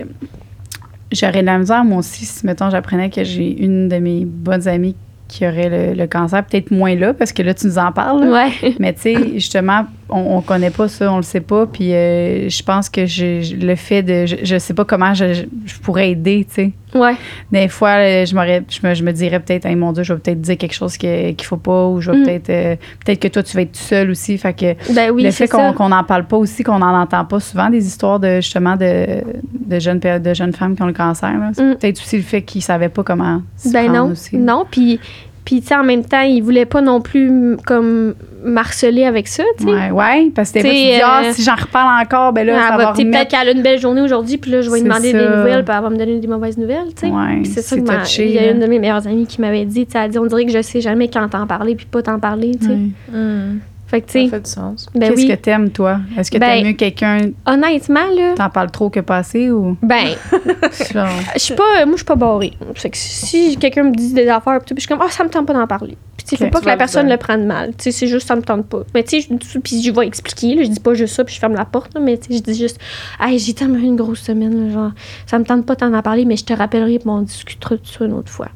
[1.11, 4.67] j'aurais de la misère, moi aussi, si, mettons, j'apprenais que j'ai une de mes bonnes
[4.67, 4.95] amies
[5.27, 8.23] qui aurait le, le cancer, peut-être moins là, parce que là, tu nous en parles.
[8.25, 8.47] là.
[8.61, 8.75] Ouais.
[8.79, 11.65] Mais tu sais, justement, on, on connaît pas ça, on le sait pas.
[11.67, 14.25] Puis euh, je pense que je, le fait de.
[14.25, 16.71] Je, je sais pas comment je, je- pourrais aider, tu sais.
[16.97, 17.15] Ouais.
[17.51, 20.19] Des fois, euh, je, je, me, je me dirais peut-être, hey, mon Dieu, je vais
[20.19, 22.23] peut-être dire quelque chose qu'il faut pas, ou je vais Mm.
[22.23, 22.49] peut-être.
[22.49, 24.37] euh, peut-être que toi, tu vas être tout seul aussi.
[24.37, 27.39] Fait que Ben oui, le fait qu'on n'en parle pas aussi, qu'on n'en entend pas
[27.39, 29.21] souvent des histoires de justement de,
[29.65, 31.75] de, jeunes, de jeunes femmes qui ont le cancer, c'est Mm.
[31.75, 34.37] peut-être aussi le fait qu'ils savaient pas comment se Ben non, aussi.
[34.37, 34.65] non.
[34.69, 34.99] Puis,
[35.47, 39.43] puis tu sais, en même temps, ils voulaient pas non plus comme marceler avec ça,
[39.57, 39.69] tu sais.
[39.69, 42.45] Ouais, ouais, parce que des fois, tu dis, ah, euh, si j'en reparle encore, ben
[42.45, 44.77] là, elle ça va- peut-être qu'elle a une belle journée aujourd'hui, puis là, je vais
[44.79, 45.17] lui demander ça.
[45.17, 47.13] des nouvelles, puis elle va me donner des mauvaises nouvelles, tu sais.
[47.13, 49.25] Ouais, Puis c'est ça que ma- touché, il y a une de mes meilleures amies
[49.25, 51.47] qui m'avait dit, tu sais, elle dit, on dirait que je sais jamais quand t'en
[51.47, 52.73] parler, puis pas t'en parler, tu sais.
[52.73, 52.89] Ouais.
[53.17, 54.87] Hmm, Fait que, tu ça fait du sens.
[54.93, 55.27] ben Qu'est-ce oui.
[55.29, 56.01] que t'aimes, toi?
[56.17, 59.77] Est-ce que Ben- t'aimes mieux quelqu'un, Honnêtement, là, t'en parles trop que passer ou?
[59.81, 60.09] ben,
[60.61, 62.51] je suis pas, moi, je suis pas barrée.
[62.75, 65.29] Fait que si quelqu'un me dit des affaires, puis je suis comme, ah, ça me
[65.29, 65.95] tente pas d'en parler.
[66.17, 67.69] Puis, tu sais, faut pas tu que la personne le prenne mal.
[67.77, 68.81] Tu sais, c'est juste, ça me tente pas.
[68.93, 71.33] Mais, tu sais, je- puis je vais expliquer, là, je dis pas juste ça, puis
[71.35, 72.79] je ferme la porte, là, mais, tu sais, je dis juste,
[73.21, 74.91] hey, j'ai tellement eu une grosse semaine, là, genre,
[75.25, 78.03] ça me tente pas d'en parler, mais je te rappellerai, puis on discutera de ça
[78.03, 78.49] une autre fois.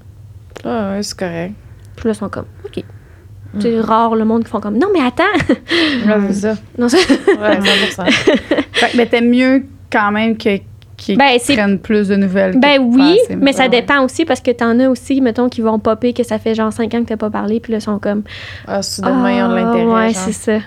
[0.65, 1.53] Ah, ouais, c'est correct.
[1.95, 2.45] Puis là, ils sont comme,
[3.59, 5.23] C'est rare le monde qui font comme, non, mais attends.
[6.07, 6.55] Là, c'est ça.
[6.77, 8.05] non, ça- Ouais, 100%.
[8.71, 10.57] Fait que, mais t'aimes mieux quand même que
[10.97, 12.57] qu'ils Ben, prennent plus de nouvelles.
[12.59, 16.13] Ben oui, mais ça dépend aussi parce que t'en as aussi, mettons, qui vont popper
[16.13, 18.21] que ça fait genre 5 ans que t'as pas parlé, puis là, ils sont comme.
[18.67, 19.85] Ah, soudainement, ils ont de Ah, l'intérêt.
[19.85, 20.23] Ouais, genre.
[20.25, 20.59] c'est ça.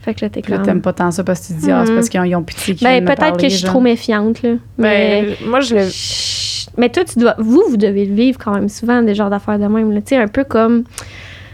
[0.00, 0.66] Fait que là, t'es Puis là, comme.
[0.66, 2.42] t'aimes pas tant ça parce que tu te dis, ah, c'est parce qu'ils ont, ont
[2.44, 4.50] pitié qu'ils Ben, peut-être que je suis trop méfiante, là.
[4.78, 5.22] Mais.
[5.40, 5.82] Ben, moi, je le.
[5.90, 6.70] Chut.
[6.78, 7.34] Mais toi, tu dois.
[7.38, 10.00] Vous, vous devez le vivre quand même souvent, des genres d'affaires de même, là.
[10.00, 10.84] Tu sais, un peu comme.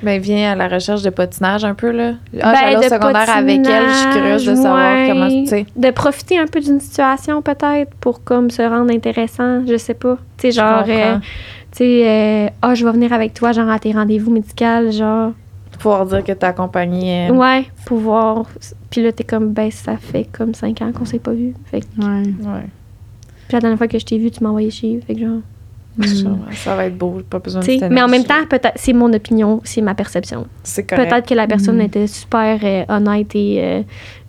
[0.02, 2.12] Ben, viens à la recherche de patinage un peu, là.
[2.40, 5.08] Ah, Ben, j'allais au de secondaire avec elle, je suis curieuse de savoir ouais.
[5.08, 5.66] comment, tu sais.
[5.76, 10.16] De profiter un peu d'une situation, peut-être, pour comme se rendre intéressant, je sais pas.
[10.38, 10.84] Tu sais, genre.
[10.88, 11.16] euh,
[11.70, 15.32] tu sais, euh, ah, je vais venir avec toi, genre, à tes rendez-vous médicaux, genre.
[15.78, 17.28] Pouvoir dire que t'as accompagné.
[17.28, 18.44] euh, Ouais, pouvoir.
[18.90, 21.54] Puis là, t'es comme, ben, ça fait comme 5 ans qu'on s'est pas vu.
[21.70, 22.22] Fait que, Ouais.
[22.24, 22.66] Ouais.
[23.48, 25.40] puis la dernière fois que je t'ai vu, tu m'as envoyé chez Fait que genre.
[25.96, 26.06] Mhm.
[26.06, 28.24] Ça, ça va être beau, pas besoin de tu sais, se tenir mais en même
[28.24, 30.46] temps, peut-être, c'est mon opinion, c'est ma perception.
[30.62, 31.08] c'est correct.
[31.10, 31.80] Peut-être que la personne Mhm.
[31.82, 33.82] était super euh, honnête et, euh,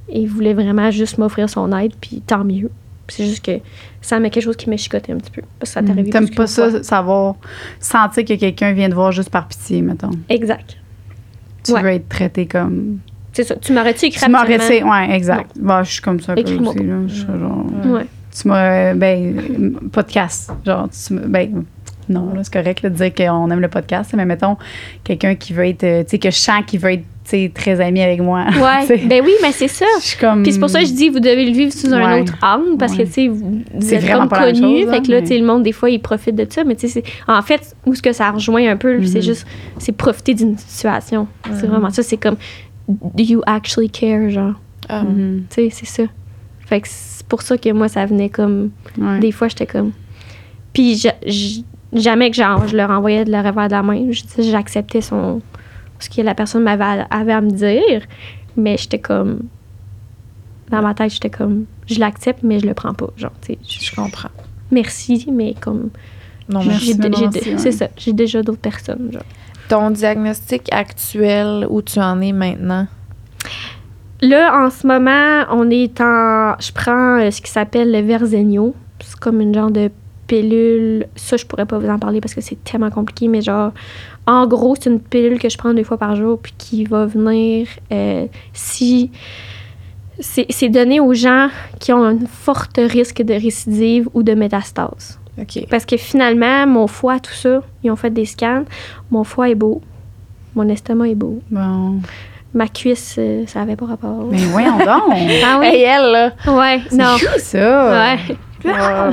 [0.09, 2.70] et voulait vraiment juste m'offrir son aide, puis tant mieux.
[3.07, 3.59] C'est juste que
[4.01, 5.41] ça met quelque chose qui m'a chicoté un petit peu.
[5.59, 6.11] Parce que ça t'est arrivé Mhm.
[6.11, 6.47] T'aimes pas qu'une fois.
[6.47, 7.36] ça, savoir,
[7.80, 10.11] sentir que quelqu'un vient te voir juste par pitié, mettons.
[10.30, 10.78] Exact.
[11.64, 11.82] Tu Ouais.
[11.82, 12.99] veux être traité comme.
[13.32, 13.55] C'est ça.
[13.55, 14.91] Tu m'aurais-tu écrit Tu m'aurais, tu sais, absolument?
[14.91, 15.51] ouais, exact.
[15.59, 16.95] Bah, je suis comme ça un peu Écris-moi aussi, là.
[17.07, 17.66] Je suis genre.
[17.86, 18.05] Ouais.
[18.36, 18.93] Tu m'as.
[18.93, 20.51] Ben, podcast.
[20.65, 21.63] Genre, tu m'as- Ben,
[22.09, 24.57] non, là, c'est correct là, de dire qu'on aime le podcast, mais mettons,
[25.03, 25.79] quelqu'un qui veut être.
[26.03, 28.45] Tu sais, que je sens qu'il veut être, tu sais, très ami avec moi.
[28.55, 28.97] Ouais.
[29.07, 29.86] ben oui, mais c'est ça.
[30.01, 30.43] je suis comme.
[30.43, 32.75] Puis c'est pour ça que je dis, vous devez le vivre sous un autre angle,
[32.77, 33.05] parce que, Ouais.
[33.05, 34.81] tu sais, vous, vous C'est êtes vraiment comme pas la même connu.
[34.81, 36.45] chose, fait hein, que là, mais- tu sais, le monde, des fois, il profite de
[36.49, 36.63] ça.
[36.65, 39.23] Mais tu sais, c'est- en fait, où ce que ça rejoint un peu, c'est Mhm.
[39.23, 41.27] juste, c'est profiter d'une situation.
[41.53, 42.03] C'est vraiment ça.
[42.03, 42.36] C'est comme,
[42.89, 44.55] do you actually care, genre?
[44.89, 45.43] Mhm.
[45.49, 46.03] Tu sais, c'est ça.
[46.65, 48.69] Fait que c'est pour ça que moi, ça venait comme.
[48.97, 49.19] Ouais.
[49.19, 49.91] Des fois, j'étais comme.
[50.71, 51.01] Puis
[51.91, 54.09] jamais que genre, je leur envoyais de le revers de la main.
[54.38, 55.41] J'acceptais son.
[55.99, 58.03] ce que la personne m'avait à- avait à me dire.
[58.55, 59.39] Mais j'étais comme.
[60.69, 61.65] Dans ma tête, j'étais comme.
[61.88, 63.07] Je l'accepte, mais je le prends pas.
[63.17, 63.59] Genre, tu sais.
[63.67, 64.29] je- comprends.
[64.69, 65.89] Merci, mais comme.
[66.49, 67.57] Non, Merci, ouais.
[67.57, 67.88] C'est ça.
[67.97, 69.09] J'ai déjà d'autres personnes.
[69.11, 69.23] Genre.
[69.69, 72.86] Ton diagnostic actuel, où tu en es maintenant?
[74.24, 76.55] Là, en ce moment, on est en.
[76.57, 78.74] Je prends euh, ce qui s'appelle le Verzenio.
[79.01, 79.91] C'est comme une genre de
[80.28, 81.07] pilule.
[81.17, 83.74] Ça, je pourrais pas vous en parler parce que c'est tellement compliqué, mais genre,
[84.26, 87.05] en gros, c'est une pilule que je prends deux fois par jour puis qui va
[87.05, 89.11] venir euh, si.
[90.19, 91.49] C'est c'est donné aux gens
[91.82, 95.19] qui ont un fort risque de récidive ou de métastase.
[95.38, 95.65] OK.
[95.69, 98.63] Parce que finalement, mon foie, tout ça, ils ont fait des scans.
[99.11, 99.82] Mon foie est beau.
[100.55, 101.41] Mon estomac est beau.
[101.51, 101.99] Bon.
[102.54, 104.28] Ma cuisse, euh, ça avait pas rapport.
[104.30, 104.88] Mais voyons donc.
[105.45, 105.82] Ah Hey, oui?
[105.82, 106.32] elle, là.
[106.47, 107.16] Ouais, non.
[107.18, 107.89] C'est fou, ça.
[107.91, 108.38] Ouais.
[108.68, 109.10] Ah.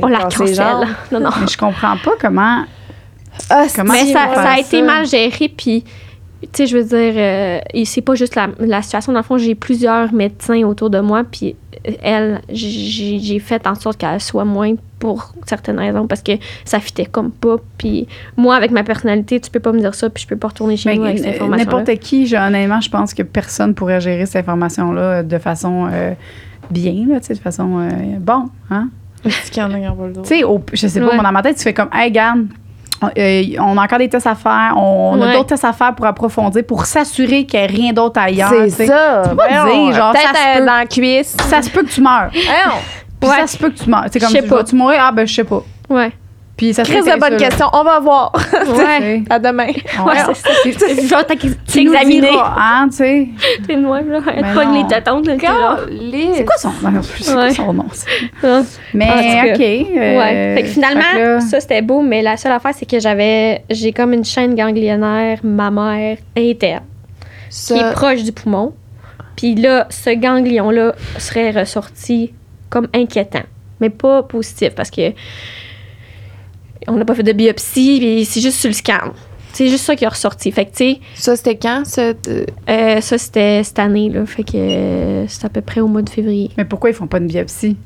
[0.00, 0.54] On la cancelle.
[0.54, 1.30] genre- Non, non.
[1.40, 2.64] Mais je comprends pas comment.
[3.50, 5.84] Ah, Comment Mais ça, ça a été mal géré, puis,
[6.42, 9.12] tu sais, je veux dire, euh, et c'est pas juste la, la situation.
[9.12, 11.54] Dans le fond, j'ai plusieurs médecins autour de moi, puis
[11.88, 16.32] euh, elle, j'ai j'ai fait en sorte qu'elle soit moins pour certaines raisons, parce que
[16.64, 17.56] ça fitait comme pas.
[17.78, 20.48] Puis moi, avec ma personnalité, tu peux pas me dire ça, puis je peux pas
[20.48, 23.22] retourner chez Ben, nous avec cette euh, information N'importe qui, je- honnêtement, je pense que
[23.22, 26.12] personne pourrait gérer cette information-là de façon euh,
[26.70, 27.90] bien, là, tu sais, de façon euh,
[28.20, 28.48] bon.
[28.70, 28.88] Hein?
[30.22, 31.14] Tu sais, au- je sais pas, Ouais.
[31.14, 32.46] moi, dans ma tête, tu fais comme, hey, on,
[33.18, 36.06] euh, on a encore des tests à faire, on, a d'autres tests à faire pour
[36.06, 38.50] approfondir, pour s'assurer qu'il n'y a rien d'autre ailleurs.
[38.50, 39.22] tu C'est ça.
[39.28, 40.66] peux pas Voyons, dire, genre, ça se euh, peut.
[40.66, 41.36] dans la cuisse.
[41.48, 42.30] Ça se peut que tu meurs.
[43.22, 43.28] Ouais.
[43.36, 44.06] ça se peut que tu meurs.
[44.10, 44.98] C'est comme, tu vas-tu mourir?
[45.00, 45.62] Ah, ben, je sais pas.
[45.88, 46.10] Ouais.
[46.56, 47.66] Puis ça peut de bonne question.
[47.72, 48.32] On va voir.
[48.76, 49.00] Ouais.
[49.18, 49.18] là.
[49.30, 49.66] À demain.
[49.66, 51.24] Ouais, c'est Genre,
[52.20, 53.28] diras, hein, tu sais.
[53.66, 54.20] T'es une là.
[54.34, 54.82] Elle Mais pogne non.
[54.82, 55.34] les tétons, là.
[55.34, 56.34] là.
[56.34, 57.02] C'est quoi son nom?
[57.02, 57.86] C'est quoi son nom?
[57.92, 58.06] ça?
[58.44, 58.62] Ah.
[58.94, 59.52] Mais.
[59.54, 59.60] OK.
[59.60, 60.54] euh, Ouais.
[60.56, 63.64] Fait que finalement, là- ça c'était beau, mais la seule affaire, c'est que j'avais.
[63.70, 66.84] J'ai comme une chaîne ganglionnaire mammaire interne
[67.50, 68.72] qui est proche du poumon.
[69.36, 72.32] Puis là, ce ganglion-là serait ressorti
[72.70, 73.42] comme inquiétant,
[73.80, 75.12] mais pas positif parce que
[76.88, 79.12] on n'a pas fait de biopsie, puis c'est juste sur le scan.
[79.52, 80.50] C'est juste ça qui est ressorti.
[80.50, 81.82] Fait que, tu sais, ça c'était quand?
[81.84, 82.12] Ça,
[82.70, 84.24] euh, ça, c'était cette année, là.
[84.24, 86.50] Fait que euh, c'est à peu près au mois de février.
[86.56, 87.76] Mais pourquoi ils font pas une biopsie?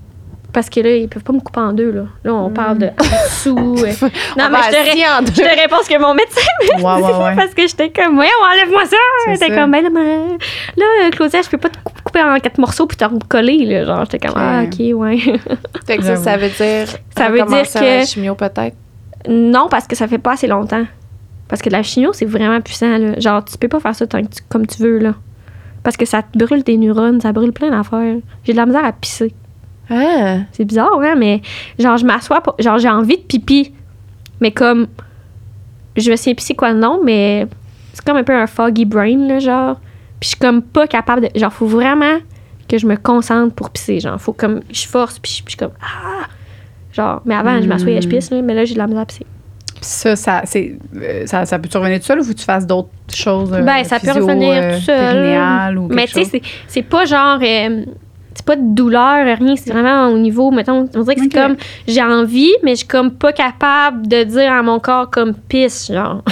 [0.53, 2.03] Parce que là, ils peuvent pas me couper en deux, là.
[2.25, 3.57] Là, on parle de en dessous.
[3.85, 4.09] euh.
[4.39, 5.33] Non, on mais je te, en deux.
[5.35, 7.19] je te réponds ce que mon médecin ouais, dit.
[7.25, 7.35] ouais.
[7.37, 8.97] Parce que j'étais comme, ouais, enlève-moi ça.
[9.29, 10.39] J'étais comme, ben là, ben,
[10.77, 13.67] là, euh, Claudia, je peux pas te cou- couper en quatre morceaux puis te recoller,
[13.67, 13.85] là.
[13.85, 15.19] Genre, j'étais comme, ah, ok, ouais.
[15.85, 16.87] Fait que ça, ça veut dire.
[17.19, 18.77] Ça veut dire que- la chimio peut-être?
[19.29, 20.85] Non, parce que ça fait pas assez longtemps.
[21.49, 23.19] Parce que la chimio, c'est vraiment puissant, là.
[23.21, 25.15] Genre, tu peux pas faire ça tant que tu- comme tu veux, là.
[25.83, 28.17] Parce que ça te brûle tes neurones, ça brûle plein d'affaires.
[28.45, 29.33] J'ai de la misère à pisser.
[29.89, 30.39] Ah.
[30.51, 31.43] C'est bizarre, hein, mais
[31.79, 33.73] genre, je m'assois, pour- genre, j'ai envie de pipi.
[34.41, 34.89] Mais comme,
[35.97, 37.47] je me sais plus c'est quoi le nom, mais
[37.93, 39.77] c'est comme un peu un foggy brain, là, genre.
[40.21, 41.39] Puis je suis comme pas capable de.
[41.39, 42.19] Genre, faut vraiment
[42.69, 44.01] que je me concentre pour pisser.
[44.01, 46.27] Genre, faut comme, je force, puis je suis comme, ah!
[46.97, 49.07] Genre, mais avant, je m'assoyais, je pisse, là, mais là, j'ai de la misère à
[49.07, 49.27] pisser.
[49.83, 52.67] Ça, ça, c'est, euh, ça, ça peut-tu revenir tout seul ou faut que tu fasses
[52.67, 53.53] d'autres choses?
[53.53, 55.79] euh, Ben, ça peut revenir euh, tout seul.
[55.79, 57.39] ou Mais tu sais, c'est- c'est pas genre.
[57.43, 57.85] euh,
[58.35, 59.57] c'est pas de douleur, rien.
[59.57, 62.87] C'est vraiment au niveau, mettons, on dirait que c'est comme j'ai envie, mais je suis
[62.87, 66.23] comme pas capable de dire à mon corps comme pisse, genre.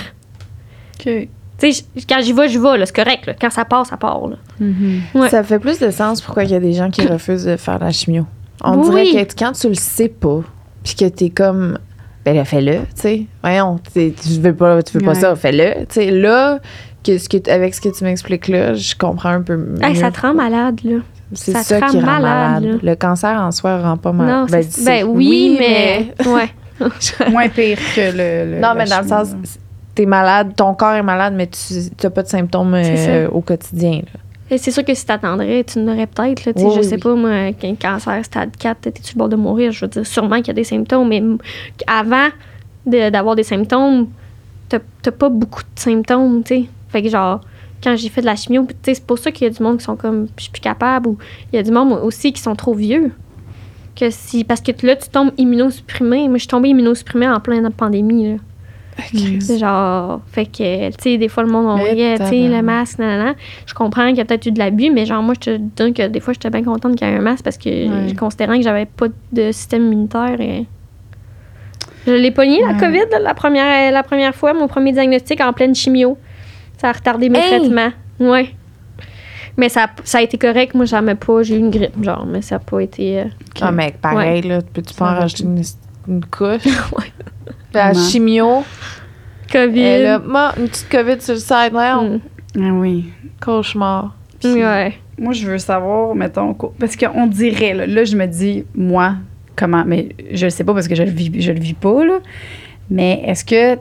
[1.00, 1.28] OK.
[1.58, 3.26] Tu sais, quand j'y vais, je vais, là, c'est correct.
[3.26, 3.34] Là.
[3.40, 4.26] Quand ça part, ça part.
[4.26, 4.36] Là.
[4.58, 5.00] Mhm.
[5.14, 5.28] Ouais.
[5.28, 7.78] Ça fait plus de sens pourquoi il y a des gens qui refusent de faire
[7.78, 8.26] la chimio.
[8.62, 9.10] On Oui.
[9.12, 10.40] dirait que quand tu le sais pas,
[10.84, 11.78] puis que t'es comme,
[12.24, 13.22] ben là, fais-le, tu sais.
[13.42, 15.84] Voyons, tu veux pas, tu veux pas ça, fais-le.
[15.86, 16.58] Tu sais, là,
[17.02, 19.82] que ce que, avec ce que tu m'expliques là, je comprends un peu mieux.
[19.82, 20.98] Hey, ça te rend malade, là.
[21.32, 22.62] C'est ça ça, te qui rend rend malade.
[22.64, 24.26] malade, Le cancer en soi rend pas mal.
[24.28, 26.14] non, ben, ben oui, mais.
[26.26, 26.48] Ouais.
[27.30, 28.54] Moins pire que le.
[28.56, 29.28] le- non, mais dans le sens,
[29.94, 34.00] t'es malade, ton corps est malade, mais tu n'as pas de symptômes euh, au quotidien.
[34.12, 34.20] là.
[34.58, 36.50] C'est sûr que si t'attendrais, tu n'aurais peut-être.
[36.56, 37.00] Oui, je sais oui.
[37.00, 39.72] pas, moi, qu'un cancer stade 4, t'es sur le bord de mourir?
[39.72, 41.22] Je veux dire, sûrement qu'il y a des symptômes, mais
[41.86, 42.28] avant
[42.86, 44.08] de- d'avoir des symptômes,
[44.68, 46.64] t'as t'as pas beaucoup de symptômes, tu sais.
[46.88, 47.40] Fait que genre,
[47.82, 49.84] quand j'ai fait de la chimio, c'est pour ça qu'il y a du monde qui
[49.84, 51.18] sont comme, je suis plus capable, ou
[51.52, 53.12] il y a du monde aussi qui sont trop vieux.
[53.96, 56.26] Que si, parce que là, tu tombes immunosupprimé.
[56.28, 58.36] Moi, je suis tombée immunosupprimée en pleine pandémie, là.
[59.40, 62.62] C'est genre, fait que, tu sais, des fois, le monde, on riait, tu sais, le
[62.62, 63.34] masque, nanana.
[63.66, 65.92] Je comprends qu'il y a peut-être eu de l'abus, mais genre, moi, je te dis
[65.92, 68.08] que des fois, j'étais bien contente qu'il y ait un masque parce que Ouais.
[68.08, 70.40] je considérais que j'avais pas de système immunitaire.
[70.40, 70.66] Et...
[72.06, 72.78] Je l'ai pogné, la Ouais.
[72.80, 76.16] COVID, là, la, première, la première fois, mon premier diagnostic en pleine chimio.
[76.78, 77.58] Ça a retardé mes Hey!
[77.60, 77.90] traitements.
[78.20, 78.54] Ouais.
[79.56, 80.74] Mais ça, ça a été correct.
[80.74, 81.42] Moi, jamais pas.
[81.42, 83.20] J'ai eu une grippe, genre, mais ça a pas été.
[83.20, 83.24] euh,
[83.60, 85.62] Ah, mec, pareil, là, peux-tu pas en rajouter une,
[86.08, 86.64] une couche?
[86.96, 87.12] Ouais.
[87.72, 88.08] La Vraiment.
[88.08, 88.64] chimio,
[89.52, 89.80] COVID.
[89.80, 92.20] elle a moi, une petite COVID sur le side, Mm.
[92.56, 93.06] Ah oui.
[93.40, 94.14] cauchemar.
[94.44, 94.94] Ouais.
[95.18, 99.14] Moi, je veux savoir, mettons, parce qu'on dirait, là, là, je me dis, moi,
[99.56, 102.04] comment, mais je le sais pas parce que je le vis, je le vis pas,
[102.04, 102.18] là.
[102.90, 103.80] Mais est-ce que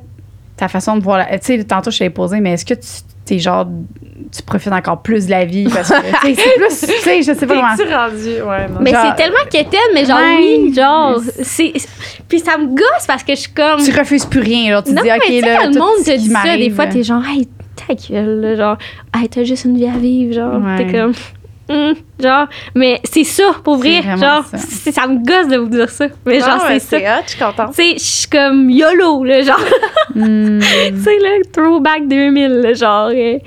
[0.56, 1.26] ta façon de voir la.
[1.40, 2.88] Tu sais, tantôt, je t'avais posé, mais est-ce que tu
[3.26, 3.68] t'es genre.
[4.32, 7.46] tu profites encore plus de la vie parce que, c'est plus, tu sais, je sais
[7.48, 7.68] pas comment.
[8.00, 8.42] Rendu?
[8.42, 8.80] Ouais, non.
[8.82, 10.38] Mais c'est tellement quétaine, mais genre, Ouais.
[10.40, 11.74] oui, genre, c'est.
[12.28, 13.82] Puis ça me gosse parce que je suis comme.
[13.84, 15.58] Tu refuses plus rien, genre, tu te non, dis, mais OK, là.
[15.60, 17.48] quand le tout monde ce te qui dit ça, des fois, t'es genre, hey,
[17.88, 18.78] ta gueule, là, genre,
[19.16, 20.62] hey, t'as juste une vie à vivre, genre.
[20.62, 20.78] Ouais.
[20.86, 21.14] T'es comme.
[21.70, 24.02] Hum, genre, mais c'est ça, pour vrai.
[24.02, 25.08] Genre, ça.
[25.08, 26.08] me gosse de vous dire ça.
[26.26, 27.22] Mais genre, Ah, ouais, c'est ça.
[27.26, 27.70] je suis contente.
[27.74, 29.60] Tu sais, je suis comme YOLO, là, genre,
[30.14, 30.60] Hmm.
[30.60, 33.10] tu sais, là, throwback 2000, là, genre.
[33.14, 33.38] euh,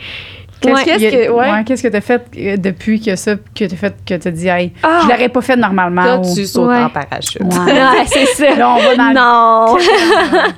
[0.59, 1.11] Qu'est-ce ouais.
[1.27, 1.65] Que- ouais.
[1.67, 4.73] Qu'est-ce que t'as fait euh, depuis que ça, que t'as fait, que t'as dit, hey,
[4.83, 5.01] Ah!
[5.03, 6.03] je l'aurais pas fait normalement.
[6.03, 6.83] Là, ou- tu sautes Ouais.
[6.83, 7.43] en parachute.
[7.43, 7.49] Ouais.
[7.73, 8.55] Ouais, c'est ça.
[8.57, 9.77] Là, on va dans le- Non.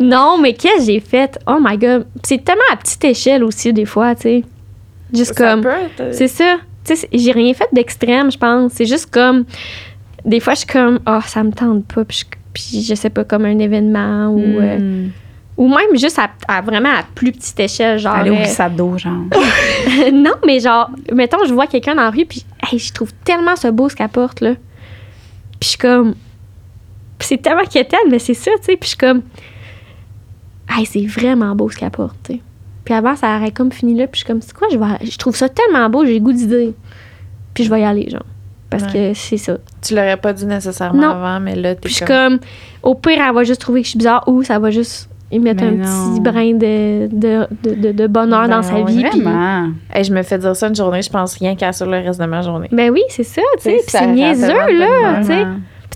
[0.00, 1.38] non, mais qu'est-ce que j'ai fait?
[1.46, 2.06] Oh my god.
[2.24, 4.44] C'est tellement à petite échelle aussi, des fois, tu sais.
[5.14, 5.60] Juste Ça comme.
[5.62, 6.56] peut être- euh, C'est ça.
[6.86, 8.72] Tu sais, j'ai rien fait d'extrême, je pense.
[8.72, 9.44] C'est juste comme.
[10.24, 12.04] Des fois, je suis comme, oh, ça me tente pas.
[12.04, 14.40] Puis je, puis je sais pas, comme un événement ou.
[14.40, 15.10] euh, Hmm.
[15.56, 18.14] ou même juste à, à vraiment à plus petite échelle, genre.
[18.14, 19.24] Aller au euh, glissade d'eau, genre.
[20.12, 23.56] non, mais genre, mettons, je vois quelqu'un dans la rue, puis hey, je trouve tellement
[23.56, 24.54] ce beau ce qu'elle porte, là.
[24.54, 26.14] Puis je suis comme.
[27.20, 28.76] c'est tellement quétaine, mais c'est ça, tu sais.
[28.76, 29.22] Puis je suis comme.
[30.68, 32.40] Hey, c'est vraiment beau ce qu'elle porte, tu sais.
[32.86, 34.86] Puis avant, ça aurait comme fini là, puis je suis comme, c'est quoi, je, vais,
[35.10, 36.72] je trouve ça tellement beau, j'ai le goût d'idée.
[37.52, 38.22] Puis je vais y aller, genre.
[38.70, 38.92] Parce Ouais.
[38.92, 39.58] que c'est ça.
[39.82, 41.10] Tu l'aurais pas dit nécessairement Non.
[41.10, 42.38] avant, mais là, t'es Puis je suis comme...
[42.38, 42.48] comme,
[42.82, 45.38] au pire, elle va juste trouver que je suis bizarre ou ça va juste y
[45.40, 46.12] mettre Mais un non.
[46.12, 49.02] petit brin de, de, de, de- bonheur Ben dans sa oui, vie.
[49.04, 49.70] Vraiment.
[49.92, 52.20] Hey, je me fais dire ça une journée, je pense rien qu'à ça le reste
[52.20, 52.68] de ma journée.
[52.70, 53.70] Ben oui, c'est ça, tu sais.
[53.78, 54.46] Puis c'est niaiseux,
[54.78, 55.44] là, tu sais.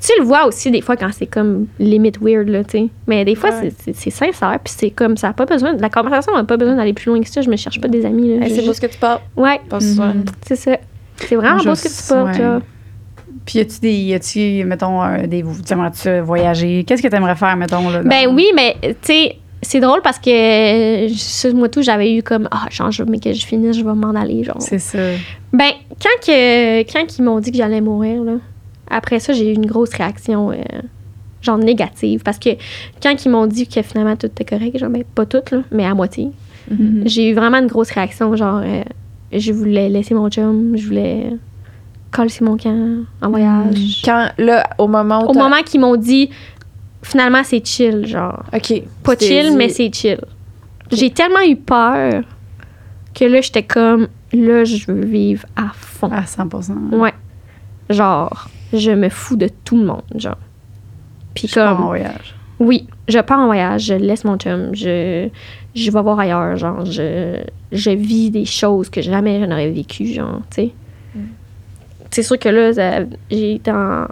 [0.01, 2.89] Tu le vois aussi des fois quand c'est comme limite weird, là, tu sais.
[3.07, 3.71] Mais des fois, Ouais.
[3.79, 5.75] c'est- c'est c'est sincère, puis c'est comme ça n'a pas besoin.
[5.77, 7.43] La conversation n'a pas besoin d'aller plus loin que ça.
[7.43, 8.47] Je me cherche pas des amis, là.
[8.47, 9.21] Hey, Je- c'est beau ce que tu parles.
[9.37, 9.61] Ouais.
[9.71, 10.25] Mhm.
[10.47, 10.77] c'est ça.
[11.17, 12.43] C'est vraiment beau ce que tu portes, ouais.
[12.43, 12.61] là.
[13.45, 16.85] Puis, y a-tu des, y a-tu, mettons, euh, des, t'aimerais-tu voyager?
[16.85, 18.03] Qu'est-ce que t'aimerais faire, mettons, là?
[18.03, 22.49] Ben oui, mais tu sais, c'est drôle parce que euh, moi tout, j'avais eu comme
[22.51, 24.57] ah, genre, je- mais que je finisse, je vais m'en aller, genre.
[24.61, 24.99] C'est ça.
[25.53, 25.71] Ben,
[26.01, 28.33] quand, que, quand ils m'ont dit que j'allais mourir, là,
[28.91, 30.57] après ça, j'ai eu une grosse réaction, euh,
[31.43, 32.23] genre négative.
[32.25, 32.51] Parce que
[33.03, 35.85] quand ils m'ont dit que finalement tout était correct, genre, ben, pas tout, là, mais
[35.87, 36.31] à moitié,
[36.71, 37.03] Mhm.
[37.07, 38.35] j'ai eu vraiment une grosse réaction.
[38.37, 38.83] Genre, euh,
[39.33, 41.33] je voulais laisser mon chum, je voulais
[42.13, 44.03] coller mon camp en voyage.
[44.05, 46.31] Quand, là, au moment où Au moment qu'ils m'ont dit,
[47.03, 48.43] finalement, c'est chill, genre.
[48.53, 48.83] OK.
[49.03, 50.21] Pas chill, dit- mais c'est chill.
[50.93, 52.23] J'ai tellement eu peur
[53.15, 56.11] que là, j'étais comme, là, je veux vivre à fond.
[56.13, 57.15] À 100% Ouais.
[57.89, 60.39] Genre, je me fous de tout le monde, genre.
[61.35, 62.35] Puis Je pars en voyage.
[62.59, 65.29] oui, je pars en voyage, je laisse mon chum, je,
[65.75, 67.43] je vais voir ailleurs, genre, je,
[67.73, 70.71] je vis des choses que jamais je n'aurais vécues, genre, tu sais.
[72.11, 72.73] C'est sûr que là,
[73.31, 74.03] j'ai été en,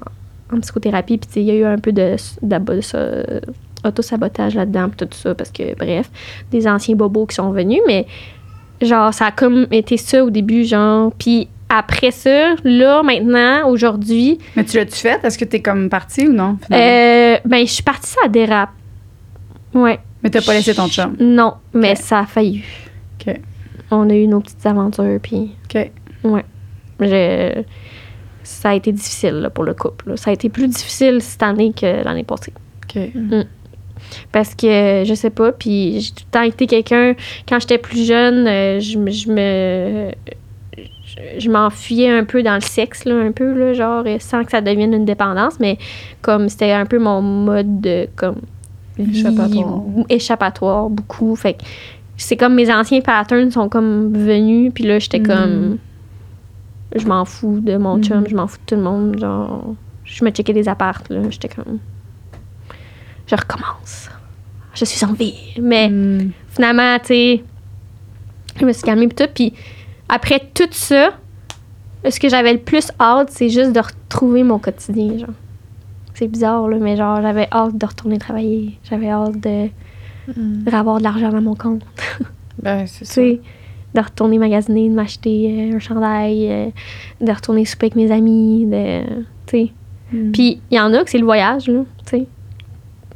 [0.52, 2.98] en psychothérapie, puis il y a eu un peu de, de, ça,
[3.85, 6.09] auto-sabotage là-dedans, tout ça, parce que, bref,
[6.52, 8.06] des anciens bobos qui sont venus, mais
[8.80, 14.38] genre, ça a comme été ça au début, genre, puis après ça, là, maintenant, aujourd'hui,
[14.56, 15.22] Mais tu l'as-tu fait?
[15.24, 16.56] Est-ce que t'es comme parti ou non?
[16.72, 18.70] euh, ben, je suis partie ça dérape.
[19.74, 19.98] Ouais.
[20.22, 21.14] Mais t'as pas laissé ton chum?
[21.20, 22.62] Non, mais ça a failli.
[23.20, 23.34] OK.
[23.90, 25.90] On a eu nos petites aventures, puis OK.
[27.00, 27.62] je-
[28.42, 30.10] ça a été difficile là, pour le couple.
[30.10, 30.16] là.
[30.16, 32.52] Ça a été plus difficile cette année que l'année passée.
[32.84, 32.98] OK.
[34.32, 37.14] Parce que, je sais pas, puis j'ai tout le temps été quelqu'un,
[37.48, 38.98] quand j'étais plus jeune, euh, je.
[39.10, 40.10] Je me
[41.38, 44.50] je- m'enfuyais un peu dans le sexe, là, un peu, là, genre, euh, sans que
[44.50, 45.78] ça devienne une dépendance, mais
[46.22, 48.36] comme c'était un peu mon mode de, comme,
[48.98, 49.80] vie- Échappatoire.
[50.08, 51.34] échappatoire, beaucoup.
[51.36, 51.62] Fait que
[52.16, 55.26] c'est comme mes anciens patterns sont comme venus, puis là, j'étais Mm.
[55.26, 55.78] comme,
[56.96, 58.02] je m'en fous de mon Mm.
[58.04, 59.74] chum, je m'en fous de tout le monde, genre,
[60.04, 61.78] je me checkais des appartes, là, j'étais comme,
[63.26, 64.08] je recommence.
[64.74, 65.34] Je suis en vie.
[65.60, 66.30] Mais Hmm.
[66.50, 67.44] finalement, tu sais,
[68.60, 69.28] je me suis calmée pis tout.
[69.34, 69.52] Puis
[70.09, 71.10] après tout ça,
[72.09, 75.28] ce que j'avais le plus hâte, c'est juste de retrouver mon quotidien, genre.
[76.14, 78.78] C'est bizarre, là, mais genre, j'avais hâte de retourner travailler.
[78.85, 79.68] J'avais hâte de,
[80.36, 80.64] Mm.
[80.64, 81.82] de avoir de l'argent dans mon compte.
[82.60, 83.22] Ben, c'est ça.
[83.22, 86.66] de retourner magasiner, de m'acheter euh, un chandail, euh,
[87.20, 89.02] de retourner souper avec mes amis, de.
[89.47, 89.68] Tu.
[90.12, 90.32] Hmm.
[90.32, 92.26] Puis il y en a que c'est le voyage, là, tu sais.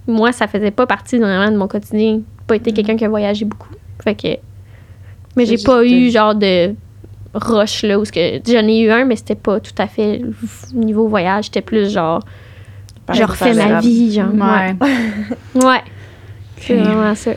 [0.06, 2.20] Moi, ça faisait pas partie vraiment de mon quotidien.
[2.46, 3.74] Pas été quelqu'un qui a voyagé beaucoup.
[4.02, 4.28] Fait que.
[5.36, 6.74] Mais j'ai pas eu genre de
[7.34, 8.40] rush, là, où ce que.
[8.46, 10.22] J'en ai eu un, mais c'était pas tout à fait
[10.74, 11.46] niveau voyage.
[11.46, 12.22] C'était plus genre.
[13.12, 14.32] Je refais ma vie, genre.
[14.32, 14.74] Ouais.
[14.80, 14.94] Ouais.
[15.64, 15.82] Ouais.
[16.58, 17.32] C'est vraiment ça.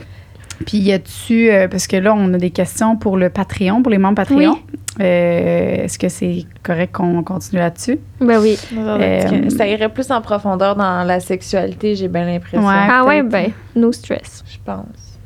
[0.64, 3.90] Puis y a-tu, euh, parce que là, on a des questions pour le Patreon, pour
[3.90, 4.52] les membres Patreon.
[4.52, 4.78] Oui.
[5.00, 7.98] Euh, Est-ce que c'est correct qu'on continue là-dessus?
[8.20, 8.56] Ben oui.
[8.74, 12.66] Euh, ça irait plus en profondeur dans la sexualité, j'ai bien l'impression.
[12.66, 12.74] Ouais.
[12.90, 14.42] Ah ouais, ben, no stress.
[14.48, 15.18] Je pense.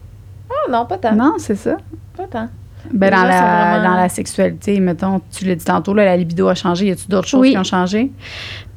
[0.50, 1.14] Ah non, pas tant.
[1.14, 1.76] Non, c'est ça.
[2.16, 2.48] Pas tant.
[2.92, 3.40] Ben, dans, la,
[3.76, 6.86] vraiment- dans la sexualité, mettons, tu l'as dit tantôt, là, la libido a changé.
[6.86, 7.52] Y a-tu d'autres choses Oui.
[7.52, 8.10] qui ont changé?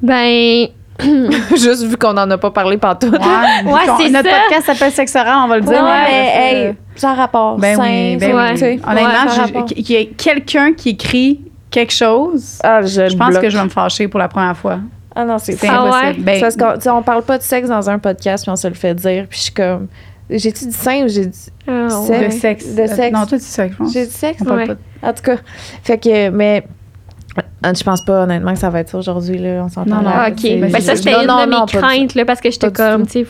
[0.02, 0.66] Ben,
[1.50, 3.08] Juste vu qu'on n'en a pas parlé partout.
[3.10, 3.18] Ouais,
[3.72, 4.36] Ouais, c'est Notre ça.
[4.48, 5.72] podcast s'appelle Sexe oral, on va le dire.
[5.72, 7.56] Ouais, mais mais hey, sans rapport.
[7.58, 8.52] Ben sain, oui, ben Ouais.
[8.52, 8.80] oui.
[8.88, 11.40] Honnêtement, Ouais, qu'il y ait quelqu'un qui écrit
[11.70, 13.42] quelque chose, Ah, je, je pense bloque.
[13.42, 14.78] que je vais me fâcher pour la première fois.
[15.16, 16.06] Ah non, c'est C'est Ah impossible.
[16.06, 16.14] ouais?
[16.18, 18.52] Ben, C'est parce qu'on tu sais, on parle pas de sexe dans un podcast, puis
[18.52, 19.26] on se le fait dire.
[19.28, 19.88] Puis je suis comme.
[20.30, 21.46] J'ai-tu dit sein ou j'ai dit.
[21.68, 22.28] ah, ouais.
[22.28, 22.74] de sexe.
[22.74, 23.12] de sexe.
[23.12, 23.92] Non, toi, tu dis sexe, je pense.
[23.92, 24.38] J'ai dit sexe?
[24.42, 24.66] On parle Ouais.
[24.68, 25.36] pas de- En tout cas.
[25.82, 26.30] Fait que.
[26.30, 26.66] Mais.
[27.64, 29.62] Je pense pas honnêtement que ça va être ça aujourd'hui, là.
[29.64, 29.90] On s'entend.
[29.96, 30.10] Non, non.
[30.10, 30.22] là.
[30.26, 30.38] Ah, ok.
[30.38, 32.70] c'est- Ben, ça, c'était non, une non, de mes non, craintes, là, parce que j'étais
[32.70, 33.26] comme, tu sais,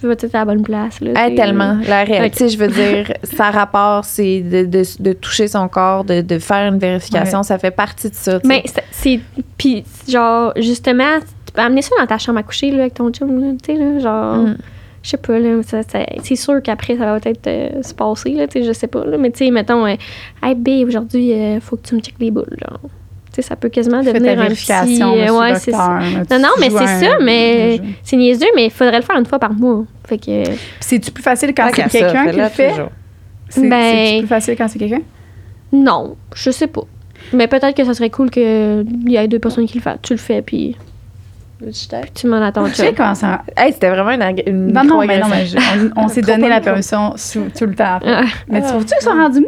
[0.00, 1.10] je veux être à la bonne place, là.
[1.26, 1.78] Hey, tellement.
[1.86, 2.32] La réalité, Ok.
[2.32, 6.20] tu sais, je veux dire, ça rapport, c'est de, de, de toucher son corps, de,
[6.22, 7.42] de faire une vérification.
[7.42, 8.38] Ça fait partie de ça.
[8.44, 9.20] Mais c'est-.
[9.58, 13.10] Puis, genre, justement, tu peux amener ça dans ta chambre à coucher, là, avec ton
[13.10, 14.36] chum, là, tu sais, là, genre.
[14.38, 14.56] Mm.
[15.02, 18.30] Je sais pas, là, ça- ça- c'est sûr qu'après, ça va peut-être euh, se passer,
[18.30, 19.18] là, tu sais, je sais pas, là.
[19.18, 19.96] Mais, tu sais, mettons, euh,
[20.42, 22.78] hey, B, aujourd'hui, euh, faut que tu me checkes les boules, genre.
[22.82, 24.66] Tu sais, ça peut quasiment Fais devenir un petit...
[24.66, 25.98] vérification, euh, ouais, c'est ça.
[26.00, 26.22] là.
[26.30, 29.38] Non, non, mais c'est ça, mais c'est niaiseux, mais il faudrait le faire une fois
[29.38, 29.84] par mois.
[30.06, 30.44] Fait que...
[30.80, 32.72] C'est-tu plus facile quand c'est quelqu'un qui le fait?
[33.48, 35.00] C'est Ben- c'est-tu plus facile quand c'est quelqu'un?
[35.72, 36.82] Non, je sais pas.
[37.32, 39.98] Mais peut-être que ça serait cool qu'il y ait deux personnes qui le fassent.
[40.02, 40.76] Tu le fais, puis
[42.14, 42.64] tu m'en attends.
[42.68, 43.42] Tu sais comment ça...
[43.56, 45.56] Hey, c'était vraiment une, Non, non, mais non, mais je-
[45.96, 47.98] on, on s'est donné la permission sous- tout le temps.
[48.48, 48.70] Mais tu Ah.
[48.70, 49.46] trouves-tu qu'ils sont rendus mous?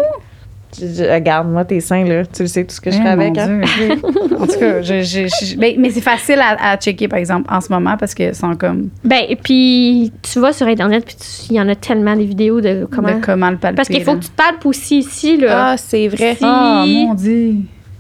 [0.77, 2.25] Je- je- Regarde, moi, tes seins, là.
[2.27, 3.39] Tu le sais, tout ce que je Eh, fais avec.
[3.39, 3.61] hein.
[3.79, 3.91] Dieu.
[4.41, 7.49] en tout cas, je, je- je- mais, mais c'est facile à, à checker, par exemple,
[7.53, 11.17] en ce moment, parce que sont comme Ben, et puis tu vas sur Internet, puis
[11.51, 13.15] il y en a tellement des vidéos de comment.
[13.15, 13.77] de comment le palper.
[13.77, 14.19] Parce qu'il faut là.
[14.19, 15.71] que tu te palpes aussi ici, là.
[15.73, 16.35] Ah, c'est vrai.
[16.35, 17.55] Si- Ah, mon Dieu.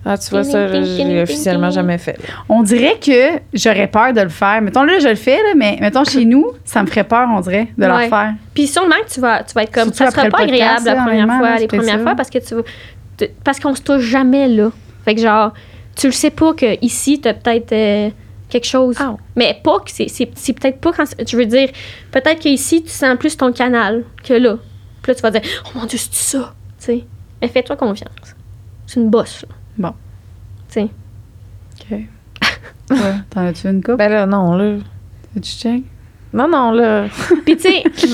[0.07, 2.19] Ah, tu vois, ça, je l'ai officiellement jamais fait.
[2.49, 4.61] On dirait que j'aurais peur de le faire.
[4.61, 7.41] Mettons, là, je le fais, là, mais mettons, chez nous, ça me ferait peur, on
[7.41, 8.05] dirait, de Ouais.
[8.05, 8.35] le faire.
[8.53, 9.85] Puis sûrement que tu vas, tu vas être comme.
[9.95, 12.03] Surtout ça sera pas podcast, agréable la première fois, là, les premières ça.
[12.03, 14.71] fois, parce que tu Parce qu'on se touche jamais là.
[15.07, 15.53] Fait que genre,
[15.97, 18.11] tu le sais pas que ici, t'as peut-être euh,
[18.51, 18.97] quelque chose.
[19.01, 19.15] Ah.
[19.37, 20.09] Mais pas que c'est.
[20.09, 21.05] C'est c'est peut-être pas quand.
[21.27, 21.71] Je veux dire,
[22.11, 24.57] peut-être qu'ici, tu sens plus ton canal que là.
[25.03, 26.53] Puis là, tu vas dire, oh mon Dieu, c'est ça.
[26.79, 27.05] Tu sais.
[27.41, 28.11] Mais fais-toi confiance.
[28.87, 29.55] C'est une bosse, là.
[29.79, 29.93] Bon.
[30.69, 30.83] Tu sais.
[31.91, 31.99] OK.
[32.91, 32.97] Ouais.
[33.31, 33.97] T'en as-tu une coupe?
[33.97, 34.77] Ben là, non, là.
[35.37, 35.83] Tu check?
[36.33, 37.05] Non, non, là.
[37.47, 38.07] Puis tu sais, tu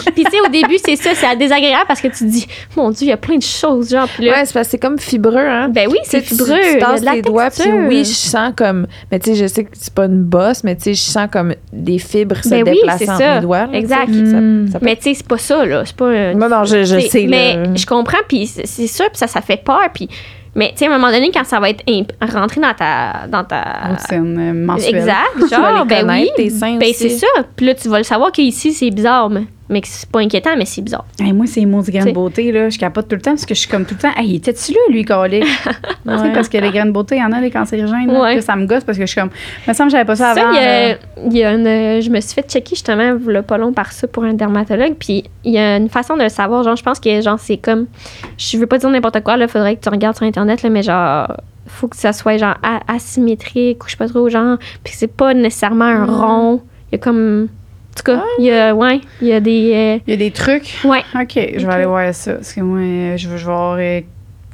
[0.46, 2.46] au début, c'est ça, c'est désagréable parce que tu te dis,
[2.76, 4.06] mon Dieu, il y a plein de choses, genre.
[4.14, 5.70] Puis là, Ouais, c'est parce que c'est comme fibreux, hein.
[5.70, 6.58] ben oui, Tu c'est tu- fibreux.
[6.60, 8.86] Tu, a tasses les doigts, puis oui, je sens comme.
[9.10, 11.28] Mais tu sais, je sais que c'est pas une bosse, mais tu sais, je sens
[11.32, 13.34] comme des fibres se Ben oui, entre ça.
[13.36, 13.66] mes doigts.
[13.68, 14.06] là, Exact.
[14.08, 14.68] tu ça- Mm.
[14.70, 15.82] ça peut- Mais tu sais, c'est pas ça, là.
[15.86, 16.08] C'est pas.
[16.10, 19.28] un- Non, non, je, je sais, mais je comprends, puis c'est c'est ça, puis ça,
[19.28, 20.10] ça fait peur, puis.
[20.54, 23.26] Mais tu sais, à un moment donné, quand ça va être imp- rentré dans ta.
[23.28, 24.96] Dans ta Routine euh, mensuelle.
[24.96, 26.30] Exact, vas genre, les ben oui.
[26.36, 26.94] tes seins ben aussi.
[27.10, 27.26] c'est ça.
[27.56, 30.50] Puis là, tu vas le savoir qu'ici, c'est bizarre, mais, mais que c'est pas inquiétant,
[30.58, 31.04] mais c'est bizarre.
[31.20, 32.68] Hey, moi, c'est les mots de graines beauté, là.
[32.68, 34.12] Je capote tout le temps parce que je suis comme tout le temps.
[34.16, 35.14] Hey, était-tu là, lui, sais,
[36.06, 36.32] Ouais.
[36.34, 38.12] Parce que les graines beauté, il y en a des cancérigènes.
[38.12, 38.20] là.
[38.20, 38.34] Ouais.
[38.36, 39.30] Là, ça me gosse parce que je suis comme.
[39.66, 40.50] Il me semble que j'avais pas ça Ça, avant.
[40.52, 40.96] il y a, là.
[41.26, 43.92] il y a une, euh, je me suis fait checker justement le pas long par
[43.92, 44.94] ça pour un dermatologue.
[44.98, 46.64] Puis il y a une façon de le savoir.
[46.64, 47.86] Genre, je pense que genre c'est comme.
[48.38, 50.82] Je veux pas dire n'importe quoi, là, faudrait que tu regardes sur Internet, là, mais
[50.82, 51.32] genre,
[51.66, 52.56] faut que ça soit genre
[52.88, 54.58] asymétrique ou je sais pas trop, genre.
[54.82, 56.60] Puis c'est pas nécessairement un rond.
[56.90, 57.48] Il y a comme.
[58.08, 58.74] En tout cas, il y a.
[58.74, 59.72] Ouais, il y a des.
[59.74, 60.78] euh, Il y a des trucs?
[60.84, 61.02] ouais.
[61.14, 62.34] OK, je vais aller voir ça.
[62.34, 64.00] Parce que moi, euh, je veux, avoir euh,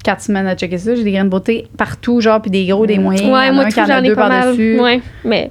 [0.03, 0.95] quatre semaines à checker ça.
[0.95, 3.25] J'ai des graines beauté partout, genre, puis des gros, des moyens.
[3.27, 4.55] Il y Ouais, moi, un tout, j'en ai deux pas mal.
[4.55, 5.51] Ouais, mais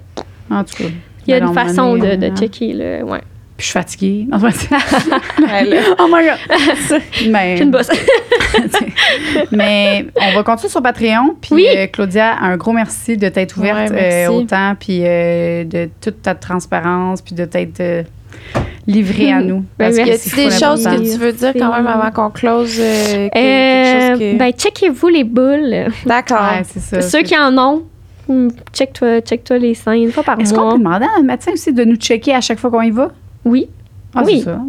[0.49, 0.89] En tout cas.
[1.27, 2.35] il y a une façon de, de hein.
[2.35, 3.03] checker, là.
[3.05, 3.21] Ouais.
[3.57, 4.27] Puis je suis fatiguée.
[4.29, 4.37] Non,
[5.99, 7.01] oh my God!
[7.29, 7.89] Mais, une bosse.
[9.51, 11.35] mais on va continuer sur Patreon.
[11.41, 11.67] Puis Oui.
[11.75, 16.21] euh, Claudia, un gros merci de t'être ouverte Ouais, euh, autant, puis euh, de toute
[16.21, 18.03] ta transparence, puis de t'être euh,
[18.87, 19.63] livrée à nous.
[19.79, 22.29] Ben, Parce que Y a-t-il des choses que tu veux dire quand même avant qu'on
[22.31, 22.77] close?
[22.79, 24.37] euh, que- Euh, quelque chose que...
[24.37, 25.91] Ben, checkez-vous les boules.
[26.05, 26.41] D'accord.
[26.41, 27.01] Ouais, c'est ça.
[27.01, 27.83] Ceux qui en ont,
[28.27, 30.71] hmm, check-toi check-toi les seins une fois par Est-ce qu'on mois.
[30.73, 33.11] peut demander à notre médecin aussi de nous checker à chaque fois qu'on y va?
[33.45, 33.69] Oui.
[34.13, 34.39] Ah, Oui.
[34.39, 34.59] c'est ça.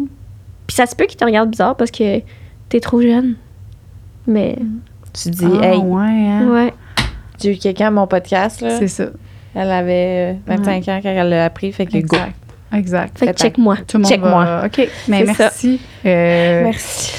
[0.67, 2.21] Puis ça se peut qu'ils te regardent bizarre parce que
[2.69, 3.35] t'es trop jeune.
[4.27, 4.57] Mais,
[5.13, 6.47] Tu dis, Ah, hey, ouais, hein?
[6.51, 6.73] ouais.
[7.41, 8.77] j'ai eu quelqu'un à mon podcast, là.
[8.77, 9.05] C'est ça.
[9.55, 12.17] Elle avait euh, 25 ans quand elle l'a appris, fait que go.
[12.73, 13.17] Exact.
[13.17, 13.77] Fait que check-moi.
[13.87, 14.43] Tout le monde Check-moi.
[14.45, 14.89] va- OK.
[15.07, 15.79] Mais merci.
[16.05, 17.13] Euh, Merci.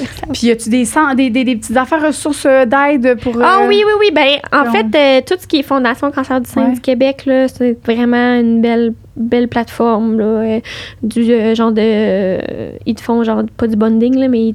[0.32, 0.84] Puis, y a-tu des,
[1.16, 3.34] des, des, des petites affaires ressources euh, d'aide pour.
[3.42, 4.10] Ah euh, oui, oui, oui.
[4.14, 6.72] Ben, en fait, euh, tout ce qui est Fondation Cancer du sein Ouais.
[6.74, 10.18] du Québec, là, c'est vraiment une belle, belle plateforme.
[10.18, 10.60] Là,
[11.02, 12.38] du genre de.
[12.86, 14.54] ils te font, genre, pas du bonding, là, mais ils-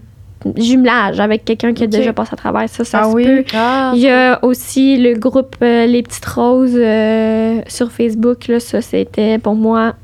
[0.57, 2.83] jumelage avec quelqu'un qui a déjà passé à travers ça.
[2.85, 3.23] Ça Ah se oui?
[3.25, 3.43] peut.
[3.55, 8.47] Ah, Il y a aussi le groupe euh, Les Petites Roses euh, sur Facebook.
[8.47, 9.95] Là, ça, c'était pour moi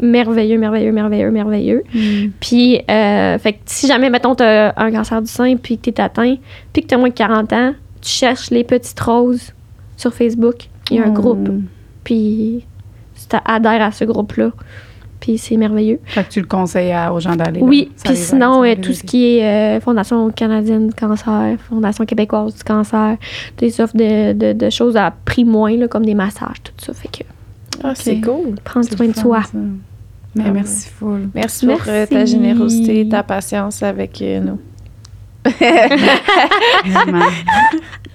[0.00, 1.82] merveilleux, merveilleux, merveilleux, merveilleux.
[1.94, 2.28] Mm.
[2.40, 6.00] Puis, euh, fait que si jamais, mettons, t'as un cancer du sein, puis que t'es
[6.00, 6.36] atteint,
[6.72, 9.52] puis que t'as moins de 40 ans, tu cherches les petites roses
[9.96, 10.68] sur Facebook.
[10.90, 11.14] Il y a un Mm.
[11.14, 11.48] groupe,
[12.04, 12.64] puis
[13.28, 14.50] tu adhères à ce groupe-là.
[15.20, 15.98] Puis c'est merveilleux.
[16.04, 17.60] Fait que tu le conseilles à- aux gens d'aller.
[17.60, 19.44] Oui, puis sinon, euh, tout ce qui est
[19.76, 23.16] euh, Fondation canadienne du cancer, Fondation québécoise du cancer,
[23.56, 26.92] des offres de, de, de choses à prix moins, là, comme des massages, tout ça.
[26.94, 27.24] Fait que
[27.82, 28.54] Ah, c'est cool.
[28.62, 29.42] prendre C'est soin de soi.
[29.42, 29.58] ça.
[30.44, 31.16] Ah, merci, pour
[31.88, 34.58] euh, ta générosité et ta patience avec euh, nous.